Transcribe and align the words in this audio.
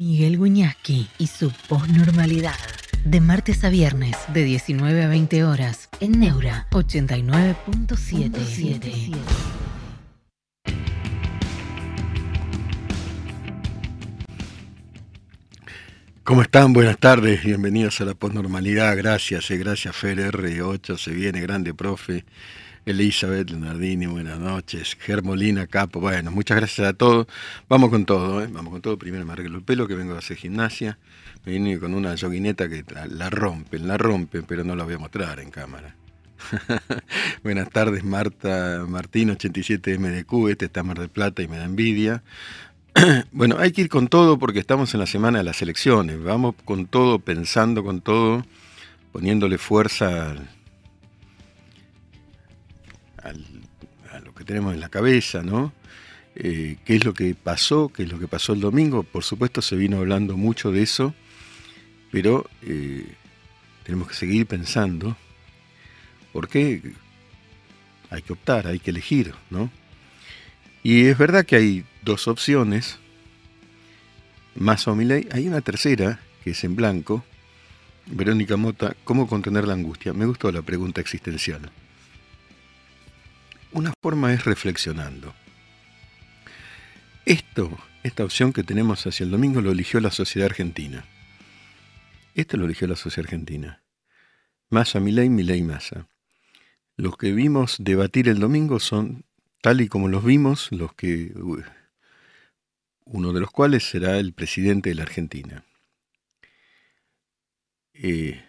Miguel 0.00 0.38
Guñasqui 0.38 1.06
y 1.18 1.26
su 1.26 1.52
posnormalidad. 1.68 2.54
De 3.04 3.20
martes 3.20 3.64
a 3.64 3.68
viernes, 3.68 4.16
de 4.32 4.44
19 4.44 5.04
a 5.04 5.08
20 5.08 5.44
horas, 5.44 5.90
en 6.00 6.18
Neura 6.18 6.66
89.77. 6.70 9.12
¿Cómo 16.24 16.40
están? 16.40 16.72
Buenas 16.72 16.96
tardes, 16.96 17.44
bienvenidos 17.44 18.00
a 18.00 18.06
la 18.06 18.14
posnormalidad. 18.14 18.96
Gracias, 18.96 19.50
eh, 19.50 19.58
gracias 19.58 19.94
Fer 19.94 20.18
R8, 20.18 20.96
se 20.96 21.10
viene 21.10 21.42
grande 21.42 21.74
profe. 21.74 22.24
Elizabeth 22.86 23.50
Leonardini, 23.50 24.06
buenas 24.06 24.38
noches. 24.38 24.96
Germolina 24.98 25.66
Capo, 25.66 26.00
bueno, 26.00 26.30
muchas 26.30 26.56
gracias 26.56 26.88
a 26.88 26.92
todos. 26.92 27.26
Vamos 27.68 27.90
con 27.90 28.06
todo, 28.06 28.42
¿eh? 28.42 28.48
vamos 28.50 28.72
con 28.72 28.80
todo. 28.80 28.98
Primero 28.98 29.24
me 29.26 29.32
arreglo 29.32 29.58
el 29.58 29.64
pelo, 29.64 29.86
que 29.86 29.94
vengo 29.94 30.14
a 30.14 30.18
hacer 30.18 30.36
gimnasia. 30.36 30.98
Me 31.44 31.52
vine 31.52 31.78
con 31.78 31.94
una 31.94 32.16
joguineta 32.16 32.68
que 32.68 32.84
la 33.10 33.30
rompen, 33.30 33.86
la 33.86 33.98
rompen, 33.98 34.44
pero 34.44 34.64
no 34.64 34.74
la 34.74 34.84
voy 34.84 34.94
a 34.94 34.98
mostrar 34.98 35.40
en 35.40 35.50
cámara. 35.50 35.94
buenas 37.42 37.68
tardes, 37.68 38.02
Marta 38.02 38.84
Martín, 38.88 39.28
87MDQ, 39.30 40.50
este 40.50 40.64
está 40.64 40.82
Mar 40.82 40.98
del 40.98 41.10
Plata 41.10 41.42
y 41.42 41.48
me 41.48 41.58
da 41.58 41.64
envidia. 41.64 42.22
bueno, 43.32 43.56
hay 43.58 43.72
que 43.72 43.82
ir 43.82 43.88
con 43.90 44.08
todo 44.08 44.38
porque 44.38 44.58
estamos 44.58 44.94
en 44.94 45.00
la 45.00 45.06
semana 45.06 45.38
de 45.38 45.44
las 45.44 45.60
elecciones. 45.60 46.22
Vamos 46.22 46.54
con 46.64 46.86
todo, 46.86 47.18
pensando 47.18 47.84
con 47.84 48.00
todo, 48.00 48.44
poniéndole 49.12 49.58
fuerza 49.58 50.30
a 50.30 50.36
tenemos 54.50 54.74
en 54.74 54.80
la 54.80 54.88
cabeza, 54.88 55.44
¿no? 55.44 55.72
Eh, 56.34 56.76
¿Qué 56.84 56.96
es 56.96 57.04
lo 57.04 57.14
que 57.14 57.36
pasó? 57.36 57.88
¿Qué 57.88 58.02
es 58.02 58.10
lo 58.10 58.18
que 58.18 58.26
pasó 58.26 58.52
el 58.52 58.60
domingo? 58.60 59.04
Por 59.04 59.22
supuesto 59.22 59.62
se 59.62 59.76
vino 59.76 59.98
hablando 59.98 60.36
mucho 60.36 60.72
de 60.72 60.82
eso, 60.82 61.14
pero 62.10 62.50
eh, 62.62 63.06
tenemos 63.84 64.08
que 64.08 64.14
seguir 64.14 64.46
pensando, 64.46 65.16
porque 66.32 66.82
hay 68.10 68.22
que 68.22 68.32
optar, 68.32 68.66
hay 68.66 68.80
que 68.80 68.90
elegir, 68.90 69.34
¿no? 69.50 69.70
Y 70.82 71.06
es 71.06 71.16
verdad 71.16 71.46
que 71.46 71.54
hay 71.54 71.84
dos 72.02 72.26
opciones, 72.26 72.98
más 74.56 74.88
o 74.88 74.96
ley, 74.96 75.28
hay 75.30 75.46
una 75.46 75.60
tercera, 75.60 76.18
que 76.42 76.50
es 76.50 76.64
en 76.64 76.74
blanco, 76.74 77.24
Verónica 78.06 78.56
Mota, 78.56 78.96
¿cómo 79.04 79.28
contener 79.28 79.68
la 79.68 79.74
angustia? 79.74 80.12
Me 80.12 80.26
gustó 80.26 80.50
la 80.50 80.62
pregunta 80.62 81.00
existencial. 81.00 81.70
Una 83.72 83.92
forma 84.02 84.32
es 84.32 84.44
reflexionando. 84.44 85.32
Esto, 87.24 87.78
esta 88.02 88.24
opción 88.24 88.52
que 88.52 88.64
tenemos 88.64 89.06
hacia 89.06 89.24
el 89.24 89.30
domingo 89.30 89.60
lo 89.60 89.70
eligió 89.70 90.00
la 90.00 90.10
sociedad 90.10 90.46
argentina. 90.46 91.04
Esto 92.34 92.56
lo 92.56 92.64
eligió 92.64 92.88
la 92.88 92.96
sociedad 92.96 93.26
argentina. 93.26 93.82
Massa 94.70 94.98
Milei, 94.98 95.28
Milei 95.28 95.62
Massa. 95.62 96.08
Los 96.96 97.16
que 97.16 97.32
vimos 97.32 97.76
debatir 97.78 98.28
el 98.28 98.40
domingo 98.40 98.80
son 98.80 99.24
tal 99.60 99.80
y 99.80 99.88
como 99.88 100.08
los 100.08 100.24
vimos, 100.24 100.72
los 100.72 100.92
que 100.94 101.32
uno 103.04 103.32
de 103.32 103.40
los 103.40 103.50
cuales 103.50 103.84
será 103.84 104.18
el 104.18 104.32
presidente 104.32 104.90
de 104.90 104.96
la 104.96 105.02
Argentina. 105.02 105.64
Eh, 107.94 108.42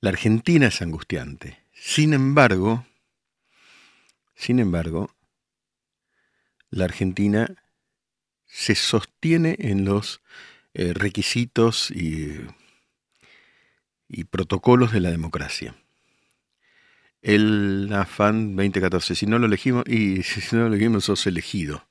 la 0.00 0.10
Argentina 0.10 0.66
es 0.68 0.82
angustiante. 0.82 1.58
Sin 1.72 2.14
embargo, 2.14 2.86
sin 4.40 4.58
embargo, 4.58 5.14
la 6.70 6.86
Argentina 6.86 7.62
se 8.46 8.74
sostiene 8.74 9.54
en 9.58 9.84
los 9.84 10.22
eh, 10.72 10.94
requisitos 10.94 11.90
y, 11.90 12.40
protocolos 14.30 14.92
de 14.92 15.00
la 15.00 15.10
democracia. 15.10 15.74
El 17.20 17.90
afán 17.92 18.56
2014, 18.56 19.14
si 19.14 19.26
no 19.26 19.38
lo 19.38 19.44
elegimos, 19.44 19.84
y 19.86 20.22
si 20.22 20.56
no 20.56 20.62
lo 20.62 20.68
elegimos, 20.68 21.04
sos 21.04 21.26
elegido. 21.26 21.86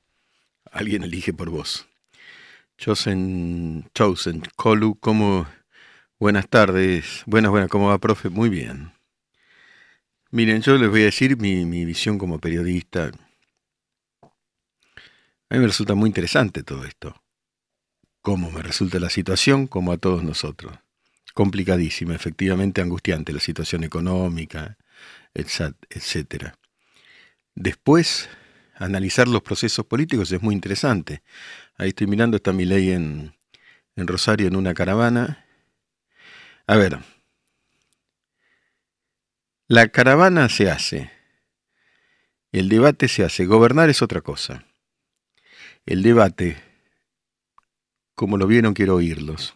Alguien 0.72 1.04
elige 1.04 1.32
por 1.32 1.50
vos. 1.50 1.86
Chosen, 2.78 3.88
Chosen, 3.94 4.42
Colu, 4.56 4.98
¿cómo? 4.98 5.46
Buenas 6.18 6.48
tardes. 6.48 7.22
Buenas, 7.26 7.52
buenas, 7.52 7.70
¿cómo 7.70 7.88
va, 7.88 7.98
profe? 7.98 8.28
Muy 8.28 8.48
bien. 8.48 8.99
Miren, 10.32 10.62
yo 10.62 10.78
les 10.78 10.88
voy 10.88 11.02
a 11.02 11.06
decir 11.06 11.36
mi, 11.36 11.84
visión 11.84 12.16
como 12.16 12.38
periodista. 12.38 13.10
A 14.22 15.54
mí 15.54 15.58
me 15.58 15.66
resulta 15.66 15.96
muy 15.96 16.06
interesante 16.06 16.62
todo 16.62 16.84
esto. 16.84 17.20
Cómo 18.22 18.52
me 18.52 18.62
resulta 18.62 19.00
la 19.00 19.10
situación, 19.10 19.66
como 19.66 19.90
a 19.90 19.98
todos 19.98 20.22
nosotros. 20.22 20.78
Complicadísima, 21.34 22.14
efectivamente 22.14 22.80
angustiante 22.80 23.32
la 23.32 23.40
situación 23.40 23.82
económica, 23.82 24.78
etc. 25.34 26.52
Después, 27.56 28.28
analizar 28.76 29.26
los 29.26 29.42
procesos 29.42 29.84
políticos 29.84 30.30
es 30.30 30.42
muy 30.42 30.54
interesante. 30.54 31.24
Ahí 31.76 31.88
estoy 31.88 32.06
mirando, 32.06 32.36
está 32.36 32.52
mi 32.52 32.66
ley 32.66 32.92
en, 32.92 33.34
en 33.96 34.06
Rosario 34.06 34.46
en 34.46 34.54
una 34.54 34.74
caravana. 34.74 35.44
A 36.68 36.76
ver, 36.76 37.00
la 39.70 39.86
caravana 39.86 40.48
se 40.48 40.68
hace, 40.68 41.12
el 42.50 42.68
debate 42.68 43.06
se 43.06 43.22
hace, 43.22 43.46
gobernar 43.46 43.88
es 43.88 44.02
otra 44.02 44.20
cosa. 44.20 44.64
El 45.86 46.02
debate, 46.02 46.56
como 48.16 48.36
lo 48.36 48.48
vieron, 48.48 48.74
quiero 48.74 48.96
oírlos. 48.96 49.54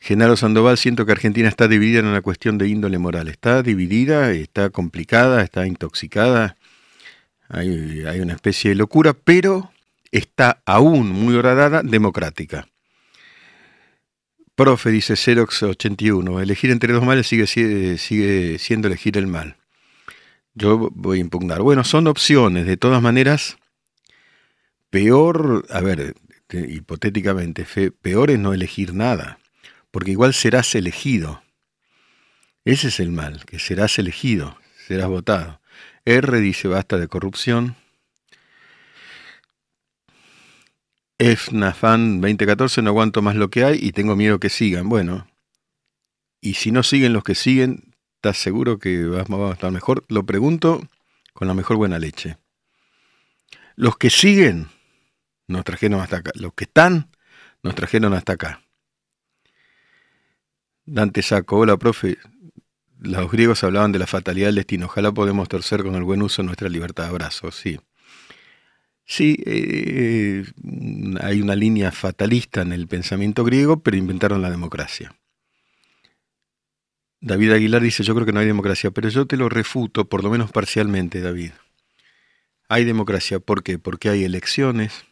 Genaro 0.00 0.36
Sandoval, 0.36 0.76
siento 0.76 1.06
que 1.06 1.12
Argentina 1.12 1.48
está 1.48 1.68
dividida 1.68 2.00
en 2.00 2.06
una 2.06 2.20
cuestión 2.20 2.58
de 2.58 2.66
índole 2.66 2.98
moral. 2.98 3.28
Está 3.28 3.62
dividida, 3.62 4.32
está 4.32 4.70
complicada, 4.70 5.40
está 5.40 5.68
intoxicada. 5.68 6.56
Hay, 7.48 8.02
hay 8.08 8.18
una 8.18 8.34
especie 8.34 8.70
de 8.70 8.74
locura, 8.74 9.14
pero 9.14 9.70
está 10.10 10.62
aún 10.66 11.10
muy 11.10 11.36
horadada 11.36 11.84
democrática. 11.84 12.66
Profe, 14.56 14.90
dice 14.90 15.14
Xerox81, 15.14 16.42
elegir 16.42 16.70
entre 16.70 16.94
dos 16.94 17.04
males 17.04 17.26
sigue, 17.26 17.46
sigue 17.46 18.58
siendo 18.58 18.88
elegir 18.88 19.18
el 19.18 19.26
mal. 19.26 19.56
Yo 20.54 20.88
voy 20.94 21.18
a 21.18 21.20
impugnar. 21.20 21.60
Bueno, 21.60 21.84
son 21.84 22.06
opciones, 22.06 22.64
de 22.64 22.78
todas 22.78 23.02
maneras, 23.02 23.58
peor, 24.88 25.66
a 25.68 25.82
ver, 25.82 26.14
hipotéticamente, 26.48 27.66
peor 28.00 28.30
es 28.30 28.38
no 28.38 28.54
elegir 28.54 28.94
nada, 28.94 29.38
porque 29.90 30.12
igual 30.12 30.32
serás 30.32 30.74
elegido. 30.74 31.42
Ese 32.64 32.88
es 32.88 32.98
el 32.98 33.10
mal, 33.10 33.44
que 33.44 33.58
serás 33.58 33.98
elegido, 33.98 34.58
serás 34.86 35.08
votado. 35.08 35.60
R 36.06 36.40
dice 36.40 36.66
basta 36.66 36.96
de 36.96 37.08
corrupción. 37.08 37.76
FNAFAN 41.18 42.20
2014, 42.20 42.82
no 42.82 42.90
aguanto 42.90 43.22
más 43.22 43.36
lo 43.36 43.48
que 43.48 43.64
hay 43.64 43.78
y 43.80 43.92
tengo 43.92 44.16
miedo 44.16 44.38
que 44.38 44.50
sigan. 44.50 44.88
Bueno, 44.88 45.26
y 46.40 46.54
si 46.54 46.70
no 46.70 46.82
siguen 46.82 47.12
los 47.12 47.24
que 47.24 47.34
siguen, 47.34 47.94
¿estás 48.16 48.36
seguro 48.36 48.78
que 48.78 49.04
vamos 49.04 49.50
a 49.50 49.54
estar 49.54 49.72
mejor? 49.72 50.04
Lo 50.08 50.26
pregunto 50.26 50.86
con 51.32 51.48
la 51.48 51.54
mejor 51.54 51.76
buena 51.76 51.98
leche. 51.98 52.36
Los 53.76 53.96
que 53.96 54.10
siguen 54.10 54.68
nos 55.48 55.64
trajeron 55.64 56.00
hasta 56.00 56.18
acá. 56.18 56.32
Los 56.34 56.52
que 56.54 56.64
están 56.64 57.10
nos 57.62 57.74
trajeron 57.74 58.12
hasta 58.14 58.34
acá. 58.34 58.62
Dante 60.84 61.22
Saco, 61.22 61.58
hola 61.58 61.76
profe. 61.78 62.18
Los 62.98 63.30
griegos 63.30 63.64
hablaban 63.64 63.92
de 63.92 63.98
la 63.98 64.06
fatalidad 64.06 64.48
del 64.48 64.56
destino. 64.56 64.86
Ojalá 64.86 65.12
podemos 65.12 65.48
torcer 65.48 65.82
con 65.82 65.94
el 65.94 66.02
buen 66.02 66.22
uso 66.22 66.42
nuestra 66.42 66.68
libertad. 66.68 67.04
de 67.04 67.10
Abrazo, 67.10 67.50
sí. 67.50 67.78
Sí, 69.06 69.36
eh, 69.46 70.44
hay 71.20 71.40
una 71.40 71.54
línea 71.54 71.92
fatalista 71.92 72.62
en 72.62 72.72
el 72.72 72.88
pensamiento 72.88 73.44
griego, 73.44 73.80
pero 73.80 73.96
inventaron 73.96 74.42
la 74.42 74.50
democracia. 74.50 75.14
David 77.20 77.52
Aguilar 77.52 77.82
dice, 77.82 78.02
yo 78.02 78.14
creo 78.14 78.26
que 78.26 78.32
no 78.32 78.40
hay 78.40 78.46
democracia, 78.46 78.90
pero 78.90 79.08
yo 79.08 79.26
te 79.26 79.36
lo 79.36 79.48
refuto, 79.48 80.08
por 80.08 80.24
lo 80.24 80.30
menos 80.30 80.50
parcialmente, 80.50 81.20
David. 81.20 81.52
Hay 82.68 82.84
democracia, 82.84 83.38
¿por 83.38 83.62
qué? 83.62 83.78
Porque 83.78 84.08
hay 84.08 84.24
elecciones, 84.24 85.04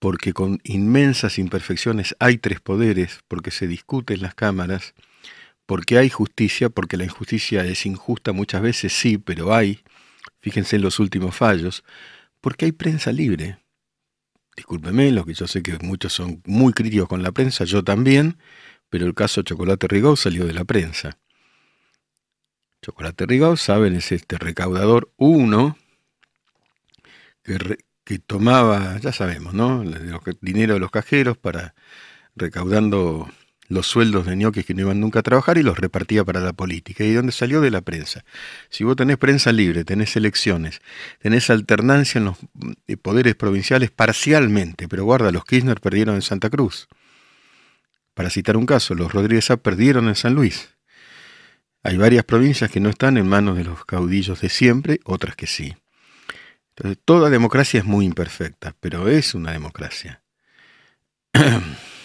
porque 0.00 0.32
con 0.32 0.60
inmensas 0.64 1.38
imperfecciones 1.38 2.16
hay 2.18 2.38
tres 2.38 2.60
poderes, 2.60 3.20
porque 3.28 3.52
se 3.52 3.68
discute 3.68 4.14
en 4.14 4.22
las 4.22 4.34
cámaras, 4.34 4.94
porque 5.64 5.96
hay 5.96 6.10
justicia, 6.10 6.70
porque 6.70 6.96
la 6.96 7.04
injusticia 7.04 7.64
es 7.64 7.86
injusta 7.86 8.32
muchas 8.32 8.62
veces, 8.62 8.92
sí, 8.92 9.16
pero 9.16 9.54
hay, 9.54 9.80
fíjense 10.40 10.76
en 10.76 10.82
los 10.82 10.98
últimos 10.98 11.36
fallos, 11.36 11.84
porque 12.40 12.66
hay 12.66 12.72
prensa 12.72 13.12
libre. 13.12 13.58
Discúlpeme, 14.56 15.10
lo 15.12 15.24
que 15.24 15.34
yo 15.34 15.46
sé 15.46 15.62
que 15.62 15.78
muchos 15.82 16.12
son 16.12 16.42
muy 16.46 16.72
críticos 16.72 17.08
con 17.08 17.22
la 17.22 17.32
prensa, 17.32 17.64
yo 17.64 17.84
también, 17.84 18.38
pero 18.88 19.06
el 19.06 19.14
caso 19.14 19.42
Chocolate 19.42 19.88
Rigau 19.88 20.16
salió 20.16 20.46
de 20.46 20.54
la 20.54 20.64
prensa. 20.64 21.18
Chocolate 22.82 23.26
Rigau, 23.26 23.56
saben, 23.56 23.96
es 23.96 24.12
este 24.12 24.38
recaudador 24.38 25.12
uno 25.16 25.76
que, 27.42 27.78
que 28.04 28.18
tomaba, 28.18 28.98
ya 28.98 29.12
sabemos, 29.12 29.52
¿no? 29.52 29.82
El 29.82 30.20
dinero 30.40 30.74
de 30.74 30.80
los 30.80 30.90
cajeros 30.90 31.36
para 31.36 31.74
recaudando 32.34 33.28
los 33.68 33.86
sueldos 33.86 34.26
de 34.26 34.36
ñoques 34.36 34.64
que 34.64 34.74
no 34.74 34.82
iban 34.82 35.00
nunca 35.00 35.20
a 35.20 35.22
trabajar 35.22 35.58
y 35.58 35.62
los 35.62 35.78
repartía 35.78 36.24
para 36.24 36.40
la 36.40 36.52
política. 36.52 37.04
¿Y 37.04 37.12
dónde 37.12 37.32
salió? 37.32 37.60
De 37.60 37.70
la 37.70 37.80
prensa. 37.80 38.24
Si 38.70 38.84
vos 38.84 38.96
tenés 38.96 39.16
prensa 39.16 39.52
libre, 39.52 39.84
tenés 39.84 40.16
elecciones, 40.16 40.80
tenés 41.20 41.50
alternancia 41.50 42.18
en 42.18 42.26
los 42.26 42.36
eh, 42.86 42.96
poderes 42.96 43.34
provinciales 43.34 43.90
parcialmente, 43.90 44.88
pero 44.88 45.04
guarda, 45.04 45.32
los 45.32 45.44
Kirchner 45.44 45.80
perdieron 45.80 46.14
en 46.14 46.22
Santa 46.22 46.50
Cruz. 46.50 46.88
Para 48.14 48.30
citar 48.30 48.56
un 48.56 48.66
caso, 48.66 48.94
los 48.94 49.12
Rodríguez 49.12 49.50
A 49.50 49.56
perdieron 49.56 50.08
en 50.08 50.14
San 50.14 50.34
Luis. 50.34 50.70
Hay 51.82 51.96
varias 51.96 52.24
provincias 52.24 52.70
que 52.70 52.80
no 52.80 52.88
están 52.88 53.16
en 53.16 53.28
manos 53.28 53.56
de 53.56 53.64
los 53.64 53.84
caudillos 53.84 54.40
de 54.40 54.48
siempre, 54.48 55.00
otras 55.04 55.36
que 55.36 55.46
sí. 55.46 55.76
Entonces, 56.74 56.98
toda 57.04 57.30
democracia 57.30 57.80
es 57.80 57.86
muy 57.86 58.04
imperfecta, 58.04 58.74
pero 58.80 59.08
es 59.08 59.34
una 59.34 59.52
democracia. 59.52 60.22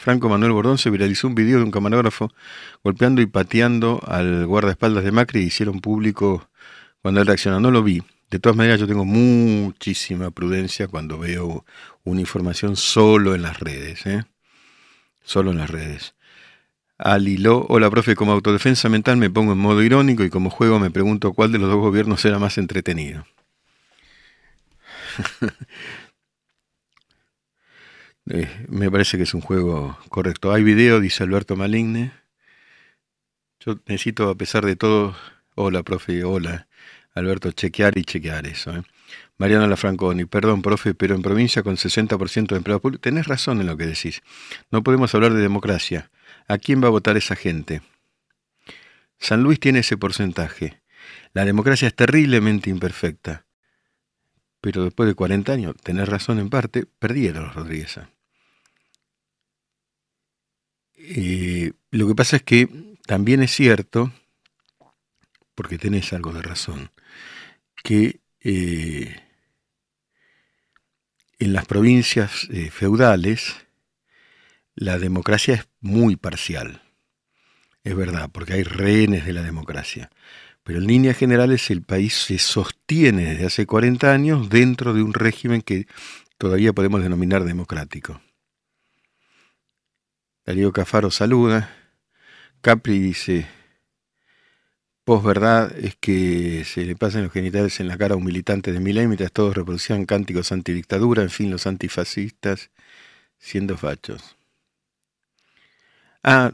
Franco 0.00 0.30
Manuel 0.30 0.52
Bordón 0.52 0.78
se 0.78 0.88
viralizó 0.88 1.28
un 1.28 1.34
video 1.34 1.58
de 1.58 1.64
un 1.64 1.70
camarógrafo 1.70 2.32
golpeando 2.82 3.20
y 3.20 3.26
pateando 3.26 4.00
al 4.06 4.46
guardaespaldas 4.46 5.04
de 5.04 5.12
Macri 5.12 5.42
y 5.42 5.48
hicieron 5.48 5.80
público 5.80 6.48
cuando 7.02 7.20
él 7.20 7.26
reacciona. 7.26 7.60
No 7.60 7.70
lo 7.70 7.82
vi. 7.82 8.02
De 8.30 8.38
todas 8.38 8.56
maneras, 8.56 8.80
yo 8.80 8.86
tengo 8.86 9.04
muchísima 9.04 10.30
prudencia 10.30 10.88
cuando 10.88 11.18
veo 11.18 11.66
una 12.02 12.20
información 12.22 12.76
solo 12.76 13.34
en 13.34 13.42
las 13.42 13.60
redes. 13.60 14.06
¿eh? 14.06 14.24
Solo 15.22 15.50
en 15.50 15.58
las 15.58 15.68
redes. 15.68 16.14
Aliló, 16.96 17.66
hola 17.68 17.90
profe, 17.90 18.16
como 18.16 18.32
autodefensa 18.32 18.88
mental 18.88 19.18
me 19.18 19.28
pongo 19.28 19.52
en 19.52 19.58
modo 19.58 19.82
irónico 19.82 20.24
y 20.24 20.30
como 20.30 20.48
juego 20.48 20.78
me 20.78 20.90
pregunto 20.90 21.34
cuál 21.34 21.52
de 21.52 21.58
los 21.58 21.68
dos 21.68 21.78
gobiernos 21.78 22.24
era 22.24 22.38
más 22.38 22.56
entretenido. 22.56 23.26
Eh, 28.28 28.66
me 28.68 28.90
parece 28.90 29.16
que 29.16 29.24
es 29.24 29.34
un 29.34 29.40
juego 29.40 29.98
correcto. 30.08 30.52
Hay 30.52 30.62
video, 30.62 31.00
dice 31.00 31.22
Alberto 31.22 31.56
Maligne. 31.56 32.12
Yo 33.60 33.78
necesito, 33.86 34.28
a 34.30 34.34
pesar 34.34 34.64
de 34.64 34.76
todo, 34.76 35.14
hola, 35.54 35.82
profe, 35.82 36.24
hola, 36.24 36.68
Alberto, 37.14 37.52
chequear 37.52 37.98
y 37.98 38.04
chequear 38.04 38.46
eso. 38.46 38.74
¿eh? 38.74 38.82
Mariana 39.36 39.66
Lafranconi, 39.66 40.24
perdón, 40.24 40.62
profe, 40.62 40.94
pero 40.94 41.14
en 41.14 41.22
provincia 41.22 41.62
con 41.62 41.76
60% 41.76 42.48
de 42.48 42.56
empleados 42.56 42.82
públicos, 42.82 43.02
tenés 43.02 43.26
razón 43.26 43.60
en 43.60 43.66
lo 43.66 43.76
que 43.76 43.86
decís. 43.86 44.22
No 44.70 44.82
podemos 44.82 45.14
hablar 45.14 45.34
de 45.34 45.40
democracia. 45.40 46.10
¿A 46.48 46.58
quién 46.58 46.82
va 46.82 46.88
a 46.88 46.90
votar 46.90 47.16
esa 47.16 47.36
gente? 47.36 47.82
San 49.18 49.42
Luis 49.42 49.60
tiene 49.60 49.80
ese 49.80 49.96
porcentaje. 49.96 50.80
La 51.32 51.44
democracia 51.44 51.88
es 51.88 51.94
terriblemente 51.94 52.70
imperfecta. 52.70 53.46
Pero 54.60 54.84
después 54.84 55.08
de 55.08 55.14
40 55.14 55.52
años, 55.52 55.74
tenés 55.82 56.08
razón 56.08 56.38
en 56.38 56.50
parte, 56.50 56.86
perdieron 56.98 57.44
los 57.44 57.54
Rodríguez. 57.54 57.98
Eh, 60.96 61.72
lo 61.90 62.06
que 62.06 62.14
pasa 62.14 62.36
es 62.36 62.42
que 62.42 62.68
también 63.06 63.42
es 63.42 63.52
cierto, 63.52 64.12
porque 65.54 65.78
tenés 65.78 66.12
algo 66.12 66.32
de 66.32 66.42
razón, 66.42 66.90
que 67.82 68.20
eh, 68.40 69.16
en 71.38 71.52
las 71.52 71.66
provincias 71.66 72.48
eh, 72.50 72.70
feudales 72.70 73.56
la 74.74 74.98
democracia 74.98 75.54
es 75.54 75.68
muy 75.80 76.16
parcial. 76.16 76.82
Es 77.82 77.96
verdad, 77.96 78.30
porque 78.32 78.54
hay 78.54 78.62
rehenes 78.62 79.24
de 79.24 79.32
la 79.32 79.42
democracia. 79.42 80.10
Pero 80.70 80.78
en 80.78 80.86
líneas 80.86 81.16
generales 81.16 81.68
el 81.72 81.82
país 81.82 82.14
se 82.14 82.38
sostiene 82.38 83.30
desde 83.30 83.46
hace 83.46 83.66
40 83.66 84.12
años 84.12 84.48
dentro 84.48 84.94
de 84.94 85.02
un 85.02 85.14
régimen 85.14 85.62
que 85.62 85.88
todavía 86.38 86.72
podemos 86.72 87.02
denominar 87.02 87.42
democrático. 87.42 88.20
Darío 90.46 90.70
Cafaro 90.70 91.10
saluda. 91.10 91.76
Capri 92.60 93.00
dice, 93.00 93.48
posverdad 95.02 95.76
es 95.76 95.96
que 95.96 96.62
se 96.64 96.84
le 96.84 96.94
pasan 96.94 97.24
los 97.24 97.32
genitales 97.32 97.80
en 97.80 97.88
la 97.88 97.98
cara 97.98 98.14
a 98.14 98.16
un 98.16 98.24
militante 98.24 98.70
de 98.70 98.78
Milei 98.78 99.08
mientras 99.08 99.32
todos 99.32 99.56
reproducían 99.56 100.06
cánticos 100.06 100.52
antidictadura, 100.52 101.24
en 101.24 101.30
fin, 101.30 101.50
los 101.50 101.66
antifascistas 101.66 102.70
siendo 103.38 103.76
fachos. 103.76 104.36
Ah, 106.22 106.52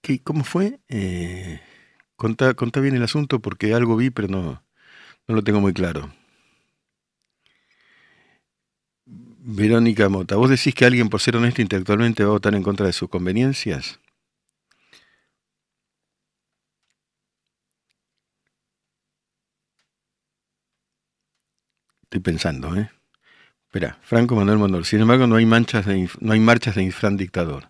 ¿qué, 0.00 0.22
¿cómo 0.22 0.42
fue? 0.42 0.80
Eh, 0.88 1.60
Contá, 2.16 2.54
bien 2.80 2.96
el 2.96 3.02
asunto 3.02 3.40
porque 3.40 3.74
algo 3.74 3.96
vi, 3.96 4.10
pero 4.10 4.28
no, 4.28 4.62
no 5.28 5.34
lo 5.34 5.44
tengo 5.44 5.60
muy 5.60 5.72
claro. 5.74 6.12
Verónica 9.06 10.08
Mota, 10.08 10.36
¿vos 10.36 10.50
decís 10.50 10.74
que 10.74 10.84
alguien 10.86 11.08
por 11.08 11.20
ser 11.20 11.36
honesto 11.36 11.62
intelectualmente 11.62 12.24
va 12.24 12.30
a 12.30 12.32
votar 12.32 12.54
en 12.54 12.62
contra 12.62 12.86
de 12.86 12.92
sus 12.92 13.08
conveniencias? 13.08 14.00
Estoy 22.02 22.20
pensando, 22.20 22.74
¿eh? 22.76 22.90
Espera, 23.66 23.98
Franco 24.02 24.36
Manuel 24.36 24.58
Mondor. 24.58 24.84
Sin 24.86 25.00
embargo, 25.00 25.26
no 25.26 25.36
hay, 25.36 25.46
manchas 25.46 25.86
no 26.20 26.32
hay 26.32 26.40
marchas 26.40 26.74
de 26.76 26.82
infran 26.82 27.16
dictador. 27.16 27.66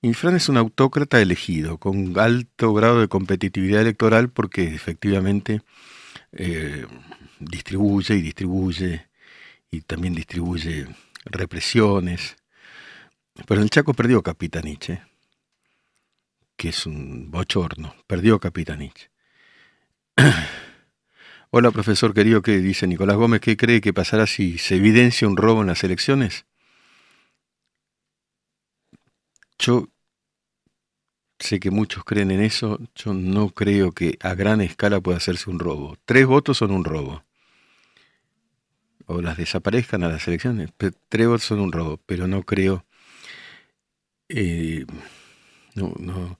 Infran 0.00 0.36
es 0.36 0.48
un 0.48 0.56
autócrata 0.56 1.20
elegido, 1.20 1.78
con 1.78 2.16
alto 2.18 2.72
grado 2.72 3.00
de 3.00 3.08
competitividad 3.08 3.82
electoral 3.82 4.30
porque 4.30 4.72
efectivamente 4.72 5.62
eh, 6.30 6.86
distribuye 7.40 8.14
y 8.14 8.22
distribuye 8.22 9.08
y 9.72 9.80
también 9.80 10.14
distribuye 10.14 10.86
represiones. 11.24 12.36
Pero 13.46 13.60
el 13.60 13.70
Chaco 13.70 13.92
perdió 13.92 14.22
Capitanich, 14.22 15.00
que 16.56 16.68
es 16.68 16.86
un 16.86 17.32
bochorno, 17.32 17.96
perdió 18.06 18.38
Capitanich. 18.38 19.10
Hola 21.50 21.72
profesor 21.72 22.14
querido, 22.14 22.42
¿qué 22.42 22.58
dice 22.58 22.86
Nicolás 22.86 23.16
Gómez? 23.16 23.40
¿Qué 23.40 23.56
cree 23.56 23.80
que 23.80 23.92
pasará 23.92 24.28
si 24.28 24.58
se 24.58 24.76
evidencia 24.76 25.26
un 25.26 25.36
robo 25.36 25.62
en 25.62 25.66
las 25.68 25.82
elecciones? 25.82 26.46
Yo 29.58 29.88
sé 31.38 31.60
que 31.60 31.70
muchos 31.70 32.04
creen 32.04 32.30
en 32.30 32.40
eso, 32.40 32.78
yo 32.94 33.14
no 33.14 33.50
creo 33.50 33.92
que 33.92 34.18
a 34.20 34.34
gran 34.34 34.60
escala 34.60 35.00
pueda 35.00 35.18
hacerse 35.18 35.50
un 35.50 35.58
robo. 35.58 35.96
Tres 36.04 36.26
votos 36.26 36.58
son 36.58 36.70
un 36.72 36.84
robo. 36.84 37.24
O 39.06 39.22
las 39.22 39.36
desaparezcan 39.36 40.02
a 40.02 40.08
las 40.08 40.26
elecciones. 40.28 40.70
Tres 41.08 41.26
votos 41.26 41.44
son 41.44 41.60
un 41.60 41.72
robo, 41.72 41.98
pero 42.06 42.26
no 42.28 42.42
creo... 42.42 42.84
Eh, 44.28 44.84
no, 45.74 45.94
no, 45.98 46.38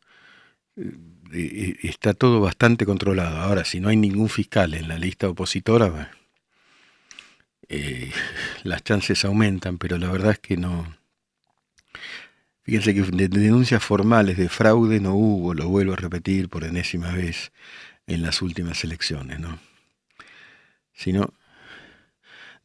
eh, 0.76 0.92
eh, 1.32 1.76
está 1.82 2.12
todo 2.12 2.40
bastante 2.40 2.84
controlado. 2.84 3.38
Ahora, 3.38 3.64
si 3.64 3.80
no 3.80 3.88
hay 3.88 3.96
ningún 3.96 4.28
fiscal 4.28 4.74
en 4.74 4.88
la 4.88 4.98
lista 4.98 5.28
opositora, 5.28 6.10
las 8.64 8.84
chances 8.84 9.24
aumentan, 9.24 9.78
pero 9.78 9.96
la 9.98 10.10
verdad 10.10 10.32
es 10.32 10.38
que 10.38 10.56
no, 10.56 10.98
Fíjense 12.68 12.92
que 12.92 13.00
denuncias 13.00 13.82
formales 13.82 14.36
de 14.36 14.50
fraude 14.50 15.00
no 15.00 15.14
hubo, 15.14 15.54
lo 15.54 15.70
vuelvo 15.70 15.94
a 15.94 15.96
repetir 15.96 16.50
por 16.50 16.64
enésima 16.64 17.12
vez 17.12 17.50
en 18.06 18.20
las 18.20 18.42
últimas 18.42 18.84
elecciones, 18.84 19.40
¿no? 19.40 19.58
Sino, 20.92 21.32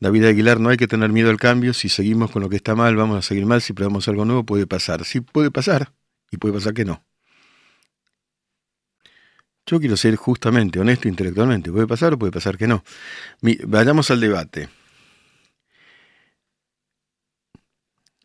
David 0.02 0.26
Aguilar, 0.26 0.60
no 0.60 0.68
hay 0.68 0.76
que 0.76 0.90
tener 0.90 1.10
miedo 1.10 1.30
al 1.30 1.38
cambio, 1.38 1.74
si 1.74 1.88
seguimos 1.88 2.32
con 2.32 2.42
lo 2.42 2.50
que 2.50 2.58
está 2.58 2.76
mal, 2.76 2.98
vamos 2.98 3.18
a 3.18 3.22
seguir 3.22 3.46
mal, 3.46 3.62
si 3.62 3.72
probamos 3.72 4.06
algo 4.10 4.26
nuevo, 4.26 4.44
puede 4.44 4.68
pasar. 4.68 5.06
Sí, 5.06 5.22
puede 5.22 5.52
pasar, 5.52 5.94
y 6.32 6.36
puede 6.36 6.56
pasar 6.56 6.74
que 6.74 6.84
no. 6.84 7.02
Yo 9.66 9.80
quiero 9.80 9.96
ser 9.96 10.18
justamente 10.18 10.82
honesto 10.82 11.08
intelectualmente, 11.08 11.72
puede 11.72 11.88
pasar 11.88 12.12
o 12.12 12.20
puede 12.20 12.34
pasar 12.34 12.58
que 12.58 12.68
no. 12.68 12.84
vayamos 13.68 14.12
al 14.12 14.20
debate. 14.20 14.68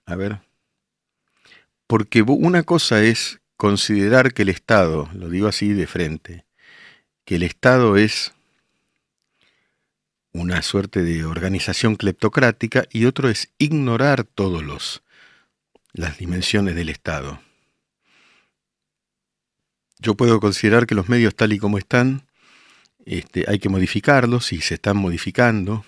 A 0.07 0.17
ver. 0.17 0.48
Porque 1.89 2.23
una 2.23 2.63
cosa 2.63 3.03
es 3.03 3.41
considerar 3.57 4.33
que 4.33 4.43
el 4.43 4.51
Estado, 4.51 5.09
lo 5.15 5.31
digo 5.31 5.49
así 5.49 5.73
de 5.73 5.87
frente, 5.89 6.45
que 7.25 7.37
el 7.37 7.43
Estado 7.43 7.97
es 7.97 8.35
una 10.33 10.63
suerte 10.63 11.03
de 11.03 11.25
organización 11.25 11.97
cleptocrática 11.97 12.85
y 12.93 13.07
otro 13.07 13.31
es 13.31 13.53
ignorar 13.59 14.25
todos 14.25 14.63
los 14.63 15.03
las 15.95 16.19
dimensiones 16.19 16.77
del 16.77 16.91
Estado. 16.91 17.41
Yo 19.99 20.15
puedo 20.15 20.39
considerar 20.41 20.87
que 20.87 20.95
los 20.95 21.09
medios 21.09 21.35
tal 21.35 21.55
y 21.55 21.59
como 21.59 21.79
están, 21.79 22.29
este, 23.07 23.47
hay 23.49 23.59
que 23.59 23.71
modificarlos 23.71 24.53
y 24.53 24.61
se 24.61 24.75
están 24.75 24.99
modificando, 24.99 25.85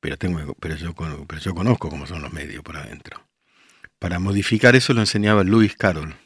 pero, 0.00 0.16
tengo, 0.16 0.54
pero, 0.54 0.74
yo, 0.76 0.94
pero 0.94 1.40
yo 1.40 1.54
conozco 1.54 1.90
cómo 1.90 2.06
son 2.06 2.22
los 2.22 2.32
medios 2.32 2.64
por 2.64 2.78
adentro. 2.78 3.29
Para 4.00 4.18
modificar 4.18 4.74
eso 4.74 4.94
lo 4.94 5.00
enseñaba 5.00 5.44
Lewis 5.44 5.76
Carroll. 5.76 6.16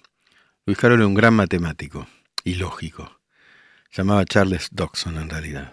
Lewis 0.64 0.78
Carroll 0.78 1.00
era 1.00 1.08
un 1.08 1.14
gran 1.14 1.34
matemático 1.34 2.06
y 2.44 2.54
lógico. 2.54 3.20
Llamaba 3.92 4.24
Charles 4.24 4.68
Dodson 4.70 5.18
en 5.18 5.28
realidad. 5.28 5.72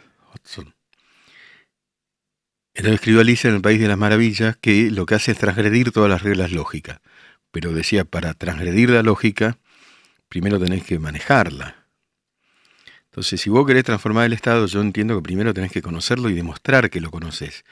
Entonces 2.73 2.95
escribió 2.95 3.21
Alicia 3.21 3.49
en 3.49 3.57
el 3.57 3.61
País 3.61 3.79
de 3.79 3.87
las 3.87 3.99
Maravillas 3.99 4.57
que 4.57 4.89
lo 4.89 5.05
que 5.05 5.13
hace 5.13 5.33
es 5.33 5.37
transgredir 5.37 5.91
todas 5.91 6.09
las 6.09 6.23
reglas 6.23 6.51
lógicas. 6.51 7.01
Pero 7.51 7.71
decía, 7.71 8.03
para 8.03 8.33
transgredir 8.33 8.89
la 8.89 9.03
lógica, 9.03 9.59
primero 10.27 10.59
tenés 10.59 10.83
que 10.83 10.97
manejarla. 10.97 11.80
Entonces, 13.11 13.41
si 13.41 13.49
vos 13.49 13.67
querés 13.67 13.83
transformar 13.83 14.25
el 14.25 14.31
Estado, 14.31 14.67
yo 14.67 14.79
entiendo 14.79 15.17
que 15.17 15.21
primero 15.21 15.53
tenés 15.53 15.73
que 15.73 15.81
conocerlo 15.81 16.29
y 16.29 16.33
demostrar 16.33 16.89
que 16.89 17.01
lo 17.01 17.11
conoces. 17.11 17.65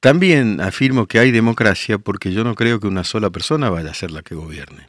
También 0.00 0.58
afirmo 0.62 1.06
que 1.06 1.18
hay 1.18 1.30
democracia 1.30 1.98
porque 1.98 2.32
yo 2.32 2.44
no 2.44 2.54
creo 2.54 2.80
que 2.80 2.86
una 2.86 3.04
sola 3.04 3.28
persona 3.28 3.68
vaya 3.68 3.90
a 3.90 3.94
ser 3.94 4.10
la 4.10 4.22
que 4.22 4.34
gobierne. 4.34 4.88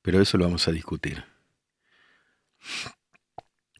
Pero 0.00 0.22
eso 0.22 0.38
lo 0.38 0.46
vamos 0.46 0.66
a 0.66 0.72
discutir. 0.72 1.24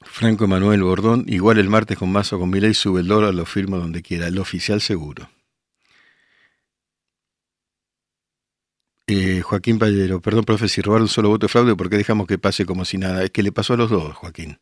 Franco 0.02 0.44
Emanuel 0.44 0.82
Bordón, 0.82 1.24
igual 1.28 1.56
el 1.56 1.70
martes 1.70 1.96
con 1.96 2.12
Mazo 2.12 2.38
con 2.38 2.50
Milei, 2.50 2.74
sube 2.74 3.00
el 3.00 3.08
dólar, 3.08 3.34
lo 3.34 3.46
firmo 3.46 3.78
donde 3.78 4.02
quiera, 4.02 4.26
el 4.26 4.38
oficial 4.38 4.82
seguro. 4.82 5.30
Eh, 9.06 9.42
Joaquín 9.42 9.78
Pallero, 9.78 10.20
perdón, 10.20 10.44
profe, 10.44 10.68
si 10.68 10.80
robaron 10.80 11.04
un 11.04 11.08
solo 11.08 11.28
voto 11.28 11.46
de 11.46 11.48
fraude, 11.52 11.76
¿por 11.76 11.90
qué 11.90 11.96
dejamos 11.96 12.26
que 12.26 12.38
pase 12.38 12.64
como 12.64 12.84
si 12.84 12.98
nada? 12.98 13.24
Es 13.24 13.30
que 13.30 13.42
le 13.42 13.52
pasó 13.52 13.74
a 13.74 13.76
los 13.76 13.90
dos, 13.90 14.14
Joaquín. 14.14 14.58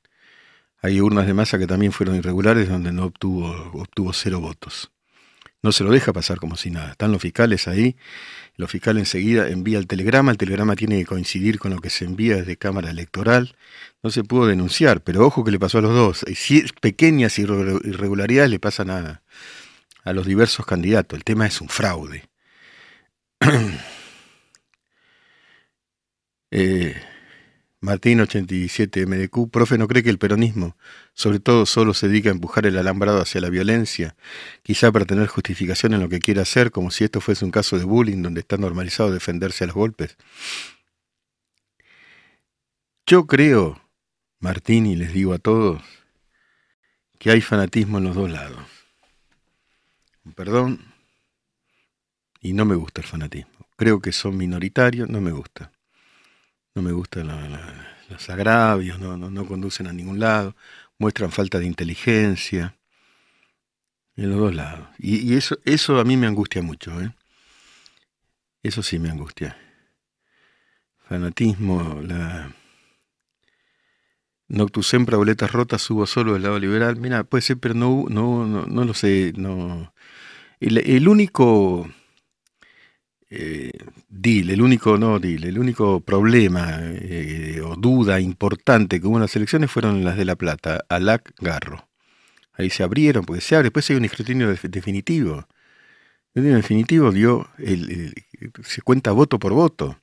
Hay 0.82 1.00
urnas 1.00 1.26
de 1.26 1.34
masa 1.34 1.58
que 1.58 1.66
también 1.66 1.92
fueron 1.92 2.16
irregulares 2.16 2.68
donde 2.68 2.92
no 2.92 3.04
obtuvo, 3.04 3.50
obtuvo 3.74 4.12
cero 4.14 4.40
votos. 4.40 4.90
No 5.62 5.72
se 5.72 5.84
lo 5.84 5.90
deja 5.90 6.14
pasar 6.14 6.38
como 6.38 6.56
si 6.56 6.70
nada. 6.70 6.92
Están 6.92 7.12
los 7.12 7.20
fiscales 7.20 7.68
ahí, 7.68 7.96
los 8.56 8.70
fiscales 8.70 9.02
enseguida 9.02 9.48
envía 9.48 9.78
el 9.78 9.86
telegrama, 9.86 10.32
el 10.32 10.38
telegrama 10.38 10.74
tiene 10.74 10.98
que 11.00 11.04
coincidir 11.04 11.58
con 11.58 11.72
lo 11.72 11.80
que 11.80 11.90
se 11.90 12.06
envía 12.06 12.36
desde 12.36 12.56
Cámara 12.56 12.90
Electoral. 12.90 13.56
No 14.02 14.10
se 14.10 14.24
pudo 14.24 14.46
denunciar, 14.46 15.02
pero 15.02 15.26
ojo 15.26 15.44
que 15.44 15.50
le 15.50 15.58
pasó 15.58 15.78
a 15.78 15.82
los 15.82 15.94
dos. 15.94 16.24
Si 16.34 16.64
pequeñas 16.80 17.38
irregularidades 17.38 18.50
le 18.50 18.58
pasan 18.58 18.90
a, 18.90 19.22
a 20.02 20.12
los 20.14 20.26
diversos 20.26 20.64
candidatos. 20.64 21.18
El 21.18 21.24
tema 21.24 21.46
es 21.46 21.60
un 21.60 21.68
fraude. 21.68 22.24
Eh, 26.50 26.94
Martín 27.82 28.20
87 28.20 29.06
MDQ, 29.06 29.50
profe, 29.50 29.78
¿no 29.78 29.88
cree 29.88 30.02
que 30.02 30.10
el 30.10 30.18
peronismo, 30.18 30.76
sobre 31.14 31.40
todo, 31.40 31.64
solo 31.64 31.94
se 31.94 32.08
dedica 32.08 32.28
a 32.28 32.32
empujar 32.32 32.66
el 32.66 32.76
alambrado 32.76 33.22
hacia 33.22 33.40
la 33.40 33.48
violencia, 33.48 34.16
quizá 34.62 34.92
para 34.92 35.06
tener 35.06 35.28
justificación 35.28 35.94
en 35.94 36.00
lo 36.00 36.10
que 36.10 36.18
quiere 36.18 36.42
hacer, 36.42 36.72
como 36.72 36.90
si 36.90 37.04
esto 37.04 37.22
fuese 37.22 37.44
un 37.44 37.50
caso 37.50 37.78
de 37.78 37.84
bullying 37.84 38.22
donde 38.22 38.40
está 38.40 38.58
normalizado 38.58 39.10
defenderse 39.10 39.64
a 39.64 39.68
los 39.68 39.76
golpes? 39.76 40.18
Yo 43.06 43.26
creo, 43.26 43.80
Martín, 44.40 44.86
y 44.86 44.94
les 44.94 45.14
digo 45.14 45.32
a 45.32 45.38
todos, 45.38 45.82
que 47.18 47.30
hay 47.30 47.40
fanatismo 47.40 47.98
en 47.98 48.04
los 48.04 48.14
dos 48.14 48.30
lados. 48.30 48.60
Perdón, 50.34 50.84
y 52.42 52.52
no 52.52 52.66
me 52.66 52.74
gusta 52.74 53.00
el 53.00 53.06
fanatismo. 53.06 53.66
Creo 53.76 54.00
que 54.00 54.12
son 54.12 54.36
minoritarios, 54.36 55.08
no 55.08 55.22
me 55.22 55.32
gusta 55.32 55.72
no 56.74 56.82
me 56.82 56.92
gustan 56.92 57.28
los 58.08 58.30
agravios, 58.30 58.98
no, 58.98 59.16
no, 59.16 59.46
conducen 59.46 59.86
a 59.86 59.92
ningún 59.92 60.20
lado, 60.20 60.54
muestran 60.98 61.32
falta 61.32 61.58
de 61.58 61.66
inteligencia, 61.66 62.76
en 64.16 64.30
los 64.30 64.38
dos 64.38 64.54
lados. 64.54 64.88
Y, 64.98 65.34
eso, 65.34 65.58
eso 65.64 65.98
a 65.98 66.04
mí 66.04 66.16
me 66.16 66.26
angustia 66.26 66.62
mucho, 66.62 67.00
¿eh? 67.00 67.12
Eso 68.62 68.82
sí 68.82 68.98
me 68.98 69.10
angustia. 69.10 69.56
Fanatismo, 71.08 72.00
la... 72.02 72.54
Noctus 74.48 74.88
sempre, 74.88 75.16
boletas 75.16 75.52
rotas, 75.52 75.80
subo 75.80 76.06
solo 76.06 76.32
del 76.32 76.42
lado 76.42 76.58
liberal. 76.58 76.96
Mira, 76.96 77.22
puede 77.22 77.42
ser, 77.42 77.58
pero 77.58 77.74
no, 77.74 78.06
no, 78.08 78.44
no, 78.44 78.66
no 78.66 78.84
lo 78.84 78.94
sé. 78.94 79.32
No. 79.36 79.94
el 80.58 81.08
único 81.08 81.88
eh, 83.30 83.70
el 84.24 84.60
único 84.60 84.98
no 84.98 85.20
deal, 85.20 85.44
el 85.44 85.58
único 85.58 86.00
problema 86.00 86.78
eh, 86.80 87.60
o 87.64 87.76
duda 87.76 88.20
importante 88.20 89.00
que 89.00 89.06
hubo 89.06 89.16
en 89.16 89.22
las 89.22 89.36
elecciones 89.36 89.70
fueron 89.70 90.04
las 90.04 90.16
de 90.16 90.24
La 90.24 90.36
Plata, 90.36 90.84
Alac 90.88 91.32
Garro. 91.38 91.88
Ahí 92.52 92.70
se 92.70 92.82
abrieron, 92.82 93.24
porque 93.24 93.40
se 93.40 93.54
abre, 93.54 93.66
después 93.66 93.88
hay 93.90 93.96
un 93.96 94.04
escrutinio 94.04 94.48
definitivo. 94.48 95.46
El 96.34 96.44
definitivo 96.44 97.12
dio, 97.12 97.48
el, 97.58 98.12
se 98.62 98.82
cuenta 98.82 99.12
voto 99.12 99.38
por 99.38 99.52
voto, 99.52 100.00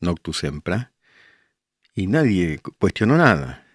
Noctus 0.00 0.38
Sempra, 0.38 0.92
y 1.94 2.06
nadie 2.06 2.60
cuestionó 2.78 3.16
nada. 3.16 3.66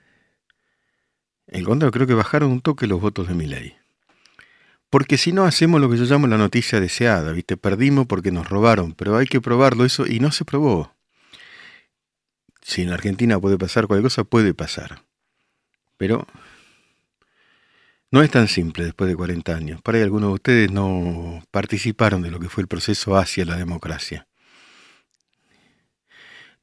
En 1.48 1.64
contra, 1.64 1.92
creo 1.92 2.08
que 2.08 2.14
bajaron 2.14 2.52
un 2.52 2.62
toque 2.62 2.88
los 2.88 3.02
votos 3.02 3.28
de 3.28 3.34
mi 3.34 3.46
ley. 3.46 3.76
Porque 4.92 5.18
si 5.18 5.32
no 5.32 5.46
hacemos 5.46 5.80
lo 5.80 5.90
que 5.90 5.96
yo 5.96 6.04
llamo 6.04 6.28
la 6.28 6.38
noticia 6.38 6.82
deseada, 6.82 7.32
¿viste? 7.32 7.56
Perdimos 7.56 8.08
porque 8.08 8.30
nos 8.30 8.50
robaron, 8.50 8.94
pero 8.94 9.16
hay 9.16 9.26
que 9.26 9.40
probarlo 9.40 9.86
eso 9.86 10.06
y 10.06 10.20
no 10.20 10.34
se 10.34 10.44
probó. 10.44 10.94
Si 12.62 12.82
en 12.82 12.92
Argentina 12.92 13.40
puede 13.40 13.58
pasar 13.58 13.88
cualquier 13.88 14.04
cosa, 14.04 14.26
puede 14.26 14.54
pasar. 14.54 15.04
Pero 15.96 16.28
no 18.12 18.22
es 18.22 18.30
tan 18.30 18.50
simple 18.50 18.84
después 18.84 19.10
de 19.10 19.16
40 19.16 19.56
años. 19.56 19.82
Para 19.82 19.98
ahí 19.98 20.04
algunos 20.04 20.32
de 20.32 20.34
ustedes 20.34 20.72
no 20.72 21.42
participaron 21.52 22.22
de 22.22 22.30
lo 22.30 22.42
que 22.42 22.50
fue 22.50 22.64
el 22.64 22.68
proceso 22.68 23.16
hacia 23.16 23.46
la 23.46 23.56
democracia. 23.56 24.28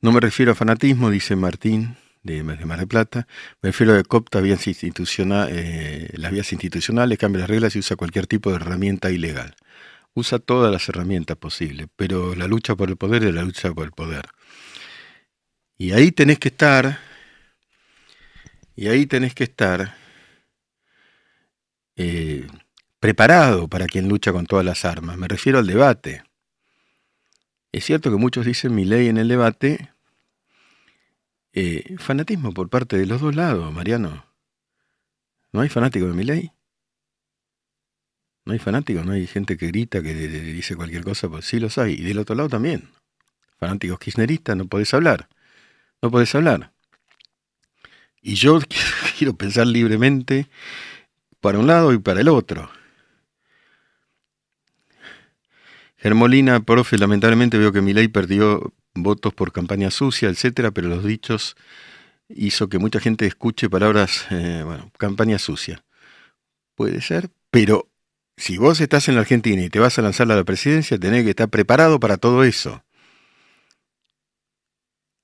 No 0.02 0.12
me 0.12 0.20
refiero 0.20 0.52
a 0.52 0.54
fanatismo, 0.54 1.08
dice 1.08 1.34
Martín, 1.34 1.96
de, 2.22 2.42
Mar 2.42 2.78
del 2.78 2.88
Plata. 2.88 3.26
Me 3.62 3.70
refiero 3.70 3.94
a 3.96 4.02
copta 4.02 4.40
vías 4.40 4.66
institucional, 4.66 5.48
eh, 5.50 6.10
las 6.14 6.32
vías 6.32 6.52
institucionales, 6.52 7.18
cambia 7.18 7.40
las 7.40 7.50
reglas 7.50 7.76
y 7.76 7.80
usa 7.80 7.96
cualquier 7.96 8.26
tipo 8.26 8.50
de 8.50 8.56
herramienta 8.56 9.10
ilegal. 9.10 9.56
Usa 10.14 10.38
todas 10.38 10.72
las 10.72 10.88
herramientas 10.88 11.36
posibles, 11.36 11.88
pero 11.96 12.34
la 12.34 12.46
lucha 12.46 12.74
por 12.76 12.88
el 12.90 12.96
poder 12.96 13.24
es 13.24 13.34
la 13.34 13.42
lucha 13.42 13.72
por 13.72 13.84
el 13.84 13.92
poder. 13.92 14.26
Y 15.76 15.92
ahí 15.92 16.12
tenés 16.12 16.38
que 16.38 16.48
estar, 16.48 16.98
y 18.74 18.88
ahí 18.88 19.06
tenés 19.06 19.34
que 19.34 19.44
estar 19.44 19.94
eh, 21.96 22.46
preparado 23.00 23.68
para 23.68 23.86
quien 23.86 24.08
lucha 24.08 24.32
con 24.32 24.46
todas 24.46 24.64
las 24.64 24.84
armas. 24.84 25.16
Me 25.18 25.28
refiero 25.28 25.58
al 25.58 25.66
debate. 25.66 26.22
Es 27.72 27.84
cierto 27.84 28.10
que 28.10 28.16
muchos 28.16 28.46
dicen 28.46 28.74
mi 28.74 28.84
ley 28.84 29.08
en 29.08 29.18
el 29.18 29.28
debate, 29.28 29.92
eh, 31.60 31.96
fanatismo 31.98 32.54
por 32.54 32.68
parte 32.68 32.96
de 32.96 33.04
los 33.04 33.20
dos 33.20 33.34
lados, 33.34 33.72
Mariano. 33.74 34.24
¿No 35.50 35.60
hay 35.60 35.68
fanático 35.68 36.06
de 36.06 36.12
mi 36.12 36.22
ley? 36.22 36.52
¿No 38.44 38.52
hay 38.52 38.60
fanáticos? 38.60 39.04
¿No 39.04 39.10
hay 39.10 39.26
gente 39.26 39.56
que 39.56 39.66
grita, 39.66 40.00
que 40.00 40.14
dice 40.14 40.76
cualquier 40.76 41.02
cosa? 41.02 41.28
Pues 41.28 41.46
sí 41.46 41.58
los 41.58 41.76
hay. 41.78 41.94
Y 41.94 42.02
del 42.02 42.20
otro 42.20 42.36
lado 42.36 42.48
también. 42.48 42.88
Fanáticos 43.58 43.98
kirchneristas, 43.98 44.56
no 44.56 44.66
podés 44.68 44.94
hablar. 44.94 45.28
No 46.00 46.12
podés 46.12 46.32
hablar. 46.36 46.70
Y 48.22 48.36
yo 48.36 48.60
quiero 49.18 49.34
pensar 49.34 49.66
libremente 49.66 50.46
para 51.40 51.58
un 51.58 51.66
lado 51.66 51.92
y 51.92 51.98
para 51.98 52.20
el 52.20 52.28
otro. 52.28 52.70
Germolina, 55.96 56.60
profe, 56.60 56.98
lamentablemente 56.98 57.58
veo 57.58 57.72
que 57.72 57.82
mi 57.82 57.94
ley 57.94 58.06
perdió 58.06 58.72
votos 58.94 59.34
por 59.34 59.52
campaña 59.52 59.90
sucia, 59.90 60.28
etcétera, 60.28 60.70
pero 60.70 60.88
los 60.88 61.04
dichos 61.04 61.56
hizo 62.28 62.68
que 62.68 62.78
mucha 62.78 63.00
gente 63.00 63.26
escuche 63.26 63.70
palabras, 63.70 64.26
eh, 64.30 64.62
bueno, 64.64 64.90
campaña 64.98 65.38
sucia. 65.38 65.84
Puede 66.74 67.00
ser, 67.00 67.30
pero 67.50 67.88
si 68.36 68.56
vos 68.56 68.80
estás 68.80 69.08
en 69.08 69.16
la 69.16 69.22
Argentina 69.22 69.62
y 69.62 69.70
te 69.70 69.80
vas 69.80 69.98
a 69.98 70.02
lanzar 70.02 70.30
a 70.30 70.36
la 70.36 70.44
presidencia, 70.44 70.98
tenés 70.98 71.24
que 71.24 71.30
estar 71.30 71.48
preparado 71.48 71.98
para 71.98 72.16
todo 72.18 72.44
eso. 72.44 72.84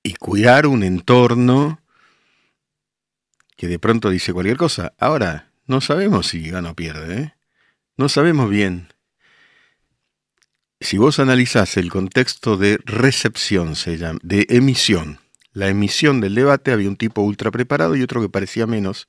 Y 0.03 0.15
cuidar 0.15 0.67
un 0.67 0.83
entorno 0.83 1.81
que 3.57 3.69
de 3.69 3.79
pronto 3.79 4.11
dice 4.11 4.33
cualquier 4.33 4.57
cosa. 4.57 4.93
Ahora, 4.99 5.53
no 5.67 5.81
sabemos 5.81 6.27
si 6.27 6.51
gana 6.51 6.71
o 6.71 6.75
pierde, 6.75 7.23
¿eh? 7.23 7.35
No 7.97 8.09
sabemos 8.09 8.51
bien 8.51 8.89
si 10.85 10.99
vos 10.99 11.19
analizás 11.19 11.79
el 11.79 11.91
contexto 11.91 12.59
de 12.59 12.79
recepción, 12.85 13.75
se 13.75 13.97
llama, 13.97 14.19
de 14.23 14.47
emisión, 14.51 15.19
la 15.53 15.69
emisión 15.69 16.21
del 16.21 16.35
debate, 16.35 16.73
había 16.73 16.91
un 16.91 16.97
tipo 16.97 17.23
ultra 17.23 17.51
preparado 17.51 17.97
y 17.97 18.03
otro 18.03 18.21
que 18.21 18.29
parecía 18.29 18.67
menos, 18.67 19.09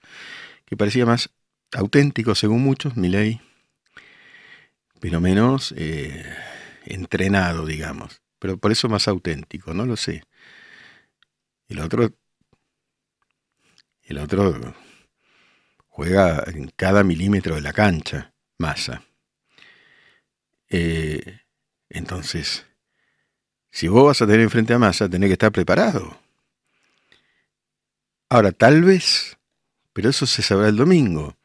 que 0.66 0.78
parecía 0.78 1.06
más 1.06 1.32
auténtico 1.74 2.34
según 2.34 2.64
muchos, 2.64 2.96
mi 2.96 3.10
ley, 3.10 3.42
pero 5.02 5.20
menos 5.20 5.74
eh, 5.76 6.26
entrenado, 6.86 7.66
digamos. 7.66 8.22
Pero 8.40 8.58
por 8.58 8.72
eso 8.72 8.88
más 8.88 9.08
auténtico, 9.10 9.74
no 9.74 9.86
lo 9.86 9.98
sé. 9.98 10.24
El 11.68 11.80
otro, 11.80 12.14
el 14.04 14.18
otro 14.18 14.74
juega 15.90 16.42
en 16.48 16.72
cada 16.76 17.04
milímetro 17.04 17.56
de 17.56 17.62
la 17.62 17.74
cancha, 17.74 18.34
masa. 18.60 19.04
Eh, 20.70 21.40
entonces, 21.98 22.66
si 23.72 23.88
vos 23.88 24.06
vas 24.06 24.22
a 24.22 24.26
tener 24.26 24.42
enfrente 24.42 24.74
a 24.74 24.80
Massa, 24.80 25.10
tenés 25.10 25.30
que 25.30 25.34
estar 25.34 25.52
preparado. 25.52 26.20
Ahora, 28.30 28.52
tal 28.52 28.84
vez, 28.84 29.38
pero 29.94 30.10
eso 30.10 30.26
se 30.26 30.42
sabrá 30.42 30.68
el 30.70 30.76
domingo, 30.76 31.36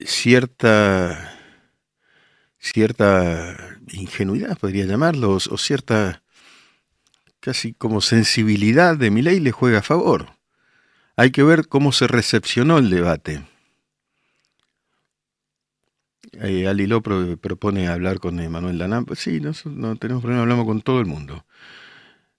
cierta 0.00 1.38
cierta 2.58 3.78
ingenuidad, 3.92 4.56
podría 4.58 4.86
llamarlo, 4.86 5.32
o 5.32 5.58
cierta 5.58 6.22
casi 7.40 7.72
como 7.74 8.00
sensibilidad 8.00 8.96
de 8.96 9.10
mi 9.10 9.20
ley 9.20 9.40
le 9.40 9.50
juega 9.50 9.80
a 9.80 9.82
favor. 9.82 10.38
Hay 11.16 11.32
que 11.32 11.42
ver 11.42 11.66
cómo 11.66 11.92
se 11.92 12.06
recepcionó 12.06 12.78
el 12.78 12.88
debate. 12.88 13.42
Eh, 16.42 16.66
Ali 16.66 16.88
propone 17.40 17.86
hablar 17.88 18.18
con 18.18 18.36
Manuel 18.50 18.78
Danán. 18.78 19.04
Pues 19.04 19.20
sí, 19.20 19.40
no, 19.40 19.96
tenemos 19.96 20.22
problema, 20.22 20.42
hablamos 20.42 20.66
con 20.66 20.82
todo 20.82 20.98
el 21.00 21.06
mundo. 21.06 21.44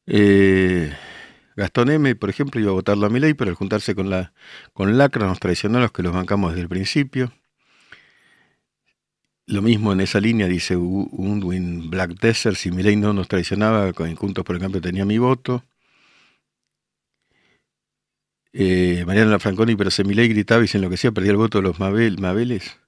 Eh, 0.08 0.94
Gastón 1.56 1.90
M, 1.92 2.16
por 2.16 2.30
ejemplo, 2.30 2.60
iba 2.62 2.72
a 2.72 2.74
votarlo 2.74 3.06
a 3.08 3.10
mi 3.10 3.20
ley, 3.20 3.34
pero 3.34 3.50
al 3.52 3.56
juntarse 3.56 3.96
con 3.96 4.10
la 4.10 4.34
con 4.74 4.98
Lacra 4.98 5.26
nos 5.28 5.40
traicionó 5.40 5.78
a 5.80 5.82
los 5.82 5.92
que 5.94 6.04
los 6.04 6.14
bancamos 6.14 6.52
desde 6.52 6.64
el 6.64 6.70
principio. 6.70 7.32
Lo 9.46 9.62
mismo 9.62 9.94
en 9.94 10.02
esa 10.02 10.20
línea 10.20 10.48
dice 10.48 10.76
Unwin 10.76 11.90
Black 11.90 12.20
Desert, 12.20 12.58
si 12.58 12.72
ley 12.72 12.96
no 12.96 13.14
nos 13.14 13.28
traicionaba, 13.28 13.94
con 13.94 14.14
Juntos 14.16 14.44
por 14.44 14.56
el 14.56 14.62
Cambio 14.62 14.82
tenía 14.82 15.06
mi 15.06 15.18
voto. 15.18 15.64
Eh, 18.54 19.04
Mariana 19.06 19.40
Franconi, 19.40 19.76
pero 19.76 19.92
se 19.92 20.04
ley 20.04 20.28
gritaba 20.28 20.64
y 20.64 20.68
se 20.68 20.78
enloquecía, 20.78 21.12
perdía 21.12 21.32
el 21.32 21.38
voto 21.38 21.60
de 21.60 21.64
los 21.64 21.80
Mabel, 21.80 22.20
Mabeles. 22.20 22.83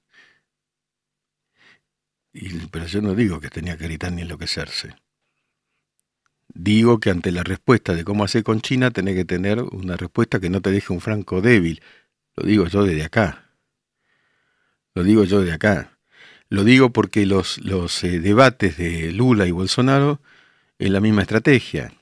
Pero 2.70 2.86
yo 2.86 3.02
no 3.02 3.14
digo 3.14 3.40
que 3.40 3.48
tenía 3.48 3.76
que 3.76 3.84
gritar 3.84 4.12
ni 4.12 4.22
enloquecerse. 4.22 4.94
Digo 6.48 7.00
que 7.00 7.10
ante 7.10 7.32
la 7.32 7.42
respuesta 7.42 7.94
de 7.94 8.04
cómo 8.04 8.24
hacer 8.24 8.42
con 8.42 8.60
China, 8.60 8.90
tenés 8.90 9.14
que 9.14 9.24
tener 9.24 9.60
una 9.62 9.96
respuesta 9.96 10.40
que 10.40 10.50
no 10.50 10.60
te 10.60 10.70
deje 10.70 10.92
un 10.92 11.00
franco 11.00 11.40
débil. 11.40 11.82
Lo 12.34 12.46
digo 12.46 12.66
yo 12.66 12.84
desde 12.84 13.04
acá. 13.04 13.50
Lo 14.94 15.02
digo 15.02 15.24
yo 15.24 15.42
de 15.42 15.52
acá. 15.52 15.98
Lo 16.48 16.64
digo 16.64 16.90
porque 16.92 17.26
los, 17.26 17.58
los 17.58 18.02
eh, 18.04 18.20
debates 18.20 18.76
de 18.76 19.12
Lula 19.12 19.46
y 19.46 19.50
Bolsonaro 19.50 20.20
es 20.78 20.90
la 20.90 21.00
misma 21.00 21.22
estrategia. 21.22 21.92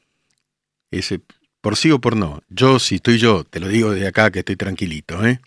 Ese 0.90 1.20
por 1.60 1.76
sí 1.76 1.90
o 1.90 2.00
por 2.00 2.16
no. 2.16 2.42
Yo, 2.48 2.78
si 2.78 2.96
estoy 2.96 3.18
yo, 3.18 3.44
te 3.44 3.58
lo 3.58 3.68
digo 3.68 3.90
de 3.92 4.06
acá 4.06 4.30
que 4.30 4.40
estoy 4.40 4.56
tranquilito, 4.56 5.24
¿eh? 5.26 5.40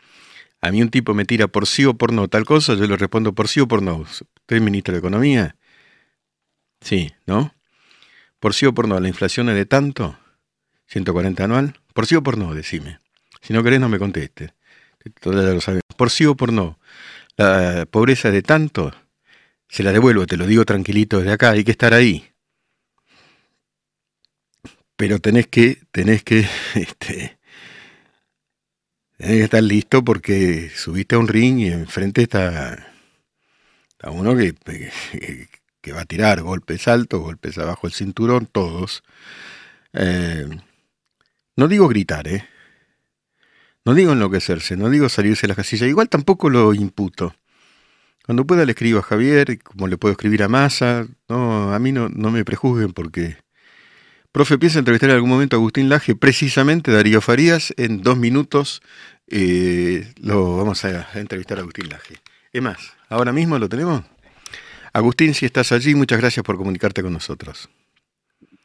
A 0.62 0.72
mí 0.72 0.82
un 0.82 0.90
tipo 0.90 1.14
me 1.14 1.26
tira 1.26 1.48
por 1.48 1.68
sí 1.68 1.86
o 1.86 1.94
por 1.94 2.12
no 2.12 2.28
tal 2.28 2.44
cosa, 2.44 2.74
yo 2.74 2.88
le 2.88 2.98
respondo 2.98 3.34
por 3.34 3.48
sí 3.48 3.60
o 3.60 3.68
por 3.68 3.84
no. 3.84 4.04
¿Usted 4.48 4.62
ministro 4.62 4.94
de 4.94 5.00
Economía? 5.00 5.56
Sí, 6.82 7.12
¿no? 7.26 7.54
Por 8.40 8.54
sí 8.54 8.66
o 8.66 8.74
por 8.74 8.88
no, 8.88 9.00
la 9.00 9.08
inflación 9.08 9.50
es 9.50 9.56
de 9.56 9.66
tanto, 9.66 10.18
140 10.88 11.44
anual. 11.44 11.80
Por 11.94 12.06
sí 12.06 12.16
o 12.16 12.24
por 12.24 12.38
no, 12.38 12.54
decime. 12.54 13.00
Si 13.42 13.54
no 13.54 13.64
querés, 13.64 13.80
no 13.80 13.90
me 13.90 14.00
conteste. 14.00 14.54
Todavía 15.20 15.54
lo 15.54 15.62
sabemos. 15.62 15.84
Por 15.96 16.12
sí 16.12 16.26
o 16.26 16.36
por 16.36 16.54
no, 16.54 16.80
la 17.36 17.86
pobreza 17.92 18.30
es 18.30 18.34
de 18.34 18.42
tanto, 18.42 18.94
se 19.68 19.84
la 19.84 19.92
devuelvo, 19.92 20.26
te 20.26 20.38
lo 20.38 20.46
digo 20.48 20.66
tranquilito 20.66 21.18
desde 21.18 21.34
acá, 21.34 21.52
hay 21.52 21.64
que 21.64 21.72
estar 21.72 21.94
ahí 21.94 22.32
pero 24.98 25.20
tenés 25.20 25.48
que, 25.48 25.78
tenés 25.92 26.24
que, 26.24 26.40
este, 26.76 27.40
tenés 29.18 29.38
que 29.38 29.44
estar 29.44 29.64
listo 29.64 30.04
porque 30.04 30.70
subiste 30.76 31.16
a 31.16 31.20
un 31.20 31.30
ring 31.30 31.60
y 31.60 31.68
enfrente 31.68 32.24
está, 32.24 32.94
está 33.98 34.12
uno 34.12 34.36
que, 34.36 34.54
que, 35.82 35.92
va 35.92 36.02
a 36.02 36.06
tirar 36.06 36.42
golpes 36.42 36.88
altos, 36.88 37.22
golpes 37.22 37.58
abajo 37.58 37.88
el 37.88 37.94
cinturón, 37.94 38.46
todos. 38.46 39.04
Eh, 39.94 40.48
no 41.56 41.68
digo 41.68 41.88
gritar, 41.88 42.28
¿eh? 42.28 42.48
No 43.86 43.94
digo 43.94 44.12
enloquecerse, 44.12 44.76
no 44.76 44.90
digo 44.90 45.10
salirse 45.10 45.44
de 45.44 45.50
la 45.50 45.56
casilla, 45.56 45.88
igual 45.88 46.10
tampoco 46.10 46.50
lo 46.50 46.74
imputo. 46.74 47.36
Cuando 48.26 48.46
pueda 48.46 48.66
le 48.66 48.74
escribo 48.74 49.00
a 49.00 49.04
Javier, 49.04 49.60
como 49.64 49.88
le 49.88 49.98
puedo 49.98 50.12
escribir 50.12 50.44
a 50.44 50.50
Massa, 50.50 51.08
no, 51.30 51.74
a 51.74 51.80
mí 51.80 51.94
no, 51.94 52.10
no 52.10 52.30
me 52.30 52.44
prejuzguen 52.44 52.92
porque 52.92 53.38
Profe, 54.34 54.58
piensa 54.60 54.80
entrevistar 54.80 55.10
en 55.10 55.16
algún 55.16 55.30
momento 55.30 55.56
a 55.56 55.60
Agustín 55.60 55.90
Laje, 55.90 56.14
precisamente 56.16 56.92
Darío 56.92 57.22
Farías, 57.22 57.74
en 57.78 58.02
dos 58.04 58.18
minutos 58.18 58.82
eh, 59.28 60.14
lo 60.22 60.58
vamos 60.58 60.86
a 60.86 61.08
entrevistar 61.16 61.58
a 61.58 61.62
Agustín 61.62 61.90
Laje. 61.90 62.18
Es 62.54 62.62
más, 62.62 62.97
ahora 63.10 63.32
mismo 63.32 63.58
lo 63.60 63.70
tenemos. 63.70 64.04
Agustín, 64.94 65.34
si 65.34 65.46
estás 65.46 65.72
allí, 65.72 65.96
muchas 65.96 66.20
gracias 66.20 66.44
por 66.44 66.58
comunicarte 66.58 67.02
con 67.04 67.14
nosotros. 67.14 67.70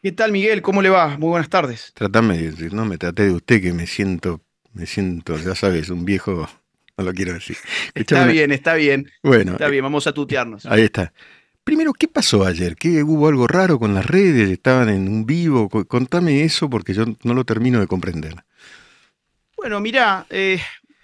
¿Qué 0.02 0.12
tal, 0.12 0.32
Miguel? 0.32 0.62
¿Cómo 0.62 0.82
le 0.82 0.88
va? 0.88 1.16
Muy 1.18 1.28
buenas 1.28 1.48
tardes. 1.48 1.92
Tratame 1.94 2.38
de 2.38 2.70
no 2.70 2.84
me 2.84 2.98
trate 2.98 3.24
de 3.24 3.32
usted, 3.32 3.62
que 3.62 3.72
me 3.72 3.86
siento, 3.86 4.40
me 4.72 4.86
siento, 4.86 5.36
ya 5.36 5.54
sabes, 5.54 5.90
un 5.90 6.04
viejo, 6.04 6.48
no 6.96 7.04
lo 7.04 7.12
quiero 7.12 7.34
decir. 7.34 7.56
Está 7.94 8.26
bien, 8.26 8.50
está 8.50 8.74
bien. 8.74 9.10
Bueno. 9.22 9.52
Está 9.52 9.68
bien, 9.68 9.84
vamos 9.84 10.06
a 10.06 10.12
tutearnos. 10.12 10.66
Ahí 10.66 10.82
está. 10.82 11.12
Primero, 11.62 11.92
¿qué 11.92 12.08
pasó 12.08 12.44
ayer? 12.44 12.74
¿Qué, 12.74 13.04
¿Hubo 13.04 13.28
algo 13.28 13.46
raro 13.46 13.78
con 13.78 13.94
las 13.94 14.04
redes? 14.04 14.50
¿Estaban 14.50 14.88
en 14.88 15.06
un 15.06 15.24
vivo? 15.24 15.68
Contame 15.68 16.42
eso 16.42 16.68
porque 16.68 16.94
yo 16.94 17.04
no 17.22 17.34
lo 17.34 17.44
termino 17.44 17.78
de 17.78 17.86
comprender. 17.86 18.34
Bueno, 19.56 19.78
mira, 19.78 20.26
eh, 20.30 20.60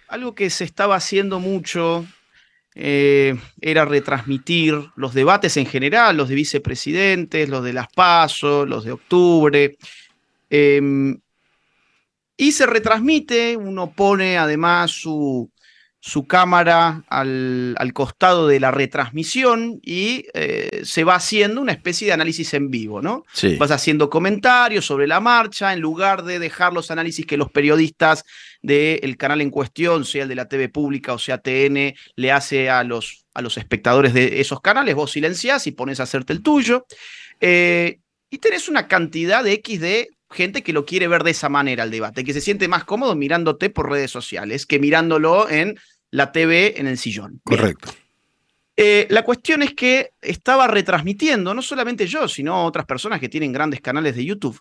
algo 0.09 0.35
que 0.35 0.51
se 0.51 0.65
estaba 0.65 0.97
haciendo 0.97 1.39
mucho 1.39 2.05
eh, 2.81 3.37
era 3.61 3.85
retransmitir 3.85 4.77
los 4.95 5.13
debates 5.13 5.57
en 5.57 5.67
general, 5.67 6.17
los 6.17 6.29
de 6.29 6.37
vicepresidentes, 6.37 7.49
los 7.49 7.65
de 7.65 7.73
las 7.73 7.89
PASO, 7.89 8.65
los 8.65 8.85
de 8.85 8.93
octubre. 8.93 9.77
Em, 10.49 11.19
y 12.37 12.53
se 12.53 12.67
retransmite, 12.67 13.57
uno 13.57 13.91
pone 13.91 14.39
además 14.39 14.93
su, 14.93 15.51
su 16.01 16.27
cámara 16.27 17.03
al, 17.09 17.75
costado 17.93 18.47
de 18.47 18.61
la 18.61 18.71
retransmisión 18.71 19.81
y 19.83 20.27
eh, 20.33 20.83
se 20.85 21.03
va 21.03 21.17
haciendo 21.17 21.61
una 21.61 21.73
especie 21.73 22.07
de 22.07 22.13
análisis 22.13 22.55
en 22.55 22.71
vivo, 22.71 23.03
¿no? 23.03 23.25
Vas 23.59 23.71
haciendo 23.73 24.09
comentarios 24.09 24.87
sobre 24.87 25.09
la 25.09 25.21
marcha 25.21 25.73
en 25.73 25.81
lugar 25.81 26.23
de 26.23 26.39
dejar 26.39 26.73
los 26.73 26.91
análisis 26.91 27.27
que 27.27 27.37
los 27.37 27.51
periodistas 27.51 28.25
del 28.63 29.17
canal 29.17 29.41
en 29.41 29.51
cuestión, 29.51 30.05
sea 30.05 30.23
el 30.23 30.29
de 30.29 30.35
la 30.37 30.49
TV 30.49 30.69
pública 30.69 31.13
o 31.15 31.19
sea 31.19 31.39
TN, 31.39 31.95
le 32.15 32.33
hace 32.33 32.71
a 32.71 32.85
los, 32.85 33.27
a 33.35 33.43
los 33.43 33.57
espectadores 33.57 34.15
de 34.15 34.41
esos 34.41 34.61
canales, 34.61 34.95
vos 34.95 35.11
silenciás 35.11 35.67
y 35.67 35.73
pones 35.73 35.99
a 35.99 36.05
hacerte 36.05 36.33
el 36.33 36.43
tuyo. 36.43 36.87
Eh, 37.41 37.99
y 38.31 38.39
tenés 38.39 38.69
una 38.69 38.87
cantidad 38.87 39.43
de 39.43 39.53
X 39.55 39.81
de 39.81 40.09
gente 40.31 40.63
que 40.63 40.73
lo 40.73 40.85
quiere 40.85 41.09
ver 41.09 41.23
de 41.23 41.31
esa 41.31 41.49
manera 41.49 41.85
el 41.85 41.91
debate, 41.91 42.25
que 42.25 42.33
se 42.33 42.41
siente 42.41 42.69
más 42.69 42.85
cómodo 42.85 43.15
mirándote 43.15 43.71
por 43.71 43.91
redes 43.91 44.11
sociales 44.11 44.67
que 44.67 44.79
mirándolo 44.79 45.49
en 45.49 45.79
la 46.11 46.33
TV 46.33 46.79
en 46.79 46.87
el 46.87 46.99
sillón. 46.99 47.41
Correcto. 47.45 47.91
Eh, 48.77 49.07
la 49.11 49.25
cuestión 49.25 49.63
es 49.63 49.75
que 49.75 50.13
estaba 50.21 50.67
retransmitiendo, 50.69 51.53
no 51.53 51.63
solamente 51.63 52.07
yo, 52.07 52.29
sino 52.29 52.65
otras 52.65 52.87
personas 52.87 53.21
que 53.21 53.29
tienen 53.29 53.53
grandes 53.53 53.81
canales 53.81 54.15
de 54.15 54.25
YouTube. 54.25 54.61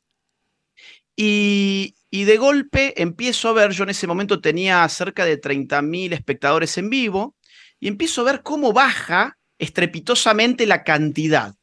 Y, 1.15 1.95
y 2.09 2.23
de 2.23 2.37
golpe 2.37 2.99
empiezo 3.01 3.49
a 3.49 3.53
ver, 3.53 3.71
yo 3.71 3.83
en 3.83 3.91
ese 3.91 4.07
momento 4.07 4.41
tenía 4.41 4.87
cerca 4.89 5.25
de 5.25 5.39
30.000 5.39 6.13
espectadores 6.13 6.77
en 6.77 6.89
vivo, 6.89 7.35
y 7.79 7.87
empiezo 7.87 8.21
a 8.21 8.31
ver 8.31 8.41
cómo 8.41 8.73
baja 8.73 9.37
estrepitosamente 9.59 10.65
la 10.65 10.83
cantidad. 10.83 11.53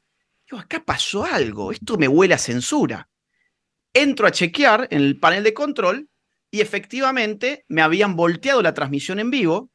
Digo, 0.48 0.60
acá 0.60 0.84
pasó 0.84 1.24
algo, 1.24 1.72
esto 1.72 1.96
me 1.96 2.06
huele 2.06 2.34
a 2.34 2.38
censura 2.38 3.08
entro 3.94 4.26
a 4.26 4.32
chequear 4.32 4.88
en 4.90 5.00
el 5.00 5.18
panel 5.18 5.44
de 5.44 5.54
control 5.54 6.08
y 6.50 6.60
efectivamente 6.60 7.64
me 7.68 7.82
habían 7.82 8.16
volteado 8.16 8.60
la 8.62 8.74
transmisión 8.74 9.18
en 9.18 9.30
vivo 9.30 9.70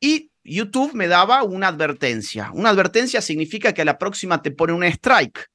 y 0.00 0.30
YouTube 0.42 0.94
me 0.94 1.08
daba 1.08 1.42
una 1.42 1.68
advertencia. 1.68 2.50
Una 2.54 2.70
advertencia 2.70 3.20
significa 3.20 3.72
que 3.72 3.82
a 3.82 3.84
la 3.84 3.98
próxima 3.98 4.42
te 4.42 4.50
pone 4.50 4.72
un 4.72 4.84
strike. 4.84 5.48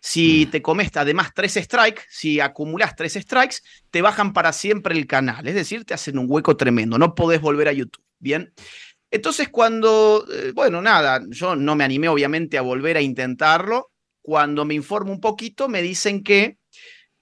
Si 0.00 0.46
mm. 0.46 0.50
te 0.50 0.62
comes 0.62 0.90
además 0.94 1.30
tres 1.34 1.54
strikes, 1.54 2.02
si 2.08 2.40
acumulas 2.40 2.94
tres 2.94 3.14
strikes, 3.14 3.56
te 3.90 4.02
bajan 4.02 4.32
para 4.32 4.52
siempre 4.52 4.94
el 4.94 5.06
canal. 5.06 5.48
Es 5.48 5.54
decir, 5.54 5.84
te 5.84 5.94
hacen 5.94 6.18
un 6.18 6.26
hueco 6.28 6.56
tremendo. 6.56 6.98
No 6.98 7.14
podés 7.14 7.40
volver 7.40 7.68
a 7.68 7.72
YouTube. 7.72 8.04
Bien. 8.18 8.52
Entonces, 9.10 9.48
cuando, 9.48 10.26
eh, 10.32 10.52
bueno, 10.54 10.82
nada, 10.82 11.22
yo 11.28 11.56
no 11.56 11.74
me 11.74 11.84
animé 11.84 12.08
obviamente 12.08 12.58
a 12.58 12.62
volver 12.62 12.96
a 12.96 13.00
intentarlo. 13.00 13.90
Cuando 14.20 14.64
me 14.64 14.74
informo 14.74 15.12
un 15.12 15.20
poquito, 15.20 15.68
me 15.68 15.80
dicen 15.80 16.22
que 16.22 16.58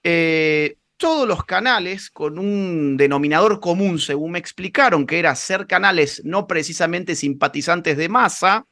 eh, 0.07 0.77
todos 0.97 1.27
los 1.27 1.45
canales 1.45 2.11
con 2.11 2.37
un 2.37 2.95
denominador 2.95 3.59
común, 3.59 3.97
según 3.97 4.33
me 4.33 4.39
explicaron, 4.39 5.07
que 5.07 5.17
era 5.17 5.35
ser 5.35 5.65
canales 5.65 6.21
no 6.23 6.45
precisamente 6.45 7.15
simpatizantes 7.15 7.97
de 7.97 8.07
masa, 8.07 8.67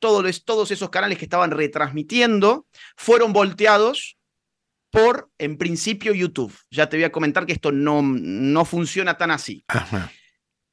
todos, 0.00 0.44
todos 0.44 0.72
esos 0.72 0.90
canales 0.90 1.16
que 1.16 1.26
estaban 1.26 1.52
retransmitiendo 1.52 2.66
fueron 2.96 3.32
volteados 3.32 4.18
por, 4.90 5.30
en 5.38 5.56
principio, 5.56 6.12
YouTube. 6.12 6.52
Ya 6.72 6.88
te 6.88 6.96
voy 6.96 7.04
a 7.04 7.12
comentar 7.12 7.46
que 7.46 7.52
esto 7.52 7.70
no, 7.70 8.02
no 8.02 8.64
funciona 8.64 9.16
tan 9.16 9.30
así. 9.30 9.64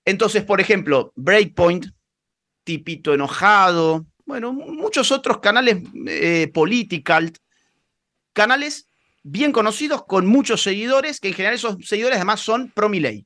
Entonces, 0.03 0.43
por 0.43 0.59
ejemplo, 0.59 1.13
Breakpoint, 1.15 1.85
Tipito 2.63 3.13
Enojado, 3.13 4.07
bueno, 4.25 4.51
muchos 4.51 5.11
otros 5.11 5.39
canales 5.39 5.77
eh, 6.07 6.49
political, 6.51 7.31
canales 8.33 8.90
bien 9.23 9.51
conocidos, 9.51 10.05
con 10.05 10.25
muchos 10.25 10.61
seguidores, 10.63 11.19
que 11.19 11.29
en 11.29 11.33
general 11.33 11.55
esos 11.55 11.77
seguidores 11.85 12.17
además 12.17 12.39
son 12.41 12.69
pro 12.69 12.89
Milei. 12.89 13.25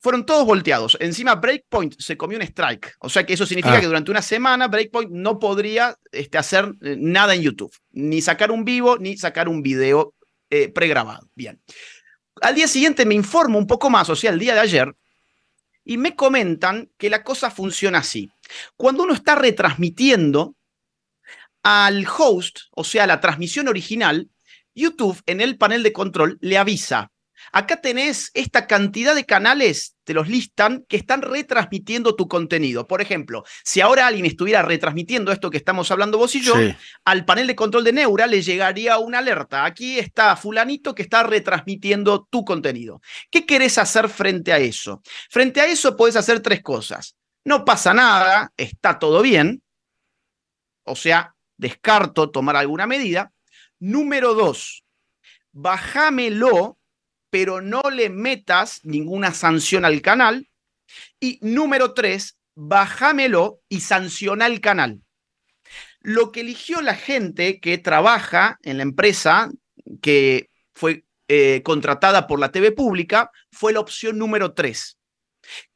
fueron 0.00 0.26
todos 0.26 0.44
volteados. 0.44 0.98
Encima 1.00 1.34
Breakpoint 1.36 1.94
se 1.98 2.18
comió 2.18 2.36
un 2.36 2.42
strike. 2.42 2.94
O 2.98 3.08
sea 3.08 3.24
que 3.24 3.32
eso 3.32 3.46
significa 3.46 3.78
Ah. 3.78 3.80
que 3.80 3.86
durante 3.86 4.10
una 4.10 4.20
semana 4.20 4.68
Breakpoint 4.68 5.10
no 5.10 5.38
podría 5.38 5.96
este, 6.12 6.36
hacer 6.36 6.74
eh, 6.82 6.96
nada 6.98 7.34
en 7.34 7.40
YouTube. 7.40 7.74
Ni 7.92 8.20
sacar 8.20 8.50
un 8.50 8.66
vivo, 8.66 8.98
ni 8.98 9.16
sacar 9.16 9.48
un 9.48 9.62
video 9.62 10.12
eh, 10.50 10.68
pregrabado. 10.68 11.26
Bien. 11.34 11.58
Al 12.42 12.54
día 12.54 12.68
siguiente 12.68 13.06
me 13.06 13.14
informo 13.14 13.58
un 13.58 13.66
poco 13.66 13.88
más, 13.88 14.10
o 14.10 14.14
sea, 14.14 14.30
el 14.30 14.38
día 14.38 14.52
de 14.52 14.60
ayer, 14.60 14.94
y 15.84 15.96
me 15.96 16.14
comentan 16.14 16.90
que 16.98 17.08
la 17.08 17.24
cosa 17.24 17.50
funciona 17.50 18.00
así. 18.00 18.30
Cuando 18.76 19.04
uno 19.04 19.14
está 19.14 19.36
retransmitiendo 19.36 20.54
al 21.62 22.06
host, 22.06 22.58
o 22.72 22.84
sea, 22.84 23.06
la 23.06 23.20
transmisión 23.20 23.68
original, 23.68 24.28
YouTube 24.74 25.20
en 25.26 25.40
el 25.40 25.56
panel 25.58 25.82
de 25.82 25.92
control 25.92 26.38
le 26.40 26.58
avisa. 26.58 27.10
Acá 27.52 27.80
tenés 27.80 28.30
esta 28.32 28.66
cantidad 28.66 29.14
de 29.14 29.26
canales, 29.26 29.96
te 30.04 30.14
los 30.14 30.28
listan, 30.28 30.84
que 30.88 30.96
están 30.96 31.20
retransmitiendo 31.20 32.16
tu 32.16 32.26
contenido. 32.26 32.86
Por 32.86 33.02
ejemplo, 33.02 33.44
si 33.62 33.80
ahora 33.82 34.06
alguien 34.06 34.24
estuviera 34.24 34.62
retransmitiendo 34.62 35.30
esto 35.30 35.50
que 35.50 35.58
estamos 35.58 35.90
hablando 35.90 36.16
vos 36.16 36.34
y 36.34 36.40
yo, 36.40 36.54
Sí. 36.56 36.74
al 37.04 37.24
panel 37.26 37.46
de 37.46 37.54
control 37.54 37.84
de 37.84 37.92
Neura 37.92 38.26
le 38.26 38.40
llegaría 38.40 38.98
una 38.98 39.18
alerta. 39.18 39.66
Aquí 39.66 39.98
está 39.98 40.34
fulanito 40.36 40.94
que 40.94 41.02
está 41.02 41.22
retransmitiendo 41.22 42.26
tu 42.30 42.44
contenido. 42.44 43.02
¿Qué 43.30 43.44
querés 43.44 43.76
hacer 43.76 44.08
frente 44.08 44.52
a 44.52 44.58
eso? 44.58 45.02
Frente 45.28 45.60
a 45.60 45.66
eso 45.66 45.96
puedes 45.96 46.16
hacer 46.16 46.40
tres 46.40 46.62
cosas. 46.62 47.14
No 47.44 47.64
pasa 47.64 47.92
nada, 47.92 48.52
está 48.56 48.98
todo 48.98 49.20
bien. 49.20 49.62
O 50.84 50.96
sea, 50.96 51.34
descarto 51.58 52.30
tomar 52.30 52.56
alguna 52.56 52.86
medida. 52.86 53.32
Número 53.84 54.32
dos, 54.32 54.82
bájamelo, 55.52 56.78
pero 57.28 57.60
no 57.60 57.82
le 57.92 58.08
metas 58.08 58.80
ninguna 58.82 59.34
sanción 59.34 59.84
al 59.84 60.00
canal. 60.00 60.48
Y 61.20 61.38
número 61.42 61.92
tres, 61.92 62.38
bájamelo 62.54 63.60
y 63.68 63.80
sanciona 63.80 64.46
el 64.46 64.62
canal. 64.62 65.02
Lo 66.00 66.32
que 66.32 66.40
eligió 66.40 66.80
la 66.80 66.94
gente 66.94 67.60
que 67.60 67.76
trabaja 67.76 68.58
en 68.62 68.78
la 68.78 68.84
empresa, 68.84 69.50
que 70.00 70.48
fue 70.72 71.04
eh, 71.28 71.60
contratada 71.62 72.26
por 72.26 72.40
la 72.40 72.52
TV 72.52 72.72
pública, 72.72 73.30
fue 73.52 73.74
la 73.74 73.80
opción 73.80 74.16
número 74.16 74.54
3. 74.54 74.98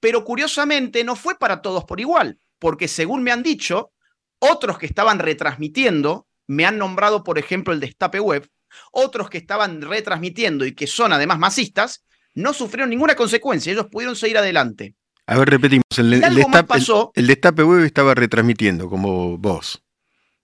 Pero 0.01 0.25
curiosamente 0.25 1.05
no 1.05 1.15
fue 1.15 1.39
para 1.39 1.61
todos 1.61 1.85
por 1.85 2.01
igual, 2.01 2.39
porque 2.59 2.89
según 2.89 3.23
me 3.23 3.33
han 3.33 3.43
dicho, 3.43 3.93
otros 4.39 4.79
que 4.79 4.87
estaban 4.87 5.19
retransmitiendo, 5.19 6.28
me 6.49 6.67
han 6.67 6.77
nombrado, 6.79 7.23
por 7.23 7.39
ejemplo, 7.39 7.73
el 7.73 7.79
Destape 7.81 8.19
Web, 8.21 8.49
otros 8.93 9.31
que 9.31 9.39
estaban 9.39 9.81
retransmitiendo 9.83 10.67
y 10.67 10.73
que 10.75 10.87
son 10.89 11.13
además 11.13 11.39
masistas, 11.39 12.05
no 12.35 12.53
sufrieron 12.53 12.91
ninguna 12.91 13.15
consecuencia, 13.15 13.73
ellos 13.73 13.87
pudieron 13.91 14.17
seguir 14.17 14.39
adelante. 14.39 14.95
A 15.27 15.39
ver, 15.39 15.49
repetimos. 15.51 15.85
El, 15.97 16.11
destape, 16.11 16.59
el- 16.59 16.65
pasó. 16.67 17.13
el 17.15 17.27
destape 17.27 17.63
web 17.63 17.85
estaba 17.85 18.15
retransmitiendo 18.15 18.89
como 18.89 19.37
vos. 19.39 19.83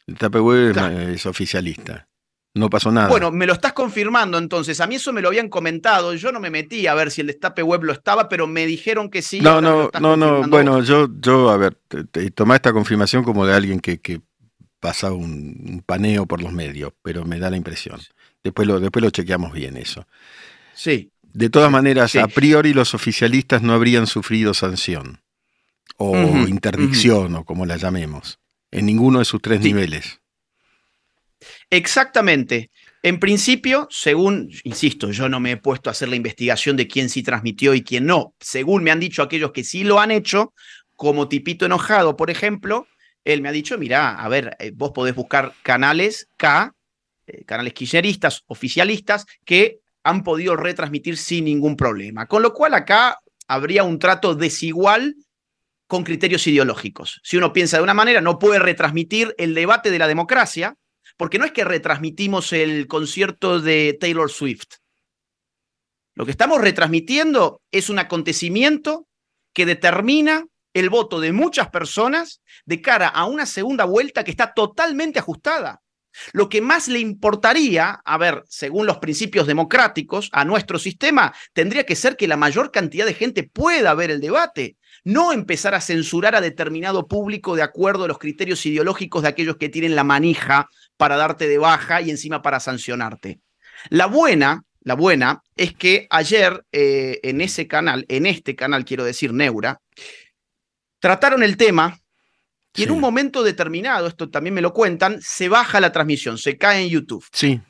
El 0.07 0.15
destape 0.15 0.39
web 0.41 0.67
es 0.69 0.73
Claro. 0.75 0.95
ma- 0.95 1.03
es 1.05 1.25
oficialista. 1.27 2.07
No 2.57 2.71
pasó 2.71 2.93
nada. 2.93 3.09
Bueno, 3.09 3.33
me 3.33 3.47
lo 3.47 3.55
estás 3.55 3.73
confirmando 3.73 4.39
entonces. 4.39 4.81
A 4.81 4.87
mí 4.87 4.95
eso 4.97 5.13
me 5.13 5.21
lo 5.21 5.29
habían 5.29 5.49
comentado. 5.49 6.15
Yo 6.15 6.31
no 6.31 6.39
me 6.39 6.51
metí 6.51 6.87
a 6.87 6.95
ver 6.95 7.11
si 7.11 7.23
el 7.23 7.27
destape 7.27 7.63
web 7.65 7.83
lo 7.83 7.93
estaba, 7.93 8.29
pero 8.29 8.47
me 8.47 8.65
dijeron 8.67 9.11
que 9.11 9.23
sí. 9.23 9.41
no, 9.41 9.61
no, 9.61 9.91
no, 10.01 10.17
no. 10.17 10.47
Bueno, 10.49 10.75
vos. 10.77 10.87
yo, 10.87 11.09
yo, 11.21 11.51
a 11.51 11.57
ver, 11.57 11.77
te, 11.89 12.05
te- 12.05 12.31
tomá 12.31 12.55
esta 12.57 12.73
confirmación 12.73 13.25
como 13.25 13.45
de 13.47 13.55
alguien 13.55 13.81
que, 13.81 13.99
que 14.01 14.21
pasa 14.85 15.13
un, 15.13 15.65
un 15.67 15.83
paneo 15.87 16.27
por 16.27 16.43
los 16.43 16.53
medios, 16.53 16.93
pero 17.01 17.25
me 17.25 17.39
da 17.39 17.49
la 17.49 17.57
impresión. 17.57 17.99
Después 18.43 18.69
lo, 18.69 18.81
después 18.81 19.03
lo 19.03 19.09
chequeamos 19.09 19.55
bien 19.55 19.79
eso. 19.79 20.07
Sí. 20.75 21.11
De 21.23 21.49
todas 21.49 21.71
maneras, 21.71 22.11
sí. 22.11 22.19
a 22.19 22.29
priori 22.29 22.75
los 22.75 22.93
oficialistas 22.93 23.63
no 23.63 23.73
habrían 23.73 24.07
sufrido 24.07 24.53
sanción 24.53 25.23
o 25.97 26.15
interdicción 26.47 27.35
o 27.35 27.45
como 27.47 27.65
la 27.65 27.79
llamemos, 27.79 28.41
en 28.71 28.85
ninguno 28.85 29.21
de 29.21 29.25
sus 29.25 29.41
tres 29.41 29.63
Sí. 29.63 29.69
niveles. 29.73 30.21
Exactamente. 31.71 32.71
En 33.03 33.19
principio, 33.19 33.89
según, 33.91 34.51
insisto, 34.65 35.11
yo 35.13 35.31
no 35.31 35.41
me 35.41 35.53
he 35.53 35.57
puesto 35.57 35.89
a 35.89 35.93
hacer 35.93 36.11
la 36.11 36.17
investigación 36.17 36.77
de 36.77 36.89
quién 36.89 37.09
sí 37.09 37.23
transmitió 37.23 37.73
y 37.73 37.83
quién 37.83 38.05
no. 38.05 38.35
Según 38.39 38.83
me 38.83 38.91
han 38.91 39.01
dicho 39.01 39.23
aquellos 39.23 39.53
que 39.53 39.65
sí 39.65 39.83
lo 39.83 39.99
han 39.99 40.11
hecho, 40.11 40.53
como 40.95 41.27
Tipito 41.29 41.65
Enojado, 41.65 42.17
por 42.17 42.31
ejemplo, 42.31 42.87
él 43.25 43.41
me 43.41 43.49
ha 43.49 43.53
dicho, 43.53 43.79
mira, 43.79 44.21
a 44.21 44.29
ver, 44.29 44.57
eh, 44.59 44.71
vos 44.75 44.93
podés 44.93 45.15
buscar 45.15 45.55
canales 45.63 46.29
K, 46.37 46.75
eh, 47.27 47.45
canales 47.45 47.73
kirchneristas, 47.73 48.45
oficialistas, 48.47 49.27
que 49.45 49.81
han 50.05 50.23
podido 50.23 50.57
retransmitir 50.57 51.17
sin 51.17 51.47
ningún 51.47 51.77
problema. 51.77 52.27
Con 52.27 52.43
lo 52.43 52.53
cual 52.53 52.75
acá 52.75 53.19
habría 53.49 53.85
un 53.85 53.99
trato 53.99 54.35
desigual 54.35 55.17
con 55.87 56.05
criterios 56.05 56.47
ideológicos. 56.47 57.21
Si 57.23 57.37
uno 57.37 57.53
piensa 57.53 57.79
de 57.79 57.83
una 57.83 57.95
manera, 57.95 58.21
no 58.21 58.39
puede 58.39 58.59
retransmitir 58.59 59.35
el 59.39 59.55
debate 59.55 59.91
de 59.91 59.99
la 59.99 60.09
democracia, 60.09 60.77
porque 61.17 61.39
no 61.39 61.45
es 61.45 61.53
que 61.53 61.65
retransmitimos 61.65 62.53
el 62.53 62.87
concierto 62.87 63.61
de 63.61 63.97
Taylor 63.99 64.31
Swift. 64.31 64.77
Lo 66.15 66.25
que 66.25 66.31
estamos 66.31 66.61
retransmitiendo 66.61 67.63
es 67.71 67.91
un 67.91 67.99
acontecimiento 67.99 69.07
que 69.53 69.67
determina 69.67 70.47
el 70.75 70.91
voto 70.91 71.21
de 71.21 71.33
muchas 71.33 71.71
personas 71.71 72.43
de 72.67 72.83
cara 72.83 73.09
a 73.09 73.25
una 73.25 73.47
segunda 73.47 73.85
vuelta 73.85 74.25
que 74.25 74.31
está 74.31 74.53
totalmente 74.53 75.21
ajustada. 75.21 75.81
Lo 76.33 76.49
que 76.49 76.61
más 76.61 76.89
le 76.89 77.01
importaría, 77.01 78.01
a 78.05 78.19
ver, 78.19 78.45
según 78.49 78.87
los 78.87 78.99
principios 78.99 79.47
democráticos, 79.47 80.29
a 80.33 80.45
nuestro 80.45 80.79
sistema, 80.79 81.35
tendría 81.53 81.85
que 81.85 81.97
ser 81.97 82.17
que 82.17 82.29
la 82.29 82.37
mayor 82.37 82.71
cantidad 82.71 83.07
de 83.07 83.15
gente 83.15 83.43
pueda 83.43 83.95
ver 83.95 84.11
el 84.11 84.21
debate, 84.21 84.77
no 85.03 85.33
empezar 85.33 85.75
a 85.75 85.81
censurar 85.81 86.35
a 86.35 86.41
determinado 86.41 87.09
público 87.09 87.57
de 87.57 87.63
acuerdo 87.63 88.05
a 88.05 88.09
los 88.09 88.19
criterios 88.19 88.65
ideológicos 88.65 89.23
de 89.23 89.29
aquellos 89.29 89.57
que 89.57 89.69
tienen 89.69 89.97
la 89.97 90.05
manija 90.05 90.69
para 90.97 91.17
darte 91.17 91.49
de 91.49 91.59
baja 91.59 92.01
y 92.01 92.11
encima 92.11 92.43
para 92.43 92.61
sancionarte. 92.61 93.41
La 93.91 94.07
buena, 94.07 94.63
la 94.81 94.95
buena 94.95 95.43
es 95.57 95.75
que 95.75 96.07
ayer 96.11 96.65
eh, 96.71 97.19
en 97.23 97.41
ese 97.41 97.67
canal, 97.67 98.07
en 98.09 98.27
este 98.27 98.55
canal 98.55 98.85
quiero 98.85 99.05
decir 99.05 99.33
Neura, 99.33 99.81
trataron 101.05 101.43
el 101.43 101.59
tema 101.59 102.01
y 102.75 102.85
en 102.85 102.91
un 102.91 102.99
momento 102.99 103.43
determinado, 103.43 104.07
esto 104.07 104.31
también 104.31 104.55
me 104.55 104.63
lo 104.63 104.73
cuentan, 104.73 105.21
se 105.21 105.51
baja 105.51 105.79
la 105.79 105.93
transmisión, 105.93 106.39
se 106.39 106.57
cae 106.57 106.81
en 106.81 106.89
YouTube. 106.89 107.27
Sí, 107.31 107.61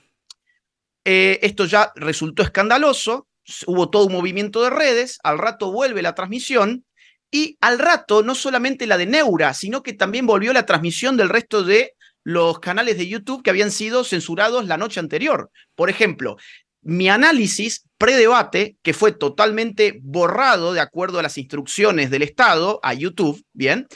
Eh, 1.05 1.41
esto 1.43 1.65
ya 1.65 1.91
resultó 1.97 2.45
escandaloso, 2.45 3.27
hubo 3.67 3.91
todo 3.91 4.07
un 4.07 4.13
movimiento 4.13 4.63
de 4.63 4.71
redes, 4.71 5.19
al 5.25 5.39
rato 5.39 5.73
vuelve 5.73 6.01
la 6.01 6.15
transmisión 6.15 6.85
y 7.29 7.59
al 7.61 7.81
rato 7.81 8.23
no 8.23 8.37
solamente 8.37 8.87
la 8.87 8.99
de 8.99 9.07
Neura, 9.07 9.53
sino 9.53 9.83
que 9.83 9.95
también 9.95 10.27
volvió 10.27 10.53
la 10.53 10.65
transmisión 10.65 11.17
del 11.17 11.29
resto 11.29 11.65
de 11.65 11.95
los 12.23 12.61
canales 12.61 12.97
de 12.97 13.09
YouTube 13.09 13.43
que 13.43 13.51
habían 13.51 13.73
sido 13.73 14.05
censurados 14.05 14.67
la 14.67 14.77
noche 14.77 15.01
anterior. 15.01 15.51
Por 15.75 15.91
ejemplo, 15.91 16.37
mi 16.85 17.09
análisis 17.09 17.87
predebate, 17.99 18.77
que 18.83 18.93
fue 18.93 19.13
totalmente 19.13 20.01
borrado 20.03 20.73
de 20.73 20.81
acuerdo 20.81 21.19
a 21.19 21.23
las 21.23 21.39
instrucciones 21.39 22.11
del 22.11 22.23
Estado 22.23 22.81
a 22.83 22.95
YouTube, 22.95 23.45
bien, 23.53 23.87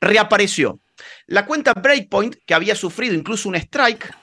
reapareció. 0.00 0.80
La 1.26 1.46
cuenta 1.46 1.74
Breakpoint, 1.74 2.36
que 2.46 2.54
había 2.54 2.74
sufrido 2.74 3.14
incluso 3.14 3.48
un 3.48 3.56
strike, 3.56 4.14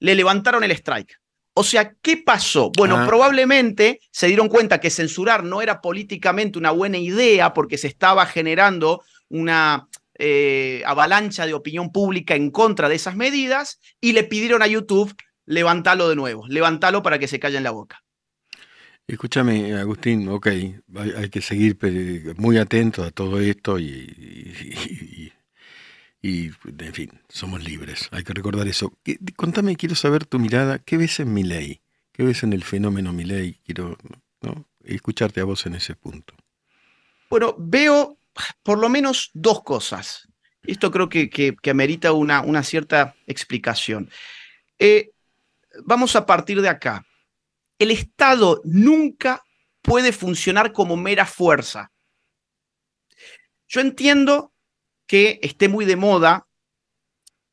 le 0.00 0.14
levantaron 0.14 0.64
el 0.64 0.70
strike. 0.72 1.18
O 1.54 1.64
sea, 1.64 1.92
¿qué 2.00 2.16
pasó? 2.16 2.70
Bueno, 2.76 2.96
Ah. 2.96 3.06
probablemente 3.06 4.00
se 4.10 4.26
dieron 4.26 4.48
cuenta 4.48 4.80
que 4.80 4.88
censurar 4.90 5.44
no 5.44 5.60
era 5.60 5.80
políticamente 5.82 6.58
una 6.58 6.70
buena 6.70 6.98
idea 6.98 7.52
porque 7.52 7.76
se 7.76 7.88
estaba 7.88 8.24
generando 8.26 9.02
una 9.28 9.88
eh, 10.18 10.82
avalancha 10.86 11.46
de 11.46 11.54
opinión 11.54 11.90
pública 11.90 12.34
en 12.36 12.50
contra 12.50 12.88
de 12.88 12.94
esas 12.94 13.16
medidas 13.16 13.80
y 14.00 14.12
le 14.12 14.22
pidieron 14.24 14.62
a 14.62 14.66
YouTube 14.66 15.12
levantalo 15.46 16.08
de 16.08 16.16
nuevo, 16.16 16.46
levantalo 16.48 17.02
para 17.02 17.18
que 17.18 17.28
se 17.28 17.40
calle 17.40 17.58
en 17.58 17.64
la 17.64 17.70
boca. 17.72 18.02
escúchame, 19.06 19.74
Agustín, 19.74 20.28
ok, 20.28 20.46
hay, 20.46 21.10
hay 21.16 21.28
que 21.30 21.40
seguir 21.42 21.76
pe- 21.78 22.34
muy 22.36 22.58
atentos 22.58 23.06
a 23.06 23.10
todo 23.10 23.40
esto 23.40 23.78
y, 23.78 23.84
y- 23.86 25.32
y- 25.32 25.32
y, 26.22 26.50
en 26.78 26.94
fin, 26.94 27.10
somos 27.28 27.64
libres, 27.64 28.08
hay 28.12 28.24
que 28.24 28.32
recordar 28.34 28.68
eso. 28.68 28.92
¿Qué- 29.04 29.18
Contame, 29.36 29.76
quiero 29.76 29.94
saber 29.96 30.26
tu 30.26 30.38
mirada, 30.38 30.78
¿qué 30.78 30.96
ves 30.96 31.20
en 31.20 31.32
Milei? 31.34 31.80
¿Qué 32.12 32.24
ves 32.24 32.42
en 32.44 32.52
el 32.52 32.64
fenómeno 32.64 33.12
Milei? 33.12 33.60
Quiero 33.64 33.96
¿no? 34.42 34.66
escucharte 34.84 35.40
a 35.40 35.44
vos 35.44 35.66
en 35.66 35.74
ese 35.74 35.96
punto. 35.96 36.34
Bueno, 37.30 37.54
veo 37.58 38.18
por 38.62 38.78
lo 38.78 38.88
menos 38.88 39.30
dos 39.34 39.62
cosas. 39.62 40.28
Esto 40.64 40.90
creo 40.90 41.08
que, 41.08 41.28
que- 41.28 41.56
que 41.60 41.70
amerita 41.70 42.12
una, 42.12 42.40
una 42.42 42.62
cierta 42.62 43.14
explicación. 43.26 44.10
Eh, 44.78 45.11
vamos 45.84 46.14
a 46.16 46.26
partir 46.26 46.60
de 46.60 46.68
acá. 46.68 47.04
El 47.78 47.90
Estado 47.90 48.60
nunca 48.64 49.42
puede 49.82 50.12
funcionar 50.12 50.72
como 50.72 50.96
mera 50.96 51.26
fuerza. 51.26 51.90
Yo 53.68 53.80
entiendo 53.80 54.52
que 55.06 55.40
esté 55.42 55.68
muy 55.68 55.84
de 55.84 55.96
moda 55.96 56.46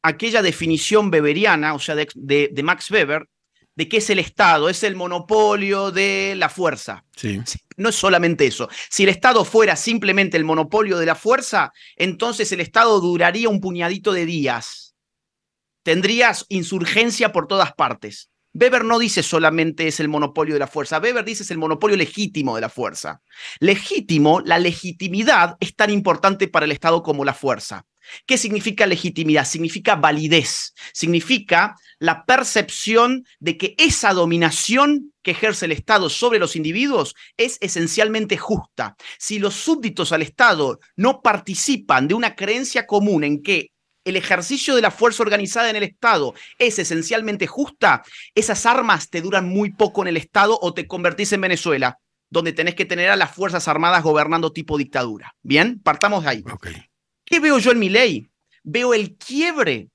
aquella 0.01 0.41
definición 0.41 1.10
weberiana, 1.12 1.73
o 1.73 1.79
sea, 1.79 1.95
de, 1.95 2.08
de- 2.15 2.49
de 2.51 2.63
Max 2.63 2.89
Weber, 2.91 3.27
de 3.75 3.88
qué 3.88 3.97
es 3.97 4.10
el 4.10 4.19
Estado, 4.19 4.69
es 4.69 4.84
el 4.84 4.95
monopolio 4.95 5.91
de 5.91 6.36
la 6.38 6.49
fuerza. 6.49 7.05
Sí. 7.15 7.39
No 7.77 7.89
es 7.89 7.95
solamente 7.95 8.45
eso. 8.45 8.67
Si 8.89 9.03
el 9.03 9.10
Estado 9.10 9.45
fuera 9.45 9.75
simplemente 9.75 10.36
el 10.38 10.43
monopolio 10.43 10.97
de 10.97 11.05
la 11.05 11.15
fuerza, 11.15 11.71
entonces 11.95 12.51
el 12.51 12.60
Estado 12.60 12.99
duraría 12.99 13.47
un 13.49 13.62
puñadito 13.62 14.12
de 14.12 14.25
días. 14.25 14.88
Tendrías 15.83 16.45
insurgencia 16.49 17.31
por 17.31 17.47
todas 17.47 17.73
partes. 17.73 18.29
Weber 18.53 18.83
no 18.83 18.97
dice 18.97 19.21
solamente 19.21 19.87
es 19.87 19.99
el 19.99 20.09
monopolio 20.09 20.55
de 20.55 20.59
la 20.59 20.67
fuerza, 20.67 20.99
Weber 20.99 21.23
dice 21.23 21.43
es 21.43 21.51
el 21.51 21.59
monopolio 21.59 21.95
legítimo 21.95 22.55
de 22.55 22.61
la 22.61 22.69
fuerza. 22.69 23.21
Legítimo, 23.59 24.41
la 24.41 24.57
legitimidad 24.57 25.55
es 25.59 25.75
tan 25.75 25.91
importante 25.91 26.47
para 26.47 26.65
el 26.65 26.71
Estado 26.71 27.03
como 27.03 27.23
la 27.23 27.35
fuerza. 27.35 27.85
¿Qué 28.25 28.37
significa 28.39 28.87
legitimidad? 28.87 29.45
Significa 29.45 29.95
validez, 29.95 30.73
significa 30.93 31.75
la 31.99 32.25
percepción 32.25 33.23
de 33.39 33.57
que 33.57 33.75
esa 33.77 34.13
dominación 34.13 35.13
que 35.21 35.31
ejerce 35.31 35.65
el 35.65 35.73
Estado 35.73 36.09
sobre 36.09 36.39
los 36.39 36.55
individuos 36.55 37.13
es 37.37 37.57
esencialmente 37.61 38.35
justa. 38.37 38.95
Si 39.19 39.37
los 39.37 39.53
súbditos 39.53 40.11
al 40.11 40.23
Estado 40.23 40.79
no 40.95 41.21
participan 41.21 42.07
de 42.07 42.15
una 42.15 42.35
creencia 42.35 42.87
común 42.87 43.23
en 43.23 43.43
que 43.43 43.71
el 44.10 44.17
ejercicio 44.17 44.76
de 44.76 44.82
la 44.82 44.91
fuerza 44.91 45.24
organizada 45.24 45.69
en 45.69 45.76
el 45.76 45.84
Estado 45.84 46.34
es 46.58 46.80
esencialmente 46.80 47.48
justa, 47.48 48.04
esas 48.36 48.65
armas 48.65 49.10
te 49.10 49.22
duran 49.22 49.48
muy 49.48 49.72
poco 49.72 50.02
en 50.02 50.10
el 50.10 50.17
Estado 50.17 50.58
o 50.62 50.74
te 50.74 50.88
convertís 50.88 51.32
en 51.34 51.41
Venezuela, 51.41 52.00
donde 52.30 52.54
tenés 52.54 52.76
que 52.76 52.86
tener 52.86 53.10
a 53.10 53.15
las 53.15 53.34
Fuerzas 53.34 53.67
Armadas 53.67 54.04
gobernando 54.04 54.52
tipo 54.52 54.78
dictadura. 54.78 55.36
Bien, 55.41 55.80
partamos 55.80 56.24
de 56.24 56.30
ahí. 56.30 56.43
¿Qué 57.26 57.39
veo 57.39 57.58
yo 57.60 57.72
en 57.72 57.80
mi 57.80 57.89
ley? 57.89 58.30
Veo 58.63 58.93
el 58.93 59.15
quiebre 59.15 59.89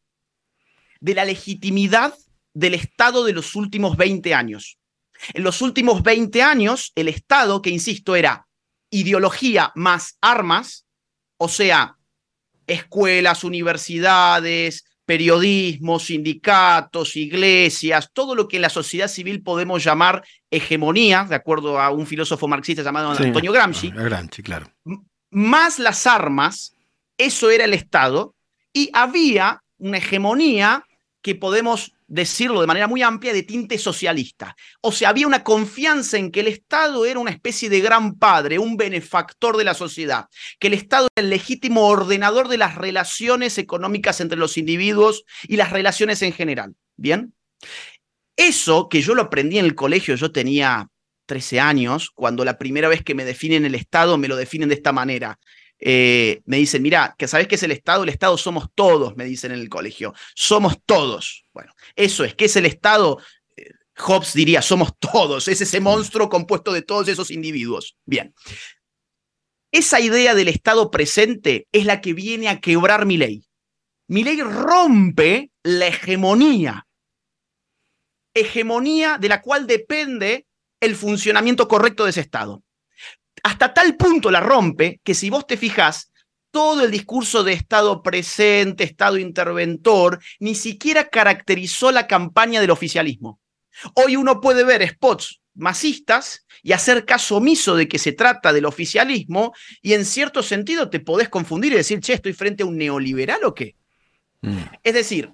de 1.01 1.15
la 1.15 1.25
legitimidad 1.25 2.15
del 2.55 2.75
Estado 2.75 3.25
de 3.25 3.33
los 3.33 3.55
últimos 3.57 3.97
20 3.97 4.35
años. 4.35 4.79
En 5.33 5.43
los 5.43 5.63
últimos 5.63 6.03
20 6.03 6.43
años, 6.43 6.93
el 6.95 7.09
Estado, 7.09 7.63
que 7.63 7.71
insisto, 7.71 8.17
era 8.17 8.47
ideología 8.91 9.73
más 9.75 10.19
armas, 10.21 10.87
o 11.37 11.49
sea, 11.49 11.99
escuelas, 12.67 13.45
universidades, 13.45 14.85
periodismo, 15.05 15.99
sindicatos, 15.99 17.17
iglesias, 17.17 18.11
todo 18.13 18.35
lo 18.35 18.49
que 18.49 18.57
en 18.57 18.63
la 18.63 18.71
sociedad 18.71 19.09
civil 19.09 19.43
podemos 19.43 19.85
llamar 19.85 20.25
hegemonía, 20.51 21.27
de 21.29 21.35
acuerdo 21.35 21.81
a 21.81 21.91
un 21.91 22.07
filósofo 22.07 22.49
marxista 22.49 22.83
llamado 22.83 23.11
Antonio 23.11 23.53
Gramsci. 23.53 23.91
Gramsci, 23.91 24.43
claro. 24.43 24.71
Más 25.31 25.79
las 25.79 26.07
armas, 26.07 26.75
eso 27.19 27.51
era 27.51 27.65
el 27.65 27.75
Estado, 27.75 28.35
y 28.73 28.91
había 28.93 29.63
una 29.79 29.99
hegemonía 29.99 30.85
que 31.23 31.35
podemos 31.35 31.94
decirlo 32.15 32.61
de 32.61 32.69
manera 32.69 32.87
muy 32.87 33.03
amplia, 33.03 33.33
de 33.33 33.43
tinte 33.43 33.77
socialista. 33.77 34.55
O 34.81 34.93
sea, 34.93 35.09
había 35.09 35.27
una 35.27 35.43
confianza 35.43 36.17
en 36.17 36.31
que 36.31 36.41
el 36.41 36.47
Estado 36.47 37.05
era 37.07 37.19
una 37.19 37.33
especie 37.33 37.69
de 37.69 37.81
gran 37.81 38.15
padre, 38.15 38.61
un 38.61 38.77
benefactor 38.77 39.57
de 39.57 39.65
la 39.65 39.75
sociedad, 39.75 40.27
que 40.61 40.69
el 40.69 40.75
Estado 40.75 41.09
era 41.17 41.25
el 41.25 41.31
legítimo 41.31 41.89
ordenador 41.89 42.47
de 42.47 42.57
las 42.57 42.77
relaciones 42.77 43.59
económicas 43.59 44.21
entre 44.21 44.39
los 44.39 44.57
individuos 44.57 45.25
y 45.43 45.57
las 45.57 45.73
relaciones 45.73 46.23
en 46.23 46.33
general. 46.33 46.77
¿Bien? 46.97 47.35
Eso 48.37 48.89
que 48.89 49.03
yo 49.03 49.17
lo 49.17 49.23
aprendí 49.23 49.59
en 49.59 49.65
el 49.65 49.75
colegio, 49.75 50.15
yo 50.15 50.31
tenía 50.31 50.89
13 51.27 51.59
años, 51.59 52.13
cuando 52.15 52.45
la 52.45 52.59
primera 52.59 52.87
vez 52.87 53.03
que 53.03 53.17
me 53.17 53.25
definen 53.25 53.65
el 53.65 53.75
Estado 53.75 54.19
me 54.19 54.29
lo 54.29 54.37
definen 54.37 54.69
de 54.69 54.77
esta 54.77 54.93
manera. 54.93 55.41
Eh, 55.79 56.43
me 56.47 56.59
dicen, 56.59 56.83
mira, 56.83 57.15
que 57.19 57.29
sabes 57.29 57.49
qué 57.49 57.57
es 57.57 57.63
el 57.63 57.73
Estado, 57.73 58.05
el 58.05 58.09
Estado 58.09 58.39
somos 58.39 58.69
todos, 58.75 59.17
me 59.17 59.25
dicen 59.25 59.53
en 59.53 59.61
el 59.61 59.69
colegio, 59.69 60.15
somos 60.35 60.79
todos. 60.85 61.45
Bueno, 61.53 61.73
eso 61.97 62.25
es, 62.25 62.35
¿qué 62.35 62.47
es 62.47 62.57
el 62.57 62.67
Estado? 62.67 63.21
Eh, 63.57 63.71
Hobbes 63.99 64.33
diría, 64.35 64.63
somos 64.63 64.93
todos, 64.99 65.49
es 65.49 65.61
ese 65.61 65.81
monstruo 65.81 66.29
compuesto 66.29 66.73
de 66.73 66.83
todos 66.83 67.09
esos 67.09 67.31
individuos. 67.31 67.97
Bien. 68.05 68.35
Esa 69.73 70.01
idea 70.01 70.35
del 70.35 70.49
Estado 70.49 70.91
presente 70.91 71.67
es 71.73 71.85
la 71.85 72.01
que 72.01 72.13
viene 72.13 72.49
a 72.49 72.61
quebrar 72.61 73.07
mi 73.07 73.17
ley. 73.17 73.45
Mi 74.07 74.23
ley 74.23 74.41
rompe 74.41 75.51
la 75.65 75.89
hegemonía. 75.89 76.87
Hegemonía 78.35 79.19
de 79.19 79.29
la 79.29 79.43
cual 79.43 79.67
depende 79.67 80.47
el 80.81 80.95
funcionamiento 80.95 81.67
correcto 81.67 82.05
de 82.05 82.11
ese 82.11 82.21
Estado 82.21 82.63
hasta 83.45 83.75
tal 83.75 83.97
punto 83.97 84.31
la 84.31 84.41
rompe 84.41 85.01
que 85.05 85.15
si 85.15 85.29
vos 85.29 85.47
te 85.47 85.59
fijás, 85.59 86.11
todo 86.51 86.85
el 86.85 86.91
discurso 86.91 87.45
de 87.45 87.53
Estado 87.53 88.03
presente, 88.03 88.85
Estado 88.85 89.19
interventor, 89.19 90.19
ni 90.41 90.55
siquiera 90.55 91.09
caracterizó 91.11 91.93
la 91.93 92.07
campaña 92.07 92.61
del 92.63 92.71
oficialismo. 92.71 93.39
Hoy 93.95 94.17
uno 94.17 94.41
puede 94.41 94.65
ver 94.65 94.89
spots 94.89 95.43
masistas 95.55 96.47
y 96.63 96.73
hacer 96.73 97.05
caso 97.05 97.37
omiso 97.37 97.77
de 97.77 97.87
que 97.87 97.99
se 97.99 98.13
trata 98.13 98.53
del 98.53 98.65
oficialismo 98.65 99.53
y 99.83 99.93
en 99.93 100.07
cierto 100.07 100.43
sentido 100.43 100.89
te 100.89 101.01
podés 101.01 101.29
confundir 101.29 101.73
y 101.75 101.77
decir, 101.77 102.01
che, 102.01 102.15
estoy 102.15 102.33
frente 102.33 102.63
a 102.63 102.67
un 102.67 102.79
neoliberal 102.79 103.45
o 103.45 103.55
qué. 103.55 103.77
Mm. 104.41 104.59
Es 104.83 104.95
decir, 104.95 105.33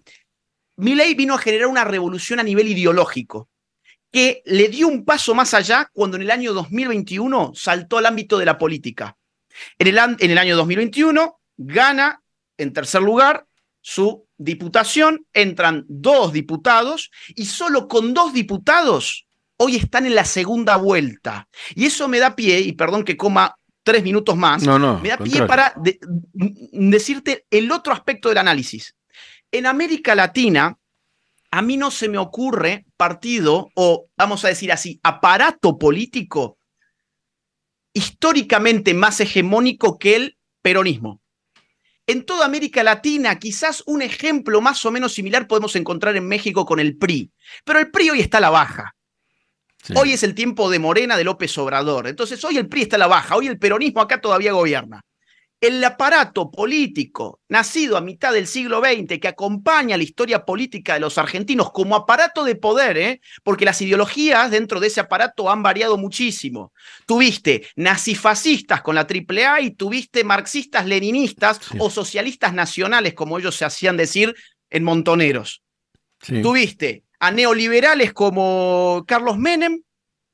mi 0.77 0.97
ley 0.97 1.15
vino 1.15 1.35
a 1.35 1.39
generar 1.39 1.69
una 1.69 1.85
revolución 1.85 2.41
a 2.41 2.43
nivel 2.43 2.67
ideológico 2.67 3.49
que 4.11 4.43
le 4.45 4.69
dio 4.69 4.89
un 4.89 5.05
paso 5.05 5.35
más 5.35 5.55
allá 5.55 5.89
cuando 5.93 6.17
en 6.17 6.23
el 6.23 6.31
año 6.31 6.53
2021 6.53 7.53
saltó 7.55 7.99
al 7.99 8.07
ámbito 8.07 8.39
de 8.39 8.45
la 8.45 8.59
política. 8.59 9.17
En 9.79 9.87
el, 9.87 9.99
en 9.99 10.31
el 10.31 10.39
año 10.39 10.57
2021 10.57 11.41
gana 11.57 12.23
en 12.57 12.73
tercer 12.73 13.03
lugar 13.03 13.47
su 13.81 14.27
diputación, 14.37 15.27
entran 15.33 15.85
dos 15.89 16.33
diputados 16.33 17.11
y 17.29 17.47
solo 17.47 17.89
con 17.89 18.13
dos 18.13 18.33
diputados 18.33 19.27
hoy 19.57 19.77
están 19.77 20.07
en 20.07 20.15
la 20.15 20.25
segunda 20.25 20.77
vuelta. 20.77 21.49
Y 21.75 21.87
eso 21.87 22.09
me 22.09 22.19
da 22.19 22.35
pie, 22.35 22.61
y 22.61 22.73
perdón 22.73 23.05
que 23.05 23.17
coma 23.17 23.55
tres 23.83 24.03
minutos 24.03 24.37
más, 24.37 24.63
no, 24.63 24.79
no, 24.79 24.99
me 25.01 25.11
da 25.11 25.19
pie 25.19 25.45
para 25.47 25.75
decirte 26.35 27.47
el 27.51 27.71
otro 27.71 27.93
aspecto 27.93 28.29
del 28.29 28.39
análisis. 28.39 28.95
En 29.51 29.67
América 29.67 30.15
Latina, 30.15 30.77
a 31.51 31.63
mí 31.63 31.77
no 31.77 31.91
se 31.91 32.09
me 32.09 32.19
ocurre 32.19 32.87
partido 32.97 33.71
o, 33.75 34.07
vamos 34.17 34.45
a 34.45 34.49
decir 34.49 34.73
así, 34.73 35.01
aparato 35.03 35.79
político 35.79 36.59
históricamente 37.93 38.95
más 38.95 39.21
hegemónico 39.21 39.99
que 39.99 40.17
el 40.17 40.39
peronismo. 40.63 41.21
En 42.07 42.25
toda 42.25 42.47
América 42.47 42.83
Latina, 42.83 43.39
quizás 43.39 43.83
un 43.87 44.03
ejemplo 44.03 44.61
más 44.61 44.85
o 44.85 44.91
menos 44.91 45.13
similar 45.13 45.47
podemos 45.47 45.75
encontrar 45.77 46.17
en 46.17 46.27
México 46.27 46.65
con 46.65 46.79
el 46.81 46.97
PRI, 46.97 47.33
pero 47.65 47.79
el 47.79 47.91
PRI 47.91 48.11
hoy 48.11 48.21
está 48.21 48.39
a 48.39 48.43
la 48.43 48.51
baja. 48.51 48.95
Hoy 49.95 50.13
es 50.13 50.23
el 50.23 50.35
tiempo 50.35 50.71
de 50.71 50.79
Morena 50.79 51.17
de 51.17 51.25
López 51.25 51.57
Obrador. 51.57 52.07
Entonces, 52.07 52.45
hoy 52.45 52.59
el 52.59 52.69
PRI 52.69 52.83
está 52.83 52.97
a 52.97 52.99
la 52.99 53.07
baja, 53.07 53.37
hoy 53.37 53.47
el 53.47 53.59
peronismo 53.59 54.03
acá 54.03 54.21
todavía 54.21 54.53
gobierna 54.53 55.03
el 55.61 55.85
aparato 55.85 56.51
político 56.51 57.41
nacido 57.49 57.99
a 57.99 58.01
mitad 58.01 58.33
del 58.33 58.47
siglo 58.47 58.81
XX 58.81 59.19
que 59.21 59.29
acompaña 59.29 59.97
la 59.97 60.03
historia 60.03 60.45
política 60.45 60.95
de 60.95 61.01
los 61.01 61.19
argentinos 61.19 61.71
como 61.71 61.97
aparato 61.97 62.45
de 62.45 62.55
poder, 62.55 62.97
¿eh? 62.97 63.21
porque 63.43 63.67
las 63.67 63.81
ideologías 63.83 64.51
dentro 64.51 64.81
de 64.81 64.87
ese 64.87 65.01
aparato 65.01 65.51
han 65.51 65.63
variado 65.63 65.99
muchísimo. 65.99 66.73
Tuviste 67.07 67.67
nazifascistas 67.77 68.81
con 68.81 68.95
la 68.95 69.07
AAA 69.07 69.61
y 69.61 69.71
tuviste 69.73 70.25
marxistas 70.25 70.87
leninistas 70.87 71.61
o 71.79 71.91
socialistas 71.91 72.55
nacionales, 72.55 73.13
como 73.13 73.39
ellos 73.39 73.55
se 73.55 73.67
hacían 73.67 73.99
decir 73.99 74.35
en 74.71 74.85
Montoneros. 74.85 75.63
Tuviste 76.43 77.05
a 77.19 77.31
neoliberales 77.31 78.15
como 78.15 79.05
Carlos 79.07 79.37
Menem 79.37 79.83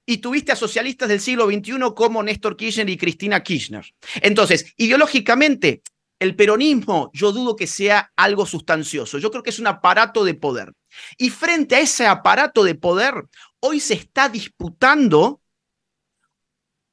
y 0.06 0.18
tuviste 0.18 0.52
a 0.52 0.56
socialistas 0.56 1.08
del 1.08 1.20
siglo 1.20 1.46
XXI 1.46 1.74
como 1.94 2.22
Néstor 2.22 2.56
Kirchner 2.56 2.88
y 2.88 2.96
Cristina 2.96 3.42
Kirchner. 3.42 3.84
Entonces, 4.22 4.72
ideológicamente, 4.76 5.82
el 6.18 6.36
peronismo 6.36 7.10
yo 7.12 7.32
dudo 7.32 7.56
que 7.56 7.66
sea 7.66 8.12
algo 8.16 8.46
sustancioso. 8.46 9.18
Yo 9.18 9.30
creo 9.30 9.42
que 9.42 9.50
es 9.50 9.58
un 9.58 9.66
aparato 9.66 10.24
de 10.24 10.34
poder. 10.34 10.72
Y 11.18 11.30
frente 11.30 11.76
a 11.76 11.80
ese 11.80 12.06
aparato 12.06 12.64
de 12.64 12.74
poder, 12.74 13.14
hoy 13.60 13.80
se 13.80 13.94
está 13.94 14.28
disputando 14.28 15.42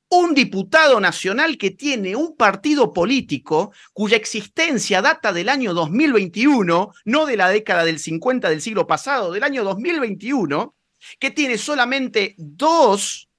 un 0.10 0.34
diputado 0.34 1.00
nacional 1.00 1.58
que 1.58 1.72
tiene 1.72 2.16
un 2.16 2.36
partido 2.36 2.94
político 2.94 3.74
cuya 3.94 4.18
existencia 4.18 5.02
data 5.02 5.34
del 5.34 5.50
año 5.50 5.74
2021, 5.74 6.94
no 7.06 7.26
de 7.26 7.38
la 7.38 7.50
década 7.50 7.84
del 7.84 7.98
50 7.98 8.50
del 8.50 8.62
siglo 8.62 8.86
pasado, 8.86 9.32
del 9.32 9.44
año 9.44 9.64
2021, 9.64 10.76
que 11.20 11.32
tiene 11.32 11.58
solamente 11.58 12.36
dos, 12.38 13.30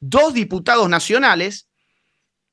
dos 0.00 0.34
diputados 0.34 0.88
nacionales 0.88 1.68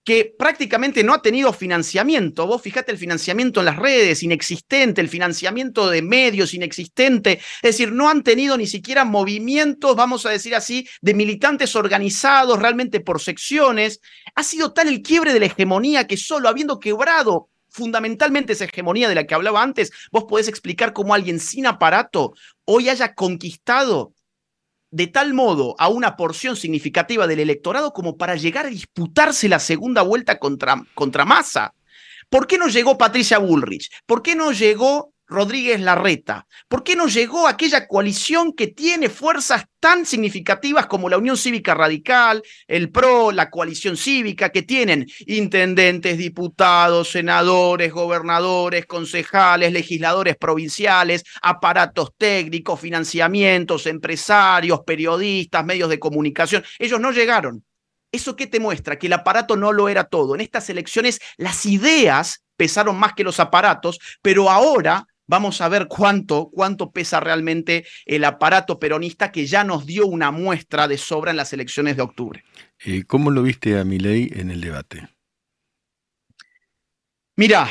que 0.03 0.33
prácticamente 0.37 1.03
no 1.03 1.13
ha 1.13 1.21
tenido 1.21 1.53
financiamiento. 1.53 2.45
Vos 2.45 2.61
fijate 2.61 2.91
el 2.91 2.97
financiamiento 2.97 3.61
en 3.61 3.67
las 3.67 3.77
redes, 3.77 4.21
inexistente, 4.21 4.99
el 4.99 5.07
financiamiento 5.07 5.89
de 5.89 6.01
medios, 6.01 6.53
inexistente. 6.53 7.39
Es 7.61 7.77
decir, 7.77 7.93
no 7.93 8.09
han 8.09 8.23
tenido 8.23 8.57
ni 8.57 8.67
siquiera 8.67 9.05
movimientos, 9.05 9.95
vamos 9.95 10.25
a 10.25 10.29
decir 10.29 10.55
así, 10.55 10.87
de 11.01 11.13
militantes 11.13 11.75
organizados 11.75 12.59
realmente 12.59 12.99
por 12.99 13.21
secciones. 13.21 14.01
Ha 14.35 14.43
sido 14.43 14.73
tal 14.73 14.89
el 14.89 15.01
quiebre 15.01 15.33
de 15.33 15.39
la 15.39 15.45
hegemonía 15.45 16.05
que 16.05 16.17
solo 16.17 16.49
habiendo 16.49 16.79
quebrado 16.79 17.49
fundamentalmente 17.69 18.53
esa 18.53 18.65
hegemonía 18.65 19.09
de 19.09 19.15
la 19.15 19.25
que 19.25 19.33
hablaba 19.33 19.63
antes, 19.63 19.91
vos 20.11 20.25
podés 20.25 20.47
explicar 20.47 20.93
cómo 20.93 21.15
alguien 21.15 21.39
sin 21.39 21.65
aparato 21.65 22.33
hoy 22.65 22.87
haya 22.87 23.15
conquistado 23.15 24.13
de 24.93 25.07
tal 25.07 25.33
modo 25.33 25.75
a 25.79 25.87
una 25.87 26.15
porción 26.15 26.55
significativa 26.55 27.25
del 27.25 27.39
electorado 27.39 27.93
como 27.93 28.15
para 28.15 28.35
llegar 28.35 28.67
a 28.67 28.69
disputarse 28.69 29.49
la 29.49 29.57
segunda 29.57 30.03
vuelta 30.03 30.37
contra, 30.37 30.83
contra 30.93 31.25
Massa. 31.25 31.73
¿Por 32.29 32.45
qué 32.45 32.59
no 32.59 32.67
llegó 32.67 32.95
Patricia 32.95 33.39
Bullrich? 33.39 33.89
¿Por 34.05 34.21
qué 34.21 34.35
no 34.35 34.51
llegó 34.51 35.12
Rodríguez 35.33 35.81
Larreta? 35.81 36.45
¿Por 36.67 36.83
qué 36.83 36.95
no 36.95 37.07
llegó 37.07 37.47
aquella 37.47 37.87
coalición 37.87 38.53
que 38.53 38.67
tiene 38.67 39.09
fuerzas 39.09 39.65
tan 39.79 40.05
significativas 40.05 40.85
como 40.85 41.09
la 41.09 41.17
Unión 41.17 41.35
Cívica 41.35 41.73
Radical, 41.73 42.41
el 42.67 42.89
PRO, 42.91 43.31
la 43.31 43.49
coalición 43.49 43.97
cívica, 43.97 44.49
que 44.49 44.61
tienen 44.61 45.07
intendentes, 45.25 46.17
diputados, 46.17 47.09
senadores, 47.11 47.91
gobernadores, 47.91 48.85
concejales, 48.85 49.73
legisladores 49.73 50.37
provinciales, 50.37 51.23
aparatos 51.41 52.11
técnicos, 52.17 52.79
financiamientos, 52.79 53.87
empresarios, 53.87 54.81
periodistas, 54.85 55.65
medios 55.65 55.89
de 55.89 55.99
comunicación? 55.99 56.63
Ellos 56.79 57.01
no 57.01 57.11
llegaron. 57.11 57.65
¿Eso 58.13 58.35
qué 58.35 58.45
te 58.45 58.59
muestra? 58.59 58.99
Que 58.99 59.07
el 59.07 59.13
aparato 59.13 59.57
no 59.57 59.73
lo 59.73 59.89
era 59.89 60.03
todo. 60.03 60.35
En 60.35 60.41
estas 60.41 60.69
elecciones 60.69 61.19
las 61.37 61.65
ideas 61.65 62.43
pesaron 62.55 62.95
más 62.97 63.13
que 63.13 63.23
los 63.23 63.39
aparatos, 63.39 63.99
pero 64.21 64.49
ahora 64.51 65.07
Vamos 65.33 65.61
a 65.61 65.67
ver 65.67 65.87
cuánto, 65.87 66.51
cuánto 66.53 66.91
pesa 66.91 67.19
realmente 67.19 67.87
el 68.05 68.23
aparato 68.23 68.77
peronista 68.77 69.31
que 69.31 69.47
ya 69.47 69.63
nos 69.63 69.87
dio 69.87 70.05
una 70.05 70.29
muestra 70.29 70.87
de 70.87 70.95
sobra 70.99 71.31
en 71.31 71.37
las 71.37 71.51
elecciones 71.53 71.97
de 71.97 72.03
octubre. 72.03 72.43
¿Cómo 73.07 73.31
lo 73.31 73.41
viste 73.41 73.79
a 73.79 73.83
Milei 73.83 74.29
en 74.35 74.51
el 74.51 74.61
debate? 74.61 75.09
Mira, 77.35 77.67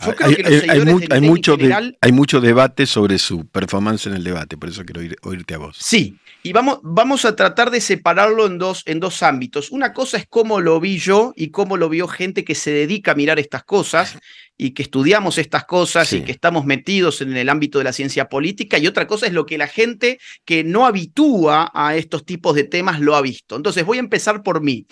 yo 0.00 0.14
creo 0.16 0.34
que 0.34 0.42
los 0.42 1.10
hay, 1.10 1.20
mucho 1.20 1.58
hay 2.00 2.12
mucho 2.12 2.40
debate 2.40 2.86
sobre 2.86 3.18
su 3.18 3.46
performance 3.46 4.06
en 4.06 4.14
el 4.14 4.24
debate, 4.24 4.56
por 4.56 4.70
eso 4.70 4.82
quiero 4.86 5.02
oírte 5.24 5.52
a 5.52 5.58
vos. 5.58 5.76
Sí, 5.78 6.18
y 6.42 6.52
vamos, 6.52 6.78
vamos 6.82 7.24
a 7.24 7.34
tratar 7.34 7.70
de 7.70 7.80
separarlo 7.80 8.46
en 8.46 8.58
dos, 8.58 8.82
en 8.86 9.00
dos 9.00 9.22
ámbitos. 9.22 9.70
Una 9.70 9.92
cosa 9.92 10.16
es 10.16 10.26
cómo 10.28 10.60
lo 10.60 10.80
vi 10.80 10.98
yo 10.98 11.32
y 11.36 11.50
cómo 11.50 11.76
lo 11.76 11.88
vio 11.88 12.08
gente 12.08 12.44
que 12.44 12.54
se 12.54 12.70
dedica 12.70 13.12
a 13.12 13.16
mirar 13.16 13.38
estas 13.38 13.64
cosas 13.64 14.18
y 14.56 14.70
que 14.70 14.82
estudiamos 14.82 15.38
estas 15.38 15.64
cosas 15.64 16.12
y 16.12 16.22
que 16.22 16.32
estamos 16.32 16.64
metidos 16.64 17.20
en 17.20 17.36
el 17.36 17.48
ámbito 17.48 17.78
de 17.78 17.84
la 17.84 17.92
ciencia 17.92 18.28
política, 18.28 18.76
y 18.76 18.88
otra 18.88 19.06
cosa 19.06 19.26
es 19.26 19.32
lo 19.32 19.46
que 19.46 19.56
la 19.56 19.68
gente 19.68 20.18
que 20.44 20.64
no 20.64 20.84
habitúa 20.84 21.70
a 21.72 21.96
estos 21.96 22.24
tipos 22.24 22.56
de 22.56 22.64
temas 22.64 22.98
lo 23.00 23.14
ha 23.14 23.22
visto. 23.22 23.54
Entonces 23.54 23.86
voy 23.86 23.98
a 23.98 24.00
empezar 24.00 24.42
por 24.42 24.60
mí. 24.60 24.86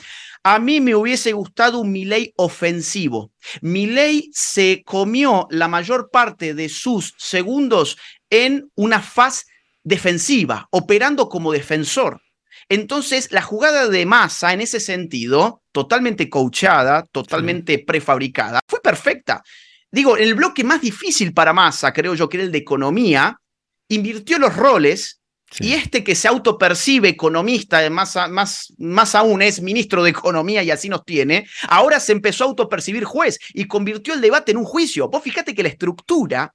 A 0.44 0.60
mí 0.60 0.80
me 0.80 0.94
hubiese 0.94 1.32
gustado 1.32 1.80
un 1.80 1.90
Milei 1.90 2.32
ofensivo. 2.36 3.32
Milei 3.60 4.30
se 4.32 4.84
comió 4.84 5.48
la 5.50 5.66
mayor 5.66 6.10
parte 6.12 6.54
de 6.54 6.68
sus 6.68 7.14
segundos 7.18 7.98
en 8.30 8.70
una 8.76 9.00
faz 9.00 9.46
defensiva, 9.86 10.66
operando 10.72 11.28
como 11.28 11.52
defensor. 11.52 12.20
Entonces, 12.68 13.30
la 13.30 13.40
jugada 13.40 13.86
de 13.86 14.04
masa 14.04 14.52
en 14.52 14.60
ese 14.60 14.80
sentido, 14.80 15.62
totalmente 15.70 16.28
coachada, 16.28 17.04
totalmente 17.12 17.78
prefabricada, 17.78 18.58
fue 18.66 18.80
perfecta. 18.80 19.44
Digo, 19.92 20.16
el 20.16 20.34
bloque 20.34 20.64
más 20.64 20.80
difícil 20.80 21.32
para 21.32 21.52
masa, 21.52 21.92
creo 21.92 22.16
yo 22.16 22.28
que 22.28 22.38
era 22.38 22.44
el 22.46 22.50
de 22.50 22.58
economía, 22.58 23.40
invirtió 23.88 24.40
los 24.40 24.56
roles 24.56 25.20
y 25.60 25.74
este 25.74 26.02
que 26.02 26.16
se 26.16 26.26
autopercibe 26.26 27.08
economista, 27.08 27.88
más, 27.88 28.16
más, 28.28 28.74
más 28.78 29.14
aún 29.14 29.40
es 29.40 29.62
ministro 29.62 30.02
de 30.02 30.10
Economía 30.10 30.64
y 30.64 30.72
así 30.72 30.88
nos 30.88 31.04
tiene, 31.04 31.46
ahora 31.68 32.00
se 32.00 32.10
empezó 32.10 32.42
a 32.42 32.48
autopercibir 32.48 33.04
juez 33.04 33.38
y 33.54 33.68
convirtió 33.68 34.14
el 34.14 34.20
debate 34.20 34.50
en 34.50 34.58
un 34.58 34.64
juicio. 34.64 35.08
Vos 35.08 35.22
fíjate 35.22 35.54
que 35.54 35.62
la 35.62 35.68
estructura, 35.68 36.52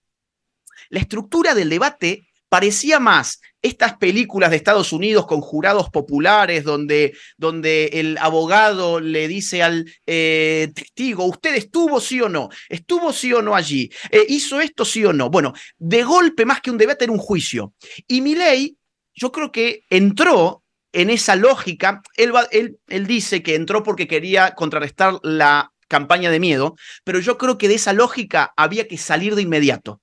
la 0.89 0.99
estructura 0.99 1.55
del 1.55 1.69
debate 1.69 2.27
parecía 2.51 2.99
más 2.99 3.39
estas 3.61 3.95
películas 3.95 4.49
de 4.49 4.57
Estados 4.57 4.91
Unidos 4.91 5.25
con 5.25 5.39
jurados 5.39 5.89
populares 5.89 6.65
donde, 6.65 7.13
donde 7.37 7.85
el 7.93 8.17
abogado 8.17 8.99
le 8.99 9.29
dice 9.29 9.63
al 9.63 9.89
eh, 10.05 10.69
testigo, 10.75 11.23
¿usted 11.23 11.55
estuvo 11.55 12.01
sí 12.01 12.19
o 12.19 12.27
no? 12.27 12.49
¿Estuvo 12.67 13.13
sí 13.13 13.31
o 13.31 13.41
no 13.41 13.55
allí? 13.55 13.89
Eh, 14.09 14.25
¿Hizo 14.27 14.59
esto 14.59 14.83
sí 14.83 15.05
o 15.05 15.13
no? 15.13 15.29
Bueno, 15.29 15.53
de 15.77 16.03
golpe 16.03 16.43
más 16.43 16.59
que 16.59 16.71
un 16.71 16.77
debate 16.77 17.05
era 17.05 17.13
un 17.13 17.19
juicio. 17.19 17.73
Y 18.05 18.19
Milei, 18.19 18.75
yo 19.15 19.31
creo 19.31 19.49
que 19.53 19.85
entró 19.89 20.61
en 20.91 21.09
esa 21.09 21.37
lógica, 21.37 22.01
él, 22.17 22.33
él, 22.51 22.79
él 22.89 23.07
dice 23.07 23.41
que 23.41 23.55
entró 23.55 23.81
porque 23.81 24.09
quería 24.09 24.55
contrarrestar 24.55 25.19
la 25.23 25.71
campaña 25.87 26.29
de 26.29 26.41
miedo, 26.41 26.75
pero 27.05 27.19
yo 27.19 27.37
creo 27.37 27.57
que 27.57 27.69
de 27.69 27.75
esa 27.75 27.93
lógica 27.93 28.51
había 28.57 28.89
que 28.89 28.97
salir 28.97 29.35
de 29.35 29.43
inmediato. 29.43 30.00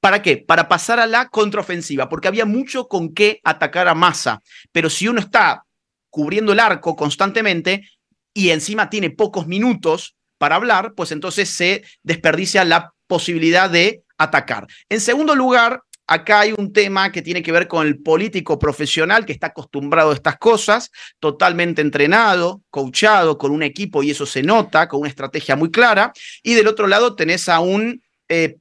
¿Para 0.00 0.22
qué? 0.22 0.38
Para 0.38 0.68
pasar 0.68 0.98
a 0.98 1.06
la 1.06 1.28
contraofensiva, 1.28 2.08
porque 2.08 2.28
había 2.28 2.46
mucho 2.46 2.88
con 2.88 3.12
qué 3.12 3.40
atacar 3.44 3.86
a 3.86 3.94
Massa. 3.94 4.40
Pero 4.72 4.88
si 4.88 5.08
uno 5.08 5.20
está 5.20 5.64
cubriendo 6.08 6.52
el 6.52 6.60
arco 6.60 6.96
constantemente 6.96 7.88
y 8.32 8.50
encima 8.50 8.88
tiene 8.88 9.10
pocos 9.10 9.46
minutos 9.46 10.16
para 10.38 10.56
hablar, 10.56 10.94
pues 10.96 11.12
entonces 11.12 11.50
se 11.50 11.84
desperdicia 12.02 12.64
la 12.64 12.94
posibilidad 13.06 13.68
de 13.68 14.02
atacar. 14.16 14.66
En 14.88 15.00
segundo 15.00 15.34
lugar, 15.34 15.82
acá 16.06 16.40
hay 16.40 16.54
un 16.56 16.72
tema 16.72 17.12
que 17.12 17.20
tiene 17.20 17.42
que 17.42 17.52
ver 17.52 17.68
con 17.68 17.86
el 17.86 18.00
político 18.00 18.58
profesional 18.58 19.26
que 19.26 19.32
está 19.32 19.48
acostumbrado 19.48 20.10
a 20.10 20.14
estas 20.14 20.38
cosas, 20.38 20.90
totalmente 21.18 21.82
entrenado, 21.82 22.62
coachado, 22.70 23.36
con 23.36 23.52
un 23.52 23.62
equipo 23.62 24.02
y 24.02 24.10
eso 24.10 24.24
se 24.24 24.42
nota, 24.42 24.88
con 24.88 25.00
una 25.00 25.10
estrategia 25.10 25.56
muy 25.56 25.70
clara. 25.70 26.12
Y 26.42 26.54
del 26.54 26.68
otro 26.68 26.86
lado 26.86 27.14
tenés 27.14 27.48
a 27.48 27.60
un 27.60 28.02
eh, 28.28 28.56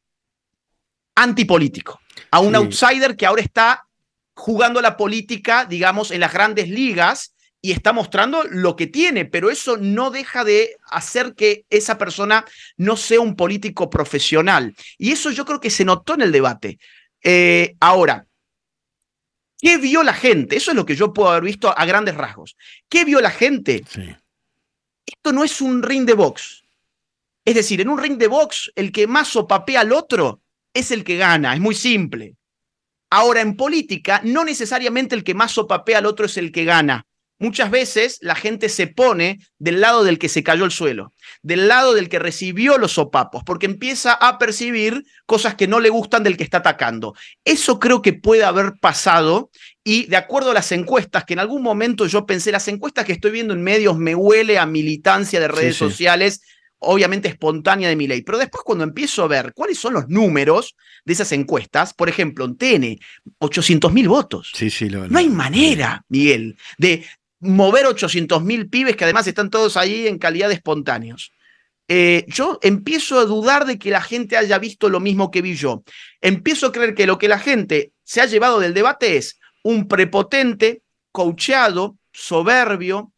antipolítico, 1.22 2.00
a 2.32 2.40
un 2.40 2.56
outsider 2.56 3.16
que 3.16 3.26
ahora 3.26 3.42
está 3.42 3.86
jugando 4.34 4.82
la 4.82 4.96
política, 4.96 5.66
digamos, 5.66 6.12
en 6.12 6.22
las 6.22 6.32
grandes 6.32 6.70
ligas 6.70 7.34
y 7.62 7.74
está 7.74 7.92
mostrando 7.92 8.46
lo 8.46 8.78
que 8.78 8.88
tiene, 8.88 9.26
pero 9.26 9.50
eso 9.50 9.76
no 9.76 10.12
deja 10.12 10.46
de 10.46 10.78
hacer 10.90 11.36
que 11.36 11.66
esa 11.70 11.98
persona 11.98 12.46
no 12.78 12.96
sea 12.96 13.20
un 13.20 13.36
político 13.36 13.90
profesional. 13.90 14.74
Y 14.98 15.12
eso 15.12 15.30
yo 15.32 15.46
creo 15.46 15.60
que 15.60 15.70
se 15.70 15.84
notó 15.84 16.14
en 16.14 16.22
el 16.22 16.32
debate. 16.32 16.80
Eh, 17.22 17.76
ahora, 17.82 18.26
¿qué 19.58 19.78
vio 19.78 20.04
la 20.04 20.14
gente? 20.14 20.56
Eso 20.56 20.72
es 20.72 20.78
lo 20.78 20.86
que 20.86 20.96
yo 20.96 21.12
puedo 21.12 21.30
haber 21.30 21.44
visto 21.44 21.78
a 21.78 21.86
grandes 21.86 22.16
rasgos. 22.16 22.56
¿Qué 22.88 23.04
vio 23.04 23.20
la 23.20 23.32
gente? 23.32 23.84
Esto 25.06 25.34
no 25.34 25.44
es 25.44 25.60
un 25.60 25.84
ring 25.84 26.06
de 26.06 26.14
box. 26.14 26.64
Es 27.44 27.56
decir, 27.56 27.82
en 27.82 27.90
un 27.90 27.98
ring 27.98 28.18
de 28.18 28.28
box, 28.28 28.72
el 28.76 28.94
que 28.94 29.06
más 29.06 29.28
sopapea 29.28 29.82
al 29.82 29.92
otro 29.92 30.42
es 30.74 30.92
el 30.92 31.04
que 31.04 31.18
gana, 31.18 31.54
es 31.54 31.60
muy 31.60 31.76
simple. 31.76 32.36
Ahora, 33.10 33.42
en 33.42 33.56
política, 33.56 34.22
no 34.24 34.44
necesariamente 34.44 35.16
el 35.16 35.24
que 35.24 35.34
más 35.34 35.52
sopapea 35.52 35.98
al 35.98 36.06
otro 36.06 36.28
es 36.28 36.38
el 36.38 36.52
que 36.52 36.66
gana. 36.66 37.06
Muchas 37.42 37.72
veces 37.72 38.18
la 38.22 38.36
gente 38.36 38.68
se 38.68 38.88
pone 38.88 39.40
del 39.58 39.80
lado 39.80 40.04
del 40.04 40.20
que 40.20 40.28
se 40.28 40.44
cayó 40.44 40.66
el 40.66 40.72
suelo, 40.72 41.14
del 41.42 41.70
lado 41.70 41.94
del 41.94 42.10
que 42.10 42.20
recibió 42.20 42.78
los 42.78 42.92
sopapos, 42.92 43.44
porque 43.46 43.66
empieza 43.66 44.12
a 44.12 44.38
percibir 44.38 45.06
cosas 45.26 45.56
que 45.56 45.66
no 45.66 45.80
le 45.80 45.90
gustan 45.90 46.24
del 46.24 46.36
que 46.36 46.44
está 46.44 46.58
atacando. 46.58 47.16
Eso 47.46 47.80
creo 47.80 48.02
que 48.02 48.12
puede 48.12 48.44
haber 48.44 48.74
pasado 48.82 49.52
y 49.86 50.06
de 50.08 50.18
acuerdo 50.18 50.52
a 50.52 50.54
las 50.54 50.74
encuestas, 50.74 51.24
que 51.24 51.32
en 51.32 51.40
algún 51.40 51.64
momento 51.64 52.06
yo 52.08 52.26
pensé, 52.26 52.52
las 52.52 52.68
encuestas 52.68 53.06
que 53.06 53.14
estoy 53.14 53.32
viendo 53.32 53.54
en 53.54 53.64
medios 53.64 53.98
me 53.98 54.16
huele 54.16 54.60
a 54.60 54.66
militancia 54.66 55.40
de 55.40 55.48
redes 55.48 55.78
sociales 55.78 56.42
obviamente 56.80 57.28
espontánea 57.28 57.90
de 57.90 57.96
mi 57.96 58.08
ley. 58.08 58.22
Pero 58.22 58.38
después 58.38 58.64
cuando 58.64 58.84
empiezo 58.84 59.24
a 59.24 59.28
ver 59.28 59.54
cuáles 59.54 59.78
son 59.78 59.94
los 59.94 60.08
números 60.08 60.76
de 61.06 61.14
esas 61.14 61.32
encuestas, 61.32 61.94
por 61.94 62.10
ejemplo, 62.10 62.46
en 62.46 62.58
TN, 62.58 63.00
800 63.40 63.94
mil 63.94 64.08
votos. 64.08 64.52
Sí, 64.54 64.70
sí, 64.70 64.90
lo, 64.90 65.08
no 65.08 65.20
hay 65.20 65.30
manera, 65.30 66.04
Miguel, 66.10 66.58
de 66.78 67.06
mover 67.40 67.86
800 67.86 68.44
mil 68.44 68.70
pibes 68.70 68.96
que 68.96 69.04
además 69.04 69.28
están 69.28 69.50
todos 69.50 69.78
ahí 69.78 70.08
en 70.08 70.18
calidad 70.18 70.50
de 70.50 70.56
espontáneos. 70.56 71.32
Eh, 71.88 72.26
yo 72.28 72.60
empiezo 72.62 73.18
a 73.18 73.26
dudar 73.26 73.66
de 73.66 73.80
que 73.80 73.90
la 73.90 74.02
gente 74.02 74.38
haya 74.38 74.60
visto 74.60 74.90
lo 74.90 75.00
mismo 75.00 75.32
que 75.32 75.42
vi 75.42 75.56
yo. 75.56 75.84
Empiezo 76.22 76.68
a 76.68 76.72
creer 76.72 76.94
que 76.94 77.08
lo 77.08 77.18
que 77.18 77.28
la 77.28 77.40
gente 77.40 77.94
se 78.04 78.22
ha 78.22 78.28
llevado 78.28 78.60
del 78.60 78.76
debate 78.76 79.18
es 79.18 79.40
un 79.64 79.88
prepotente, 79.88 80.84
coacheado, 81.12 81.98
soberbio, 82.12 83.12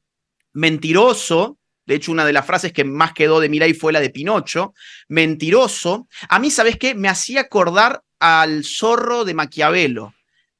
mentiroso, 0.53 1.57
de 1.91 1.97
hecho, 1.97 2.13
una 2.13 2.23
de 2.23 2.31
las 2.31 2.45
frases 2.45 2.71
que 2.71 2.85
más 2.85 3.11
quedó 3.11 3.41
de 3.41 3.49
Mirai 3.49 3.73
fue 3.73 3.91
la 3.91 3.99
de 3.99 4.09
Pinocho, 4.09 4.73
mentiroso. 5.09 6.07
A 6.29 6.39
mí, 6.39 6.49
¿sabes 6.49 6.77
qué? 6.77 6.95
Me 6.95 7.09
hacía 7.09 7.41
acordar 7.41 8.01
al 8.17 8.63
zorro 8.63 9.25
de 9.25 9.33
Maquiavelo. 9.33 10.13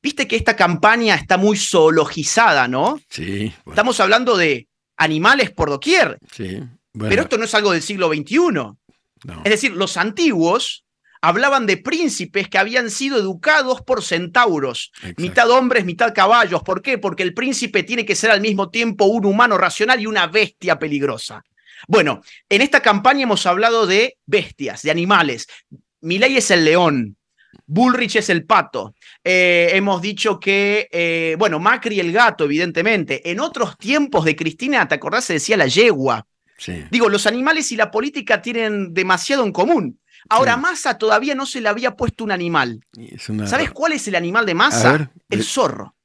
Viste 0.03 0.27
que 0.27 0.36
esta 0.36 0.57
campaña 0.57 1.15
está 1.15 1.38
muy 1.38 1.57
zoologizada, 1.57 2.67
¿no? 2.67 2.99
Sí. 3.07 3.53
Estamos 3.65 4.01
hablando 4.01 4.36
de 4.36 4.67
animales 4.97 5.51
por 5.51 5.69
doquier. 5.69 6.17
Sí. 6.34 6.61
Pero 6.99 7.21
esto 7.21 7.38
no 7.38 7.45
es 7.45 7.55
algo 7.55 7.71
del 7.71 7.82
siglo 7.82 8.09
XXI. 8.09 8.38
Es 9.45 9.51
decir, 9.51 9.71
los 9.71 9.95
antiguos 9.95 10.84
hablaban 11.22 11.65
de 11.65 11.78
príncipes 11.78 12.49
que 12.49 12.57
habían 12.57 12.89
sido 12.89 13.17
educados 13.17 13.82
por 13.82 14.03
centauros, 14.03 14.91
mitad 15.17 15.49
hombres, 15.49 15.86
mitad 15.86 16.13
caballos. 16.13 16.63
¿Por 16.63 16.82
qué? 16.82 16.97
Porque 16.97 17.24
el 17.24 17.34
príncipe 17.34 17.84
tiene 17.84 18.05
que 18.05 18.15
ser 18.15 18.32
al 18.32 18.41
mismo 18.41 18.69
tiempo 18.69 19.05
un 19.05 19.26
humano 19.26 19.57
racional 19.57 19.99
y 20.01 20.07
una 20.07 20.28
bestia 20.28 20.80
peligrosa. 20.80 21.43
Bueno, 21.88 22.22
en 22.49 22.61
esta 22.61 22.82
campaña 22.82 23.24
hemos 23.24 23.45
hablado 23.45 23.88
de 23.88 24.17
bestias, 24.26 24.82
de 24.82 24.91
animales. 24.91 25.47
Milei 26.01 26.38
es 26.38 26.51
el 26.51 26.65
león, 26.65 27.17
Bullrich 27.65 28.17
es 28.17 28.30
el 28.30 28.45
pato. 28.45 28.95
Eh, 29.24 29.69
hemos 29.74 30.01
dicho 30.01 30.39
que, 30.39 30.89
eh, 30.91 31.36
bueno, 31.39 31.57
Macri 31.59 31.99
el 31.99 32.11
gato, 32.11 32.43
evidentemente. 32.43 33.30
En 33.32 33.39
otros 33.39 33.78
tiempos 33.78 34.26
de 34.26 34.36
Cristina, 34.36 34.88
¿te 34.88 34.95
acordás? 34.95 35.26
Se 35.26 35.34
decía 35.34 35.55
la 35.55 35.67
yegua. 35.67 36.26
Sí. 36.57 36.84
Digo, 36.91 37.07
los 37.07 37.26
animales 37.28 37.72
y 37.72 37.78
la 37.78 37.89
política 37.89 38.41
tienen 38.41 38.93
demasiado 38.93 39.45
en 39.45 39.51
común. 39.51 40.00
Ahora, 40.30 40.55
Sí. 40.55 40.61
Massa 40.61 40.97
todavía 40.97 41.36
no 41.36 41.45
se 41.45 41.61
le 41.61 41.69
había 41.69 41.95
puesto 41.95 42.24
un 42.24 42.32
animal. 42.32 42.86
Una- 43.30 43.47
¿Sabes 43.47 43.72
cuál 43.72 43.93
es 43.93 44.07
el 44.07 44.15
animal 44.15 44.45
de 44.45 44.53
Massa? 44.53 45.11
El 45.30 45.43
zorro. 45.43 45.95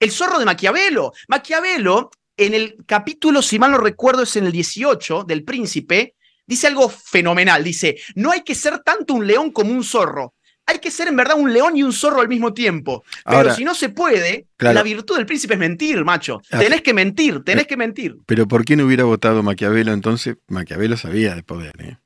El 0.00 0.10
zorro 0.10 0.38
de 0.38 0.44
Maquiavelo. 0.44 1.12
Maquiavelo, 1.28 2.10
en 2.36 2.54
el 2.54 2.76
capítulo, 2.86 3.40
si 3.42 3.58
mal 3.58 3.70
no 3.70 3.78
recuerdo, 3.78 4.22
es 4.22 4.36
en 4.36 4.44
el 4.46 4.52
18 4.52 5.24
del 5.24 5.42
Príncipe, 5.44 6.14
dice 6.46 6.66
algo 6.66 6.88
fenomenal. 6.88 7.64
Dice, 7.64 7.96
no 8.14 8.30
hay 8.30 8.42
que 8.42 8.54
ser 8.54 8.80
tanto 8.80 9.14
un 9.14 9.26
león 9.26 9.50
como 9.52 9.72
un 9.72 9.82
zorro. 9.84 10.34
Hay 10.68 10.80
que 10.80 10.90
ser 10.90 11.06
en 11.06 11.14
verdad 11.16 11.36
un 11.38 11.52
león 11.52 11.76
y 11.76 11.84
un 11.84 11.92
zorro 11.92 12.20
al 12.20 12.28
mismo 12.28 12.52
tiempo. 12.52 13.04
Pero 13.24 13.36
Ahora, 13.38 13.54
si 13.54 13.62
no 13.64 13.72
se 13.74 13.88
puede, 13.88 14.48
claro. 14.56 14.74
la 14.74 14.82
virtud 14.82 15.16
del 15.16 15.24
príncipe 15.24 15.54
es 15.54 15.60
mentir, 15.60 16.04
macho. 16.04 16.42
Ah, 16.50 16.58
Tenés 16.58 16.82
que 16.82 16.92
mentir, 16.92 17.44
tenés 17.44 17.68
que 17.68 17.76
mentir. 17.76 18.16
Pero 18.26 18.48
¿por 18.48 18.64
qué 18.64 18.74
no 18.74 18.84
hubiera 18.84 19.04
votado 19.04 19.44
Maquiavelo 19.44 19.92
entonces? 19.92 20.38
Maquiavelo 20.48 20.96
sabía 20.96 21.36
de 21.36 21.44
poder, 21.44 21.72
¿eh? 21.78 21.98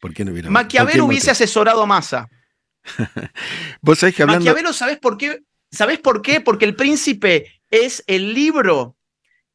¿Por 0.00 0.14
qué 0.14 0.24
no 0.24 0.32
hubiera 0.32 0.48
¿por 0.48 0.52
qué 0.52 0.64
Maquiavelo 0.64 1.06
hubiese 1.06 1.30
asesorado 1.30 1.82
a 1.82 1.86
Massa. 1.86 2.28
Vos 3.80 3.98
sabés 3.98 4.14
que 4.14 4.22
hablando. 4.22 4.44
Maquiavelo, 4.44 4.72
¿sabés 4.72 4.98
por 4.98 5.16
qué? 5.16 5.42
¿Sabés 5.70 5.98
por 5.98 6.22
qué? 6.22 6.40
Porque 6.40 6.64
El 6.64 6.76
Príncipe 6.76 7.60
es 7.70 8.04
el 8.06 8.34
libro, 8.34 8.96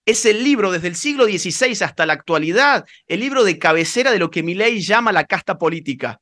es 0.05 0.25
el 0.25 0.43
libro 0.43 0.71
desde 0.71 0.89
el 0.89 0.95
siglo 0.95 1.25
XVI 1.25 1.83
hasta 1.83 2.05
la 2.05 2.13
actualidad, 2.13 2.85
el 3.07 3.19
libro 3.19 3.43
de 3.43 3.57
cabecera 3.57 4.11
de 4.11 4.19
lo 4.19 4.29
que 4.29 4.43
Milley 4.43 4.81
llama 4.81 5.11
la 5.11 5.25
casta 5.25 5.57
política. 5.57 6.19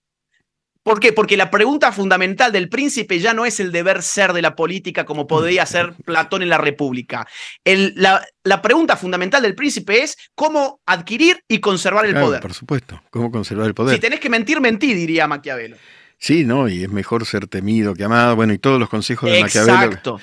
¿Por 0.84 1.00
qué? 1.00 1.12
Porque 1.14 1.36
la 1.38 1.52
pregunta 1.52 1.92
fundamental 1.92 2.52
del 2.52 2.70
príncipe 2.70 3.20
ya 3.20 3.34
no 3.34 3.46
es 3.46 3.60
el 3.60 3.72
deber 3.72 4.02
ser 4.02 4.34
de 4.34 4.42
la 4.42 4.56
política 4.56 5.06
como 5.06 5.28
podría 5.28 5.66
ser 5.66 5.94
Platón 6.06 6.42
en 6.42 6.50
la 6.50 6.58
República. 6.58 7.28
El- 7.64 7.94
la, 7.98 8.26
la 8.44 8.62
pregunta 8.62 8.96
fundamental 8.96 9.42
del 9.42 9.56
príncipe 9.56 10.02
es 10.04 10.18
cómo 10.36 10.80
adquirir 10.86 11.44
y 11.48 11.60
conservar 11.60 12.06
el 12.06 12.12
Claro, 12.12 12.28
poder. 12.28 12.42
Por 12.42 12.54
supuesto. 12.54 13.02
¿Cómo 13.10 13.30
conservar 13.32 13.68
el 13.68 13.74
poder? 13.74 13.96
Si 13.96 14.02
tenés 14.02 14.20
que 14.20 14.30
mentir, 14.30 14.62
mentí, 14.62 14.94
diría 14.94 15.28
Maquiavelo. 15.28 15.76
Sí, 16.18 16.44
¿no? 16.44 16.68
Y 16.68 16.84
es 16.84 16.90
mejor 16.90 17.26
ser 17.26 17.48
temido 17.48 17.94
que 17.94 18.04
amado. 18.04 18.36
Bueno, 18.36 18.54
y 18.54 18.58
todos 18.58 18.80
los 18.80 18.90
consejos 18.90 19.30
de 19.32 19.42
Maquiavelo. 19.42 19.74
Exacto. 19.84 20.20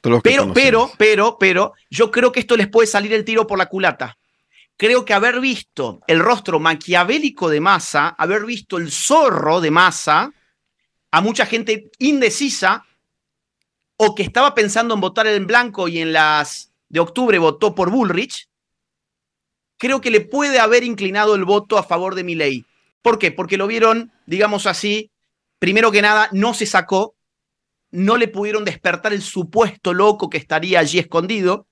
Pero, 0.00 0.20
pero, 0.22 0.92
pero, 0.96 1.36
pero, 1.38 1.72
yo 1.90 2.10
creo 2.10 2.32
que 2.32 2.40
esto 2.40 2.56
les 2.56 2.68
puede 2.68 2.86
salir 2.86 3.12
el 3.12 3.24
tiro 3.24 3.46
por 3.46 3.58
la 3.58 3.66
culata. 3.66 4.16
Creo 4.78 5.04
que 5.04 5.12
haber 5.12 5.40
visto 5.40 6.00
el 6.06 6.20
rostro 6.20 6.60
maquiavélico 6.60 7.48
de 7.50 7.60
Massa, 7.60 8.10
haber 8.10 8.46
visto 8.46 8.78
el 8.78 8.92
zorro 8.92 9.60
de 9.60 9.72
Massa, 9.72 10.32
a 11.10 11.20
mucha 11.20 11.46
gente 11.46 11.90
indecisa 11.98 12.86
o 13.96 14.14
que 14.14 14.22
estaba 14.22 14.54
pensando 14.54 14.94
en 14.94 15.00
votar 15.00 15.26
en 15.26 15.48
blanco 15.48 15.88
y 15.88 15.98
en 15.98 16.12
las 16.12 16.72
de 16.88 17.00
octubre 17.00 17.36
votó 17.38 17.74
por 17.74 17.90
Bullrich, 17.90 18.48
creo 19.78 20.00
que 20.00 20.12
le 20.12 20.20
puede 20.20 20.60
haber 20.60 20.84
inclinado 20.84 21.34
el 21.34 21.44
voto 21.44 21.76
a 21.76 21.82
favor 21.82 22.14
de 22.14 22.22
Milei. 22.22 22.64
¿Por 23.02 23.18
qué? 23.18 23.32
Porque 23.32 23.56
lo 23.56 23.66
vieron, 23.66 24.12
digamos 24.26 24.66
así, 24.66 25.10
primero 25.58 25.90
que 25.90 26.02
nada, 26.02 26.28
no 26.30 26.54
se 26.54 26.66
sacó, 26.66 27.16
no 27.90 28.16
le 28.16 28.28
pudieron 28.28 28.64
despertar 28.64 29.12
el 29.12 29.22
supuesto 29.22 29.92
loco 29.92 30.30
que 30.30 30.38
estaría 30.38 30.78
allí 30.78 31.00
escondido. 31.00 31.66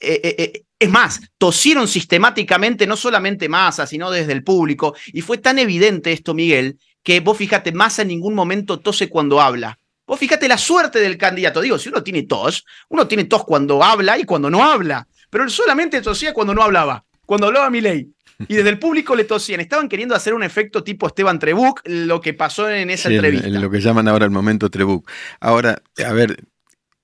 Eh, 0.00 0.20
eh, 0.24 0.34
eh, 0.38 0.64
es 0.78 0.90
más, 0.90 1.20
tosieron 1.38 1.88
sistemáticamente, 1.88 2.86
no 2.86 2.96
solamente 2.96 3.48
Massa, 3.48 3.86
sino 3.86 4.10
desde 4.10 4.32
el 4.32 4.44
público. 4.44 4.94
Y 5.08 5.22
fue 5.22 5.38
tan 5.38 5.58
evidente 5.58 6.12
esto, 6.12 6.34
Miguel, 6.34 6.78
que 7.02 7.20
vos 7.20 7.36
fíjate, 7.36 7.72
Massa 7.72 8.02
en 8.02 8.08
ningún 8.08 8.34
momento 8.34 8.78
tose 8.80 9.08
cuando 9.08 9.40
habla. 9.40 9.78
Vos 10.06 10.18
fíjate 10.18 10.48
la 10.48 10.56
suerte 10.56 11.00
del 11.00 11.18
candidato. 11.18 11.60
Digo, 11.60 11.78
si 11.78 11.88
uno 11.88 12.02
tiene 12.02 12.22
tos, 12.22 12.64
uno 12.88 13.06
tiene 13.06 13.24
tos 13.24 13.44
cuando 13.44 13.82
habla 13.82 14.18
y 14.18 14.24
cuando 14.24 14.48
no 14.48 14.64
habla. 14.64 15.06
Pero 15.30 15.44
él 15.44 15.50
solamente 15.50 16.00
tosía 16.00 16.32
cuando 16.32 16.54
no 16.54 16.62
hablaba. 16.62 17.04
Cuando 17.26 17.46
hablaba 17.48 17.68
Milei. 17.68 18.08
Y 18.46 18.54
desde 18.54 18.70
el 18.70 18.78
público 18.78 19.14
le 19.16 19.24
tosían. 19.24 19.60
Estaban 19.60 19.88
queriendo 19.88 20.14
hacer 20.14 20.32
un 20.32 20.44
efecto 20.44 20.82
tipo 20.84 21.06
Esteban 21.08 21.38
Trebuch, 21.38 21.80
lo 21.84 22.20
que 22.20 22.32
pasó 22.34 22.70
en 22.70 22.88
esa 22.88 23.08
Sí, 23.08 23.16
entrevista. 23.16 23.48
en 23.48 23.60
lo 23.60 23.68
que 23.68 23.80
llaman 23.80 24.08
ahora 24.08 24.24
el 24.24 24.30
momento 24.30 24.70
Trebuch. 24.70 25.04
Ahora, 25.40 25.82
a 26.06 26.12
ver, 26.12 26.44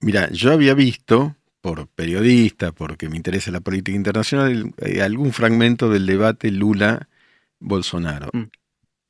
mira, 0.00 0.30
yo 0.30 0.52
había 0.52 0.72
visto, 0.74 1.36
por 1.64 1.88
periodista, 1.88 2.72
porque 2.72 3.08
me 3.08 3.16
interesa 3.16 3.50
la 3.50 3.60
política 3.60 3.96
internacional, 3.96 4.74
eh, 4.82 5.00
algún 5.00 5.32
fragmento 5.32 5.88
del 5.88 6.04
debate 6.04 6.50
Lula-Bolsonaro. 6.50 8.28
Mm. 8.34 8.50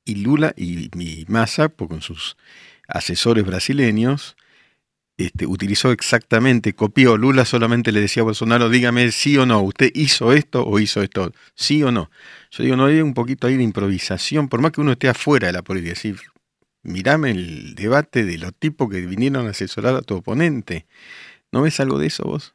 Y 0.05 0.15
Lula 0.23 0.55
y, 0.57 0.89
y 0.97 1.25
Massa, 1.27 1.69
con 1.69 2.01
sus 2.01 2.37
asesores 2.87 3.45
brasileños, 3.45 4.37
este, 5.17 5.49
utilizó 5.49 5.91
exactamente, 5.91 6.75
copió. 6.75 7.17
Lula 7.17 7.45
solamente 7.45 7.91
le 7.91 8.01
decía 8.01 8.21
a 8.21 8.25
Bolsonaro, 8.27 8.69
dígame 8.69 9.11
sí 9.11 9.37
o 9.37 9.47
no, 9.47 9.61
¿usted 9.61 9.91
hizo 9.93 10.33
esto 10.33 10.65
o 10.65 10.79
hizo 10.79 11.03
esto? 11.03 11.33
¿Sí 11.57 11.83
o 11.83 11.91
no? 11.91 12.09
Yo 12.53 12.63
digo, 12.63 12.77
no 12.77 12.85
hay 12.85 13.01
un 13.01 13.15
poquito 13.15 13.49
ahí 13.49 13.57
de 13.57 13.65
improvisación, 13.65 14.49
por 14.49 14.61
más 14.61 14.71
que 14.71 14.81
uno 14.81 14.93
esté 14.93 15.09
afuera 15.09 15.49
de 15.49 15.55
la 15.55 15.63
política, 15.63 15.95
es 15.95 15.99
decir, 16.05 16.21
mirame 16.85 17.33
el 17.33 17.75
debate 17.75 18.25
de 18.25 18.39
los 18.39 18.55
tipos 18.55 18.89
que 18.89 19.01
vinieron 19.01 19.49
a 19.49 19.51
asesorar 19.51 19.97
a 19.97 20.03
tu 20.03 20.15
oponente. 20.15 20.87
¿No 21.55 21.63
ves 21.63 21.81
algo 21.81 21.99
de 21.99 22.07
eso 22.09 22.25
vos? 22.25 22.55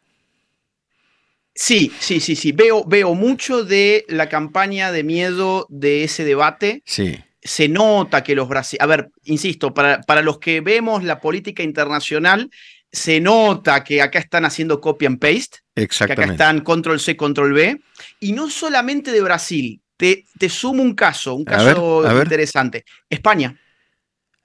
Sí, 1.56 1.92
sí, 2.00 2.20
sí, 2.20 2.36
sí. 2.36 2.52
Veo, 2.52 2.86
veo 2.86 3.14
mucho 3.16 3.66
de 3.66 4.06
la 4.08 4.30
campaña 4.30 4.92
de 4.92 5.04
miedo 5.04 5.66
de 5.70 6.04
ese 6.04 6.24
debate. 6.24 6.84
Sí, 6.86 7.24
Se 7.42 7.70
nota 7.70 8.24
que 8.24 8.36
los 8.36 8.50
brasileños. 8.50 8.84
A 8.84 8.88
ver, 8.88 9.10
insisto, 9.26 9.74
para, 9.74 10.02
para 10.04 10.22
los 10.22 10.40
que 10.40 10.62
vemos 10.62 11.04
la 11.04 11.20
política 11.22 11.64
internacional, 11.64 12.50
se 12.92 13.20
nota 13.22 13.84
que 13.84 14.02
acá 14.02 14.20
están 14.20 14.46
haciendo 14.46 14.82
copy 14.82 15.06
and 15.08 15.20
paste, 15.20 15.60
que 16.06 16.14
acá 16.14 16.26
exactamente. 16.26 16.34
están 16.34 16.62
control 16.62 17.00
C, 17.00 17.18
control 17.18 17.54
V. 17.54 17.82
Y 18.20 18.34
no 18.34 18.50
solamente 18.50 19.12
de 19.12 19.22
Brasil. 19.22 19.82
Te, 19.98 20.26
te 20.40 20.50
sumo 20.50 20.82
un 20.84 20.96
caso, 20.96 21.36
un 21.36 21.46
A 21.46 21.64
ver, 21.64 21.86
caso 21.86 22.06
a 22.06 22.14
interesante. 22.14 22.86
España. 23.10 23.60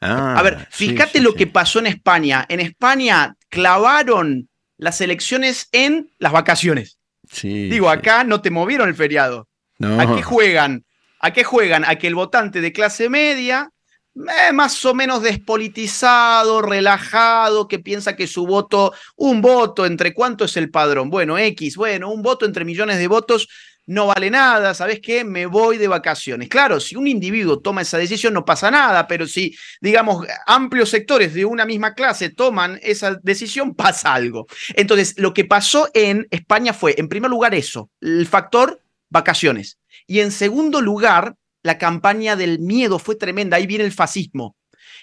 Ah, 0.00 0.34
A 0.34 0.42
ver, 0.42 0.66
sí, 0.70 0.88
fíjate 0.88 1.18
sí, 1.18 1.20
lo 1.20 1.32
sí. 1.32 1.36
que 1.36 1.46
pasó 1.46 1.78
en 1.78 1.86
España. 1.86 2.44
En 2.48 2.60
España 2.60 3.34
clavaron 3.54 4.48
las 4.76 5.00
elecciones 5.00 5.68
en 5.72 6.10
las 6.18 6.32
vacaciones. 6.32 6.98
Sí, 7.30 7.68
Digo, 7.68 7.90
sí. 7.90 7.98
acá 7.98 8.24
no 8.24 8.42
te 8.42 8.50
movieron 8.50 8.88
el 8.88 8.94
feriado. 8.94 9.48
No, 9.78 10.00
¿A 10.00 10.14
qué 10.16 10.22
juegan? 10.22 10.84
¿A 11.20 11.32
qué 11.32 11.44
juegan? 11.44 11.84
A 11.86 11.96
que 11.96 12.08
el 12.08 12.14
votante 12.14 12.60
de 12.60 12.72
clase 12.72 13.08
media, 13.08 13.70
eh, 14.16 14.52
más 14.52 14.84
o 14.84 14.94
menos 14.94 15.22
despolitizado, 15.22 16.62
relajado, 16.62 17.66
que 17.66 17.78
piensa 17.78 18.16
que 18.16 18.26
su 18.26 18.46
voto, 18.46 18.92
un 19.16 19.40
voto, 19.40 19.86
¿entre 19.86 20.12
cuánto 20.12 20.44
es 20.44 20.56
el 20.56 20.70
padrón? 20.70 21.08
Bueno, 21.10 21.38
X, 21.38 21.76
bueno, 21.76 22.10
un 22.10 22.22
voto 22.22 22.44
entre 22.44 22.64
millones 22.64 22.98
de 22.98 23.06
votos 23.08 23.48
no 23.86 24.06
vale 24.06 24.30
nada, 24.30 24.74
¿sabes 24.74 25.00
qué? 25.00 25.24
Me 25.24 25.46
voy 25.46 25.76
de 25.76 25.88
vacaciones. 25.88 26.48
Claro, 26.48 26.80
si 26.80 26.96
un 26.96 27.06
individuo 27.06 27.60
toma 27.60 27.82
esa 27.82 27.98
decisión 27.98 28.32
no 28.32 28.44
pasa 28.44 28.70
nada, 28.70 29.06
pero 29.06 29.26
si, 29.26 29.56
digamos, 29.80 30.26
amplios 30.46 30.88
sectores 30.88 31.34
de 31.34 31.44
una 31.44 31.66
misma 31.66 31.94
clase 31.94 32.30
toman 32.30 32.78
esa 32.82 33.18
decisión, 33.22 33.74
pasa 33.74 34.14
algo. 34.14 34.46
Entonces, 34.74 35.14
lo 35.18 35.34
que 35.34 35.44
pasó 35.44 35.88
en 35.92 36.26
España 36.30 36.72
fue, 36.72 36.94
en 36.98 37.08
primer 37.08 37.30
lugar, 37.30 37.54
eso, 37.54 37.90
el 38.00 38.26
factor 38.26 38.80
vacaciones. 39.10 39.78
Y 40.06 40.20
en 40.20 40.32
segundo 40.32 40.80
lugar, 40.80 41.36
la 41.62 41.78
campaña 41.78 42.36
del 42.36 42.58
miedo 42.58 42.98
fue 42.98 43.16
tremenda, 43.16 43.56
ahí 43.56 43.66
viene 43.66 43.84
el 43.84 43.92
fascismo. 43.92 44.56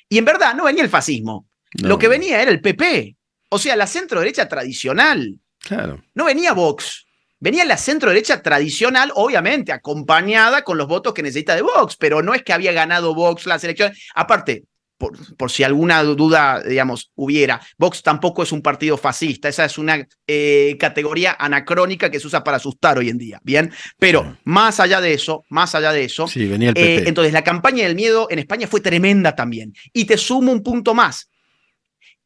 Y 0.10 0.18
en 0.18 0.26
verdad 0.26 0.54
no 0.56 0.66
venía 0.66 0.84
el 0.84 0.90
fascismo, 0.90 1.48
no, 1.82 1.88
lo 1.88 1.98
que 1.98 2.08
venía 2.08 2.42
era 2.42 2.52
el 2.52 2.62
PP, 2.62 3.16
o 3.50 3.60
sea, 3.60 3.76
la 3.76 3.88
centro 3.88 4.20
derecha 4.20 4.48
tradicional. 4.48 5.40
Claro, 5.60 6.04
No 6.16 6.26
venía 6.26 6.54
Vox. 6.54 7.06
Venía 7.42 7.66
la 7.66 7.76
centro 7.76 8.12
derecha 8.12 8.44
tradicional, 8.44 9.12
obviamente, 9.16 9.72
acompañada 9.72 10.64
con 10.64 10.78
los 10.78 10.88
votos 10.88 11.12
que 11.12 11.24
necesita 11.24 11.56
de 11.56 11.64
Vox, 11.64 11.96
pero 11.98 12.22
no 12.22 12.36
es 12.36 12.44
que 12.44 12.54
había 12.54 12.72
ganado 12.72 13.16
Vox 13.16 13.48
las 13.48 13.64
elecciones. 13.64 14.00
Aparte, 14.14 14.66
por, 15.00 15.36
por 15.36 15.50
si 15.50 15.64
alguna 15.64 16.04
duda, 16.04 16.62
digamos, 16.62 17.12
hubiera, 17.16 17.60
Vox 17.80 18.04
tampoco 18.04 18.44
es 18.44 18.52
un 18.52 18.62
partido 18.62 18.96
fascista, 18.96 19.50
esa 19.50 19.66
es 19.66 19.80
una 19.80 20.08
eh, 20.28 20.78
categoría 20.80 21.36
anacrónica 21.40 22.12
que 22.12 22.20
se 22.20 22.28
usa 22.28 22.44
para 22.44 22.58
asustar 22.58 23.00
hoy 23.00 23.10
en 23.10 23.18
día, 23.18 23.42
¿bien? 23.44 23.74
Pero 23.98 24.38
más 24.44 24.80
allá 24.80 25.02
de 25.02 25.16
eso, 25.16 25.44
más 25.50 25.74
allá 25.74 25.92
de 25.94 26.04
eso, 26.04 26.28
sí, 26.28 26.46
venía 26.46 26.70
el 26.70 26.78
eh, 26.78 26.98
PP. 26.98 27.10
entonces, 27.10 27.34
la 27.34 27.44
campaña 27.44 27.86
del 27.86 27.96
miedo 27.96 28.28
en 28.30 28.38
España 28.38 28.68
fue 28.68 28.82
tremenda 28.82 29.36
también. 29.36 29.74
Y 29.92 30.06
te 30.06 30.16
sumo 30.16 30.52
un 30.52 30.62
punto 30.62 30.94
más. 30.94 31.28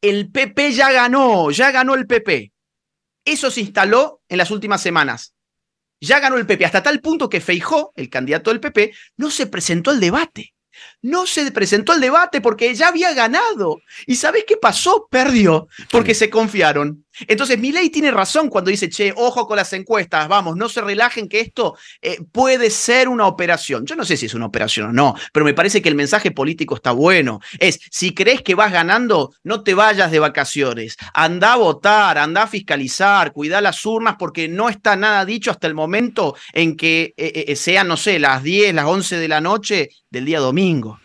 El 0.02 0.30
PP 0.30 0.72
ya 0.72 0.92
ganó, 0.92 1.50
ya 1.50 1.70
ganó 1.70 1.94
el 1.94 2.06
PP. 2.06 2.52
Eso 3.26 3.50
se 3.50 3.60
instaló 3.60 4.22
en 4.28 4.38
las 4.38 4.50
últimas 4.50 4.80
semanas. 4.80 5.34
Ya 6.00 6.20
ganó 6.20 6.36
el 6.36 6.46
PP, 6.46 6.64
hasta 6.64 6.82
tal 6.82 7.00
punto 7.00 7.28
que 7.28 7.40
Feijó, 7.40 7.92
el 7.96 8.08
candidato 8.08 8.50
del 8.50 8.60
PP, 8.60 8.94
no 9.16 9.30
se 9.30 9.46
presentó 9.46 9.90
al 9.90 10.00
debate. 10.00 10.54
No 11.02 11.26
se 11.26 11.50
presentó 11.50 11.92
al 11.92 12.00
debate 12.00 12.40
porque 12.40 12.72
ya 12.74 12.88
había 12.88 13.14
ganado. 13.14 13.80
¿Y 14.06 14.16
sabes 14.16 14.44
qué 14.46 14.56
pasó? 14.56 15.08
Perdió, 15.10 15.68
porque 15.90 16.14
se 16.14 16.30
confiaron. 16.30 17.05
Entonces, 17.26 17.58
ley 17.60 17.90
tiene 17.90 18.10
razón 18.10 18.48
cuando 18.48 18.70
dice, 18.70 18.88
che, 18.88 19.12
ojo 19.16 19.46
con 19.46 19.56
las 19.56 19.72
encuestas, 19.72 20.28
vamos, 20.28 20.56
no 20.56 20.68
se 20.68 20.80
relajen 20.80 21.28
que 21.28 21.40
esto 21.40 21.76
eh, 22.00 22.18
puede 22.32 22.70
ser 22.70 23.08
una 23.08 23.26
operación. 23.26 23.84
Yo 23.86 23.96
no 23.96 24.04
sé 24.04 24.16
si 24.16 24.26
es 24.26 24.34
una 24.34 24.46
operación 24.46 24.88
o 24.88 24.92
no, 24.92 25.14
pero 25.32 25.44
me 25.44 25.54
parece 25.54 25.82
que 25.82 25.88
el 25.88 25.94
mensaje 25.94 26.30
político 26.30 26.74
está 26.74 26.92
bueno. 26.92 27.40
Es, 27.58 27.80
si 27.90 28.14
crees 28.14 28.42
que 28.42 28.54
vas 28.54 28.72
ganando, 28.72 29.34
no 29.44 29.62
te 29.62 29.74
vayas 29.74 30.10
de 30.10 30.18
vacaciones, 30.18 30.96
anda 31.14 31.54
a 31.54 31.56
votar, 31.56 32.18
anda 32.18 32.42
a 32.42 32.46
fiscalizar, 32.46 33.32
cuida 33.32 33.60
las 33.60 33.84
urnas 33.84 34.16
porque 34.18 34.48
no 34.48 34.68
está 34.68 34.96
nada 34.96 35.24
dicho 35.24 35.50
hasta 35.50 35.66
el 35.66 35.74
momento 35.74 36.36
en 36.52 36.76
que 36.76 37.14
eh, 37.16 37.44
eh, 37.48 37.56
sean, 37.56 37.88
no 37.88 37.96
sé, 37.96 38.18
las 38.18 38.42
10, 38.42 38.74
las 38.74 38.86
11 38.86 39.18
de 39.18 39.28
la 39.28 39.40
noche 39.40 39.90
del 40.10 40.24
día 40.24 40.40
domingo. 40.40 40.98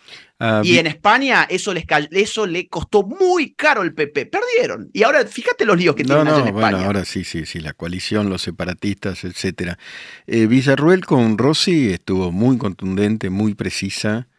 Ah, 0.43 0.63
y 0.63 0.79
en 0.79 0.87
España 0.87 1.45
eso, 1.47 1.71
les, 1.71 1.85
eso 2.09 2.47
le 2.47 2.67
costó 2.67 3.03
muy 3.03 3.53
caro 3.53 3.83
el 3.83 3.93
PP. 3.93 4.25
Perdieron. 4.25 4.89
Y 4.91 5.03
ahora 5.03 5.23
fíjate 5.23 5.65
los 5.65 5.77
líos 5.77 5.95
que 5.95 6.03
tienen 6.03 6.27
en 6.27 6.47
España. 6.47 6.83
Ahora 6.83 7.05
sí, 7.05 7.23
sí, 7.23 7.45
sí, 7.45 7.59
la 7.59 7.73
coalición, 7.73 8.27
los 8.27 8.41
separatistas, 8.41 9.23
etcétera. 9.23 9.77
Eh, 10.25 10.47
Villarruel 10.47 11.05
con 11.05 11.37
Rossi 11.37 11.91
estuvo 11.91 12.31
muy 12.31 12.57
contundente, 12.57 13.29
muy 13.29 13.53
precisa. 13.53 14.29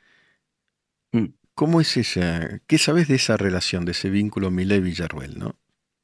Mm. 1.12 1.26
¿Cómo 1.54 1.80
es 1.80 1.96
esa? 1.96 2.58
¿Qué 2.66 2.78
sabes 2.78 3.06
de 3.06 3.14
esa 3.14 3.36
relación, 3.36 3.84
de 3.84 3.92
ese 3.92 4.10
vínculo 4.10 4.50
Milei-Villarruel? 4.50 5.38
¿no? 5.38 5.54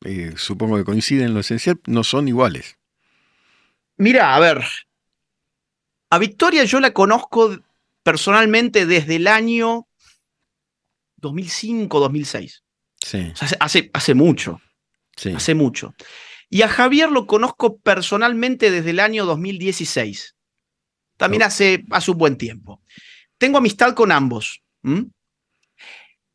Eh, 0.04 0.34
supongo 0.36 0.76
que 0.76 0.84
coinciden 0.84 1.26
en 1.26 1.34
lo 1.34 1.40
esencial, 1.40 1.80
no 1.86 2.04
son 2.04 2.28
iguales. 2.28 2.78
Mira, 3.96 4.36
a 4.36 4.38
ver. 4.38 4.62
A 6.10 6.18
Victoria 6.20 6.62
yo 6.62 6.78
la 6.78 6.92
conozco 6.92 7.58
personalmente 8.04 8.86
desde 8.86 9.16
el 9.16 9.26
año 9.26 9.87
2005, 11.18 12.00
2006. 12.00 12.62
Sí. 13.00 13.32
hace, 13.60 13.90
hace, 13.92 14.14
mucho. 14.14 14.60
Sí. 15.16 15.30
Hace 15.30 15.54
mucho. 15.54 15.94
Y 16.50 16.62
a 16.62 16.68
Javier 16.68 17.10
lo 17.10 17.26
conozco 17.26 17.78
personalmente 17.78 18.70
desde 18.70 18.90
el 18.90 19.00
año 19.00 19.24
2016. 19.26 20.34
También 21.16 21.42
hace, 21.42 21.84
hace 21.90 22.10
un 22.10 22.18
buen 22.18 22.36
tiempo. 22.36 22.80
Tengo 23.38 23.58
amistad 23.58 23.94
con 23.94 24.12
ambos. 24.12 24.62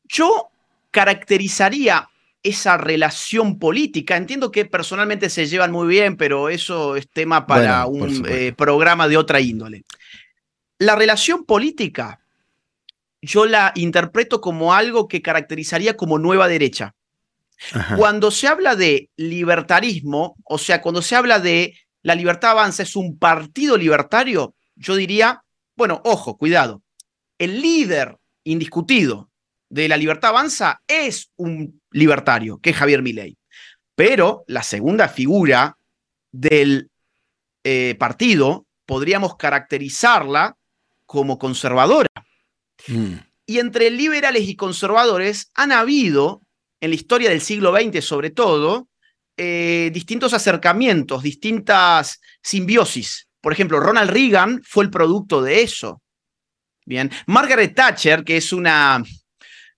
Yo 0.03 0.49
caracterizaría 0.91 2.09
esa 2.43 2.77
relación 2.77 3.57
política. 3.57 4.17
Entiendo 4.17 4.51
que 4.51 4.65
personalmente 4.65 5.29
se 5.29 5.47
llevan 5.47 5.71
muy 5.71 5.87
bien, 5.87 6.17
pero 6.17 6.49
eso 6.49 6.95
es 6.95 7.09
tema 7.09 7.47
para 7.47 7.85
un 7.85 8.25
eh, 8.27 8.53
programa 8.55 9.07
de 9.07 9.17
otra 9.17 9.39
índole. 9.39 9.83
La 10.77 10.95
relación 10.95 11.45
política 11.45 12.19
yo 13.23 13.45
la 13.45 13.71
interpreto 13.75 14.41
como 14.41 14.73
algo 14.73 15.07
que 15.07 15.21
caracterizaría 15.21 15.95
como 15.95 16.19
nueva 16.19 16.47
derecha. 16.47 16.93
Cuando 17.95 18.29
se 18.29 18.47
habla 18.47 18.75
de 18.75 19.09
libertarismo, 19.15 20.35
o 20.43 20.57
sea, 20.57 20.81
cuando 20.81 21.01
se 21.01 21.15
habla 21.15 21.39
de 21.39 21.77
la 22.01 22.15
libertad 22.15 22.51
avanza 22.51 22.83
es 22.83 22.97
un 22.97 23.17
partido 23.17 23.77
libertario, 23.77 24.53
yo 24.75 24.95
diría, 24.95 25.43
bueno, 25.75 26.01
ojo, 26.03 26.37
cuidado, 26.37 26.81
el 27.37 27.61
líder 27.61 28.17
indiscutido 28.43 29.29
de 29.69 29.87
la 29.87 29.95
libertad 29.95 30.31
avanza 30.31 30.81
es 30.85 31.31
un 31.37 31.81
libertario, 31.91 32.59
que 32.59 32.71
es 32.71 32.75
Javier 32.75 33.01
Milei. 33.01 33.37
Pero 33.95 34.43
la 34.47 34.63
segunda 34.63 35.07
figura 35.07 35.77
del 36.31 36.89
eh, 37.63 37.95
partido 37.97 38.65
podríamos 38.85 39.37
caracterizarla 39.37 40.57
como 41.05 41.39
conservadora. 41.39 42.09
Mm. 42.87 43.13
Y 43.45 43.59
entre 43.59 43.89
liberales 43.89 44.47
y 44.47 44.55
conservadores 44.55 45.51
han 45.55 45.71
habido, 45.71 46.41
en 46.79 46.91
la 46.91 46.95
historia 46.95 47.29
del 47.29 47.41
siglo 47.41 47.75
XX 47.75 48.03
sobre 48.03 48.29
todo, 48.29 48.87
eh, 49.37 49.89
distintos 49.93 50.33
acercamientos, 50.33 51.23
distintas 51.23 52.21
simbiosis. 52.41 53.27
Por 53.41 53.51
ejemplo, 53.51 53.79
Ronald 53.79 54.11
Reagan 54.11 54.61
fue 54.63 54.85
el 54.85 54.89
producto 54.89 55.41
de 55.41 55.63
eso. 55.63 56.01
Bien, 56.85 57.09
Margaret 57.27 57.73
Thatcher, 57.73 58.23
que 58.23 58.37
es 58.37 58.53
una, 58.53 59.03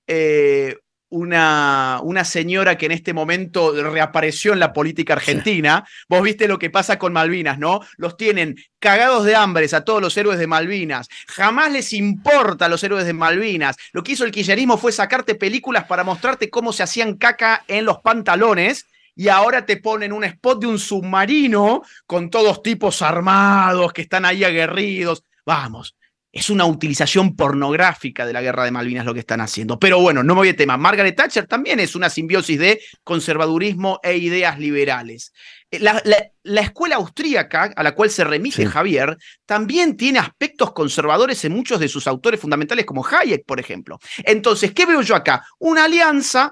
eh, 0.07 0.75
una, 1.09 1.99
una, 2.03 2.23
señora 2.23 2.77
que 2.77 2.87
en 2.87 2.91
este 2.91 3.13
momento 3.13 3.71
reapareció 3.91 4.53
en 4.53 4.59
la 4.59 4.73
política 4.73 5.13
argentina. 5.13 5.87
Vos 6.09 6.21
viste 6.21 6.47
lo 6.47 6.59
que 6.59 6.69
pasa 6.69 6.97
con 6.97 7.13
Malvinas, 7.13 7.59
¿no? 7.59 7.81
Los 7.97 8.17
tienen 8.17 8.55
cagados 8.79 9.25
de 9.25 9.35
hambre 9.35 9.65
a 9.73 9.81
todos 9.81 10.01
los 10.01 10.15
héroes 10.17 10.39
de 10.39 10.47
Malvinas. 10.47 11.07
Jamás 11.27 11.71
les 11.71 11.93
importa 11.93 12.65
a 12.65 12.69
los 12.69 12.83
héroes 12.83 13.05
de 13.05 13.13
Malvinas. 13.13 13.77
Lo 13.93 14.03
que 14.03 14.13
hizo 14.13 14.25
el 14.25 14.31
kirchnerismo 14.31 14.77
fue 14.77 14.91
sacarte 14.91 15.35
películas 15.35 15.85
para 15.85 16.03
mostrarte 16.03 16.49
cómo 16.49 16.73
se 16.73 16.83
hacían 16.83 17.15
caca 17.15 17.63
en 17.67 17.85
los 17.85 17.99
pantalones 17.99 18.85
y 19.15 19.29
ahora 19.29 19.65
te 19.65 19.77
ponen 19.77 20.11
un 20.11 20.25
spot 20.25 20.61
de 20.61 20.67
un 20.67 20.77
submarino 20.77 21.81
con 22.05 22.29
todos 22.29 22.61
tipos 22.61 23.01
armados 23.01 23.93
que 23.93 24.01
están 24.01 24.25
ahí 24.25 24.43
aguerridos. 24.43 25.23
Vamos, 25.45 25.95
es 26.35 26.49
una 26.49 26.65
utilización 26.65 27.33
pornográfica 27.33 28.25
de 28.25 28.33
la 28.33 28.41
guerra 28.41 28.65
de 28.65 28.71
Malvinas 28.71 29.05
lo 29.05 29.13
que 29.13 29.21
están 29.21 29.39
haciendo. 29.39 29.79
Pero 29.79 30.01
bueno, 30.01 30.21
no 30.21 30.35
me 30.35 30.41
voy 30.41 30.49
a 30.49 30.55
tema. 30.55 30.75
Margaret 30.75 31.15
Thatcher 31.15 31.47
también 31.47 31.79
es 31.79 31.95
una 31.95 32.09
simbiosis 32.09 32.59
de 32.59 32.81
conservadurismo 33.05 34.01
e 34.03 34.17
ideas 34.17 34.59
liberales. 34.59 35.31
Eh, 35.71 35.79
la, 35.79 36.61
escuela 36.61 36.97
austríaca, 36.97 37.71
a 37.73 37.83
la 37.83 37.95
cual 37.95 38.09
se 38.09 38.25
remite 38.25 38.65
Javier, 38.65 39.17
también 39.45 39.95
tiene 39.95 40.19
aspectos 40.19 40.73
conservadores 40.73 41.45
en 41.45 41.53
muchos 41.53 41.79
de 41.79 41.87
sus 41.87 42.05
autores 42.05 42.41
fundamentales, 42.41 42.85
como 42.85 43.07
Hayek, 43.07 43.45
por 43.45 43.61
ejemplo. 43.61 43.97
Entonces, 44.17 44.73
¿qué 44.73 44.85
veo 44.85 45.01
yo 45.01 45.15
acá? 45.15 45.45
Una 45.57 45.85
alianza 45.85 46.51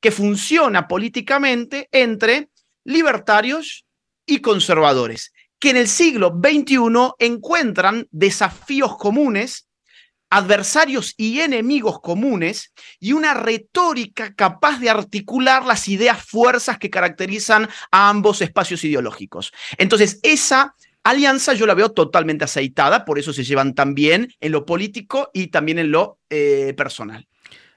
que 0.00 0.12
funciona 0.12 0.86
políticamente 0.86 1.88
entre 1.90 2.50
libertarios 2.84 3.84
y 4.26 4.38
conservadores 4.38 5.33
que 5.64 5.70
en 5.70 5.78
el 5.78 5.88
siglo 5.88 6.38
XXI 6.44 7.14
encuentran 7.18 8.06
desafíos 8.10 8.98
comunes, 8.98 9.66
adversarios 10.28 11.14
y 11.16 11.40
enemigos 11.40 12.02
comunes 12.02 12.74
y 13.00 13.14
una 13.14 13.32
retórica 13.32 14.34
capaz 14.34 14.78
de 14.78 14.90
articular 14.90 15.64
las 15.64 15.88
ideas 15.88 16.22
fuerzas 16.22 16.76
que 16.76 16.90
caracterizan 16.90 17.66
a 17.90 18.10
ambos 18.10 18.42
espacios 18.42 18.84
ideológicos. 18.84 19.54
Entonces, 19.78 20.20
esa 20.22 20.74
alianza 21.02 21.54
yo 21.54 21.64
la 21.64 21.72
veo 21.72 21.92
totalmente 21.92 22.44
aceitada, 22.44 23.06
por 23.06 23.18
eso 23.18 23.32
se 23.32 23.42
llevan 23.42 23.74
tan 23.74 23.94
bien 23.94 24.34
en 24.40 24.52
lo 24.52 24.66
político 24.66 25.30
y 25.32 25.46
también 25.46 25.78
en 25.78 25.90
lo 25.90 26.18
eh, 26.28 26.74
personal. 26.76 27.26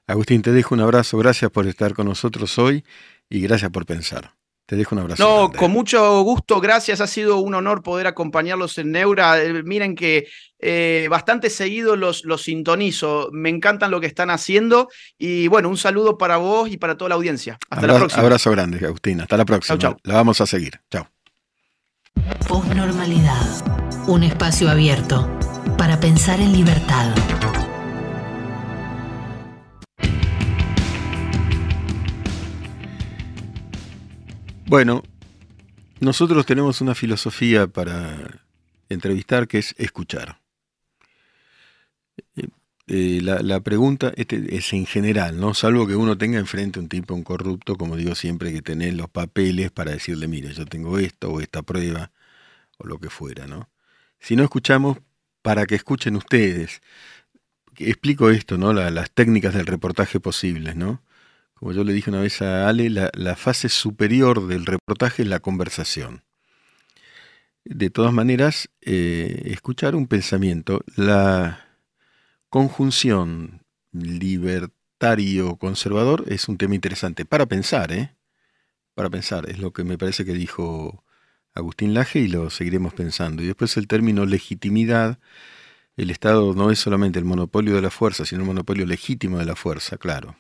Agustín, 0.08 0.42
te 0.42 0.52
dejo 0.52 0.76
un 0.76 0.82
abrazo, 0.82 1.18
gracias 1.18 1.52
por 1.52 1.66
estar 1.68 1.94
con 1.94 2.08
nosotros 2.08 2.60
hoy 2.60 2.84
y 3.30 3.40
gracias 3.40 3.72
por 3.72 3.86
pensar. 3.86 4.37
Te 4.68 4.76
dejo 4.76 4.96
un 4.96 5.00
abrazo. 5.00 5.24
No, 5.24 5.52
con 5.58 5.72
mucho 5.72 6.22
gusto, 6.24 6.60
gracias. 6.60 7.00
Ha 7.00 7.08
sido 7.08 7.38
un 7.38 7.56
honor 7.56 7.82
poder 7.82 8.06
acompañarlos 8.06 8.78
en 8.78 8.92
Neura. 8.92 9.42
Eh, 9.42 9.64
miren 9.64 9.96
que 9.96 10.28
eh, 10.60 11.08
bastante 11.10 11.50
seguido 11.50 11.96
los, 11.96 12.26
los 12.26 12.42
sintonizo. 12.42 13.30
Me 13.32 13.48
encantan 13.48 13.92
lo 13.92 14.02
que 14.02 14.08
están 14.08 14.30
haciendo. 14.30 14.90
Y 15.18 15.48
bueno, 15.48 15.70
un 15.70 15.78
saludo 15.78 16.18
para 16.18 16.36
vos 16.36 16.70
y 16.70 16.76
para 16.76 16.98
toda 16.98 17.08
la 17.08 17.16
audiencia. 17.16 17.58
Hasta 17.70 17.88
la 17.88 17.96
próxima. 17.96 18.24
Abrazo 18.24 18.52
grande, 18.52 18.86
Agustín. 18.86 19.22
Hasta 19.22 19.38
la 19.38 19.46
próxima. 19.46 19.78
Chau, 19.78 19.96
La 20.04 20.16
vamos 20.16 20.42
a 20.42 20.46
seguir. 20.46 20.82
Chao. 20.92 21.08
Postnormalidad. 22.46 24.06
Un 24.08 24.24
espacio 24.24 24.70
abierto 24.70 25.30
para 25.78 25.98
pensar 25.98 26.42
en 26.42 26.52
libertad. 26.52 27.14
Bueno, 34.70 35.02
nosotros 36.02 36.46
tenemos 36.46 36.82
una 36.82 36.94
filosofía 36.94 37.68
para 37.68 38.42
entrevistar 38.90 39.48
que 39.48 39.60
es 39.60 39.74
escuchar. 39.78 40.42
Eh, 42.36 42.50
eh, 42.88 43.22
la, 43.24 43.60
pregunta 43.62 44.12
este, 44.18 44.58
es 44.58 44.74
en 44.74 44.86
general, 44.86 45.40
¿no? 45.40 45.54
Salvo 45.54 45.88
que 45.88 45.96
uno 45.96 46.18
tenga 46.18 46.38
enfrente 46.38 46.82
un 46.82 46.90
tipo, 46.90 47.14
un 47.14 47.24
corrupto, 47.24 47.78
como 47.78 47.96
digo 47.96 48.14
siempre, 48.14 48.52
que 48.52 48.62
tener 48.62 48.96
los 48.96 49.10
papeles 49.10 49.72
para 49.72 49.92
decirle, 49.92 50.28
mire, 50.28 50.52
yo 50.54 50.66
tengo 50.66 51.00
esto 51.00 51.32
o 51.32 51.40
esta 51.40 51.62
prueba 51.62 52.12
o 52.78 52.88
lo 52.88 53.00
que 53.00 53.10
fuera, 53.10 53.48
¿no? 53.48 53.70
Si 54.20 54.36
no 54.36 54.44
escuchamos, 54.44 54.98
para 55.42 55.66
que 55.66 55.76
escuchen 55.76 56.18
ustedes. 56.18 56.82
Explico 57.78 58.32
esto, 58.32 58.58
¿no? 58.58 58.74
las 58.74 59.12
técnicas 59.12 59.54
del 59.54 59.66
reportaje 59.66 60.20
posibles, 60.20 60.76
¿no? 60.76 61.02
Como 61.60 61.72
yo 61.72 61.84
le 61.84 61.94
dije 61.94 62.12
una 62.12 62.22
vez 62.22 62.42
a 62.44 62.70
Ale, 62.70 62.90
la, 62.90 63.36
fase 63.36 63.70
superior 63.70 64.48
del 64.48 64.66
reportaje 64.66 65.22
es 65.24 65.28
la 65.28 65.40
conversación. 65.40 66.24
De 67.66 67.90
todas 67.90 68.14
maneras, 68.14 68.70
eh, 68.82 69.42
escuchar 69.46 69.96
un 69.96 70.08
pensamiento, 70.08 70.84
la 70.96 71.66
conjunción 72.50 73.64
libertario-conservador 73.92 76.26
es 76.28 76.48
un 76.48 76.58
tema 76.58 76.76
interesante 76.76 77.26
para 77.26 77.48
pensar, 77.48 77.92
¿eh? 77.92 78.16
Para 78.94 79.10
pensar, 79.10 79.50
es 79.50 79.58
lo 79.60 79.74
que 79.74 79.84
me 79.84 79.98
parece 79.98 80.26
que 80.26 80.34
dijo 80.34 81.04
Agustín 81.56 81.94
Laje 81.96 82.20
y 82.20 82.28
lo 82.28 82.50
seguiremos 82.52 82.94
pensando. 82.94 83.42
Y 83.42 83.48
después 83.48 83.78
el 83.78 83.88
término 83.88 84.26
legitimidad, 84.26 85.18
el 85.98 86.12
Estado 86.12 86.54
no 86.54 86.72
es 86.72 86.80
solamente 86.80 87.20
el 87.20 87.26
monopolio 87.26 87.76
de 87.76 87.82
la 87.82 87.90
fuerza, 87.90 88.26
sino 88.26 88.42
el 88.42 88.48
monopolio 88.48 88.86
legítimo 88.86 89.40
de 89.40 89.46
la 89.46 89.56
fuerza, 89.56 89.98
claro 89.98 90.36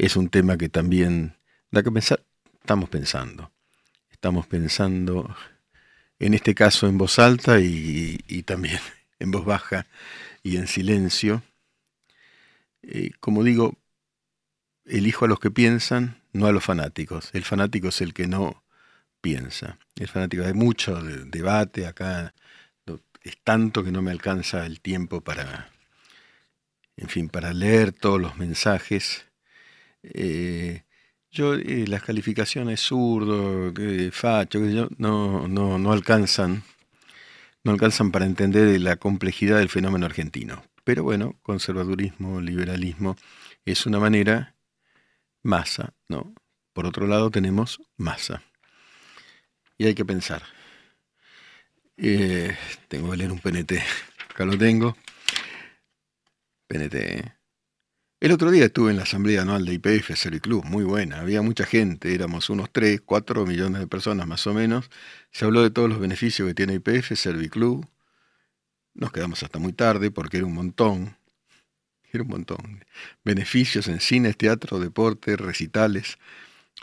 es 0.00 0.16
un 0.16 0.30
tema 0.30 0.56
que 0.56 0.70
también 0.70 1.36
da 1.70 1.82
que 1.82 1.92
pensar. 1.92 2.24
estamos 2.60 2.88
pensando. 2.88 3.52
Estamos 4.10 4.46
pensando, 4.46 5.34
en 6.18 6.32
este 6.32 6.54
caso, 6.54 6.86
en 6.88 6.96
voz 6.96 7.18
alta 7.18 7.60
y, 7.60 8.42
también 8.46 8.78
en 9.18 9.30
voz 9.30 9.44
baja 9.44 9.86
y 10.42 10.56
en 10.56 10.66
silencio. 10.66 11.42
Eh, 12.82 13.10
como 13.20 13.44
digo, 13.44 13.76
elijo 14.86 15.26
a 15.26 15.28
los 15.28 15.38
que 15.38 15.50
piensan, 15.50 16.22
no 16.32 16.46
a 16.46 16.52
los 16.52 16.64
fanáticos. 16.64 17.30
El 17.34 17.44
fanático 17.44 17.88
es 17.88 18.00
el 18.00 18.14
que 18.14 18.26
no 18.26 18.64
piensa. 19.20 19.78
El 19.96 20.08
fanático, 20.08 20.44
hay 20.44 20.54
mucho 20.54 20.98
debate 21.02 21.86
acá, 21.86 22.34
es 23.22 23.36
tanto 23.44 23.84
que 23.84 23.92
no 23.92 24.00
me 24.00 24.12
alcanza 24.12 24.64
el 24.64 24.80
tiempo 24.80 25.20
para, 25.20 25.70
en 26.96 27.08
fin, 27.08 27.28
para 27.28 27.52
leer 27.52 27.92
todos 27.92 28.18
los 28.18 28.38
mensajes. 28.38 29.29
Eh, 30.02 30.84
yo, 31.30 31.54
eh, 31.54 31.86
las 31.86 32.02
calificaciones 32.02 32.80
zurdo, 32.80 33.72
facho, 34.12 34.60
no, 34.98 35.48
no, 35.48 35.78
no 35.78 35.92
alcanzan, 35.92 36.64
no 37.64 37.72
alcanzan 37.72 38.10
para 38.10 38.26
entender 38.26 38.80
la 38.80 38.96
complejidad 38.96 39.58
del 39.58 39.68
fenómeno 39.68 40.06
argentino. 40.06 40.62
Pero 40.84 41.04
bueno, 41.04 41.38
conservadurismo, 41.42 42.40
liberalismo, 42.40 43.16
es 43.64 43.86
una 43.86 44.00
manera, 44.00 44.56
masa, 45.42 45.94
¿no? 46.08 46.34
Por 46.72 46.86
otro 46.86 47.06
lado 47.06 47.30
tenemos 47.30 47.80
masa. 47.96 48.42
Y 49.78 49.86
hay 49.86 49.94
que 49.94 50.04
pensar. 50.04 50.42
Eh, 51.96 52.56
tengo 52.88 53.10
que 53.10 53.16
leer 53.16 53.32
un 53.32 53.38
PNT. 53.38 53.72
Acá 54.30 54.44
lo 54.44 54.56
tengo. 54.56 54.96
PNT. 56.66 57.39
El 58.20 58.32
otro 58.32 58.50
día 58.50 58.66
estuve 58.66 58.90
en 58.90 58.98
la 58.98 59.04
asamblea 59.04 59.40
anual 59.40 59.64
de 59.64 59.72
IPF 59.72 60.14
Serviclub, 60.14 60.62
muy 60.66 60.84
buena, 60.84 61.20
había 61.20 61.40
mucha 61.40 61.64
gente, 61.64 62.14
éramos 62.14 62.50
unos 62.50 62.70
3, 62.70 63.00
4 63.00 63.46
millones 63.46 63.80
de 63.80 63.86
personas 63.86 64.26
más 64.26 64.46
o 64.46 64.52
menos. 64.52 64.90
Se 65.30 65.46
habló 65.46 65.62
de 65.62 65.70
todos 65.70 65.88
los 65.88 65.98
beneficios 66.00 66.46
que 66.46 66.54
tiene 66.54 66.74
IPF 66.74 67.16
Serviclub. 67.16 67.88
Nos 68.92 69.10
quedamos 69.10 69.42
hasta 69.42 69.58
muy 69.58 69.72
tarde 69.72 70.10
porque 70.10 70.36
era 70.36 70.46
un 70.46 70.52
montón. 70.52 71.16
Era 72.12 72.22
un 72.24 72.28
montón. 72.28 72.84
Beneficios 73.24 73.88
en 73.88 74.00
cines, 74.00 74.36
teatro, 74.36 74.78
deporte, 74.80 75.36
recitales, 75.36 76.18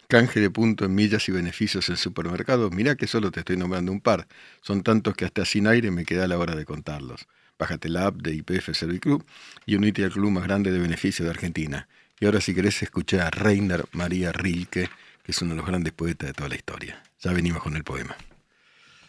canje 0.07 0.39
de 0.39 0.49
punto 0.49 0.85
en 0.85 0.95
millas 0.95 1.29
y 1.29 1.31
beneficios 1.33 1.89
en 1.89 1.97
supermercados. 1.97 2.71
Mirá 2.71 2.95
que 2.95 3.07
solo 3.07 3.31
te 3.31 3.41
estoy 3.41 3.57
nombrando 3.57 3.91
un 3.91 4.01
par. 4.01 4.27
Son 4.61 4.83
tantos 4.83 5.15
que 5.15 5.25
hasta 5.25 5.45
sin 5.45 5.67
aire 5.67 5.91
me 5.91 6.05
queda 6.05 6.27
la 6.27 6.39
hora 6.39 6.55
de 6.55 6.65
contarlos. 6.65 7.27
Bájate 7.59 7.89
la 7.89 8.07
app 8.07 8.15
de 8.17 8.35
IPF 8.35 8.69
Serviclub 8.73 9.25
y 9.65 9.75
unite 9.75 10.03
al 10.03 10.11
club 10.11 10.31
más 10.31 10.43
grande 10.43 10.71
de 10.71 10.79
beneficio 10.79 11.25
de 11.25 11.31
Argentina. 11.31 11.87
Y 12.19 12.25
ahora 12.25 12.41
si 12.41 12.53
querés 12.53 12.81
escuchar 12.83 13.21
a 13.21 13.29
Reiner 13.29 13.85
María 13.91 14.31
Rilke, 14.31 14.89
que 15.23 15.31
es 15.31 15.41
uno 15.41 15.51
de 15.51 15.57
los 15.57 15.65
grandes 15.65 15.93
poetas 15.93 16.27
de 16.27 16.33
toda 16.33 16.49
la 16.49 16.55
historia. 16.55 17.03
Ya 17.19 17.33
venimos 17.33 17.63
con 17.63 17.75
el 17.75 17.83
poema. 17.83 18.15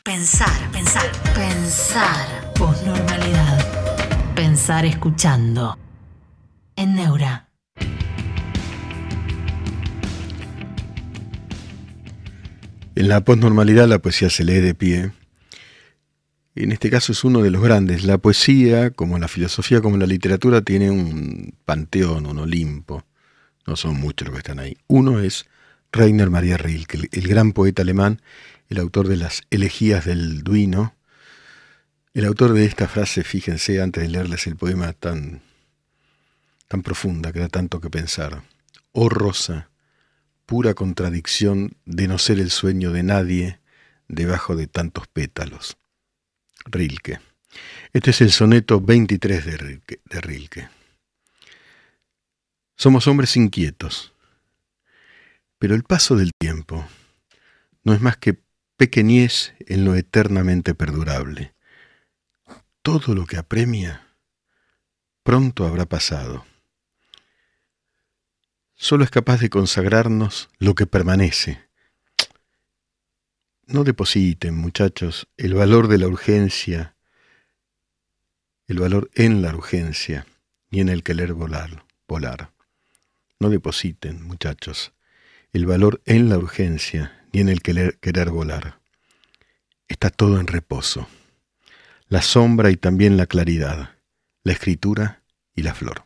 Pensar, 0.03 0.71
pensar, 0.73 1.11
pensar. 1.35 2.55
Posnormalidad. 2.55 4.35
Pensar 4.35 4.87
escuchando. 4.87 5.79
En 6.77 6.95
Neura. 6.95 7.49
En 12.95 13.09
la 13.09 13.21
posnormalidad 13.23 13.87
la 13.87 13.99
poesía 14.01 14.31
se 14.31 14.45
lee 14.45 14.61
de 14.61 14.75
pie 14.75 15.13
en 16.65 16.73
este 16.73 16.91
caso 16.91 17.13
es 17.13 17.23
uno 17.25 17.43
de 17.43 17.51
los 17.51 17.63
grandes. 17.63 18.05
La 18.05 18.19
poesía, 18.19 18.91
como 18.91 19.19
la 19.19 19.29
filosofía, 19.29 19.81
como 19.81 19.97
la 19.97 20.07
literatura, 20.07 20.61
tiene 20.61 20.91
un 20.91 21.55
panteón, 21.65 22.27
un 22.27 22.39
Olimpo. 22.39 23.05
No 23.67 23.77
son 23.77 23.97
muchos 24.01 24.27
los 24.27 24.35
que 24.35 24.39
están 24.39 24.59
ahí. 24.59 24.77
Uno 24.89 25.21
es 25.21 25.47
Rainer 25.93 26.31
Maria 26.31 26.57
Rilke, 26.57 27.09
el, 27.13 27.29
gran 27.29 27.53
poeta 27.53 27.83
alemán, 27.83 28.21
el 28.69 28.79
autor 28.79 29.09
de 29.09 29.17
las 29.17 29.43
elegías 29.51 30.05
del 30.05 30.43
Duino. 30.43 30.95
El 32.13 32.25
autor 32.25 32.53
de 32.53 32.65
esta 32.65 32.89
frase, 32.89 33.23
fíjense, 33.23 33.81
antes 33.81 34.03
de 34.03 34.09
leerles 34.09 34.47
el 34.49 34.57
poema 34.57 34.93
tan, 34.93 35.43
tan 36.67 36.83
profunda, 36.83 37.33
que 37.33 37.41
da 37.41 37.49
tanto 37.49 37.81
que 37.81 37.89
pensar. 37.89 38.43
Oh 38.93 39.09
rosa, 39.09 39.71
pura 40.45 40.75
contradicción 40.75 41.77
de 41.85 42.09
no 42.09 42.19
ser 42.19 42.41
el 42.41 42.51
sueño 42.51 42.91
de 42.91 43.05
nadie 43.05 43.61
debajo 44.09 44.57
de 44.57 44.67
tantos 44.67 45.07
pétalos. 45.07 45.78
Rilke. 46.65 47.21
Este 47.93 48.11
es 48.11 48.21
el 48.21 48.31
soneto 48.31 48.81
23 48.81 49.45
de 49.45 49.57
Rilke, 49.57 50.01
de 50.05 50.21
Rilke. 50.21 50.69
Somos 52.77 53.07
hombres 53.07 53.37
inquietos, 53.37 54.13
pero 55.59 55.75
el 55.75 55.83
paso 55.83 56.17
del 56.17 56.33
tiempo 56.39 56.87
no 57.83 57.93
es 57.93 58.01
más 58.01 58.17
que 58.17 58.39
pequeñez 58.77 59.55
en 59.61 59.85
lo 59.85 59.95
eternamente 59.97 60.75
perdurable. 60.75 61.55
Todo 62.83 63.15
lo 63.15 63.27
que 63.27 63.37
apremia 63.37 64.07
pronto 65.23 65.67
habrá 65.67 65.87
pasado. 65.87 66.47
Solo 68.77 69.05
es 69.05 69.11
capaz 69.11 69.41
de 69.41 69.51
consagrarnos 69.51 70.49
lo 70.59 70.75
que 70.75 70.87
permanece, 70.87 71.68
no 73.69 73.85
depositen, 73.85 74.57
muchachos, 74.57 75.29
el 75.37 75.55
valor 75.55 75.89
de 75.89 75.99
la 75.99 76.09
urgencia, 76.09 76.97
el 78.67 78.79
valor 78.81 79.11
en 79.15 79.43
la 79.43 79.55
urgencia, 79.55 80.27
ni 80.71 80.81
en 80.81 80.89
el 80.89 81.03
querer 81.03 81.35
volar, 81.35 81.85
volar. 82.09 82.51
No 83.39 83.51
depositen, 83.51 84.23
muchachos, 84.25 84.93
el 85.53 85.67
valor 85.67 86.01
en 86.07 86.31
la 86.31 86.39
urgencia, 86.39 87.25
ni 87.33 87.41
en 87.41 87.51
el 87.51 87.61
querer, 87.63 87.99
querer 87.99 88.31
volar. 88.31 88.81
Está 89.87 90.11
todo 90.11 90.41
en 90.41 90.47
reposo. 90.47 91.07
La 92.09 92.23
sombra 92.23 92.71
y 92.71 92.77
también 92.77 93.19
la 93.19 93.27
claridad, 93.27 93.97
la 94.45 94.53
escritura 94.53 95.23
y 95.55 95.63
la 95.63 95.75
flor. 95.75 96.05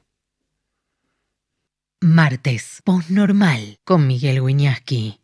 Martes, 2.01 2.83
normal 3.09 3.79
con 3.85 4.09
Miguel 4.09 4.41
Wiñaski. 4.41 5.22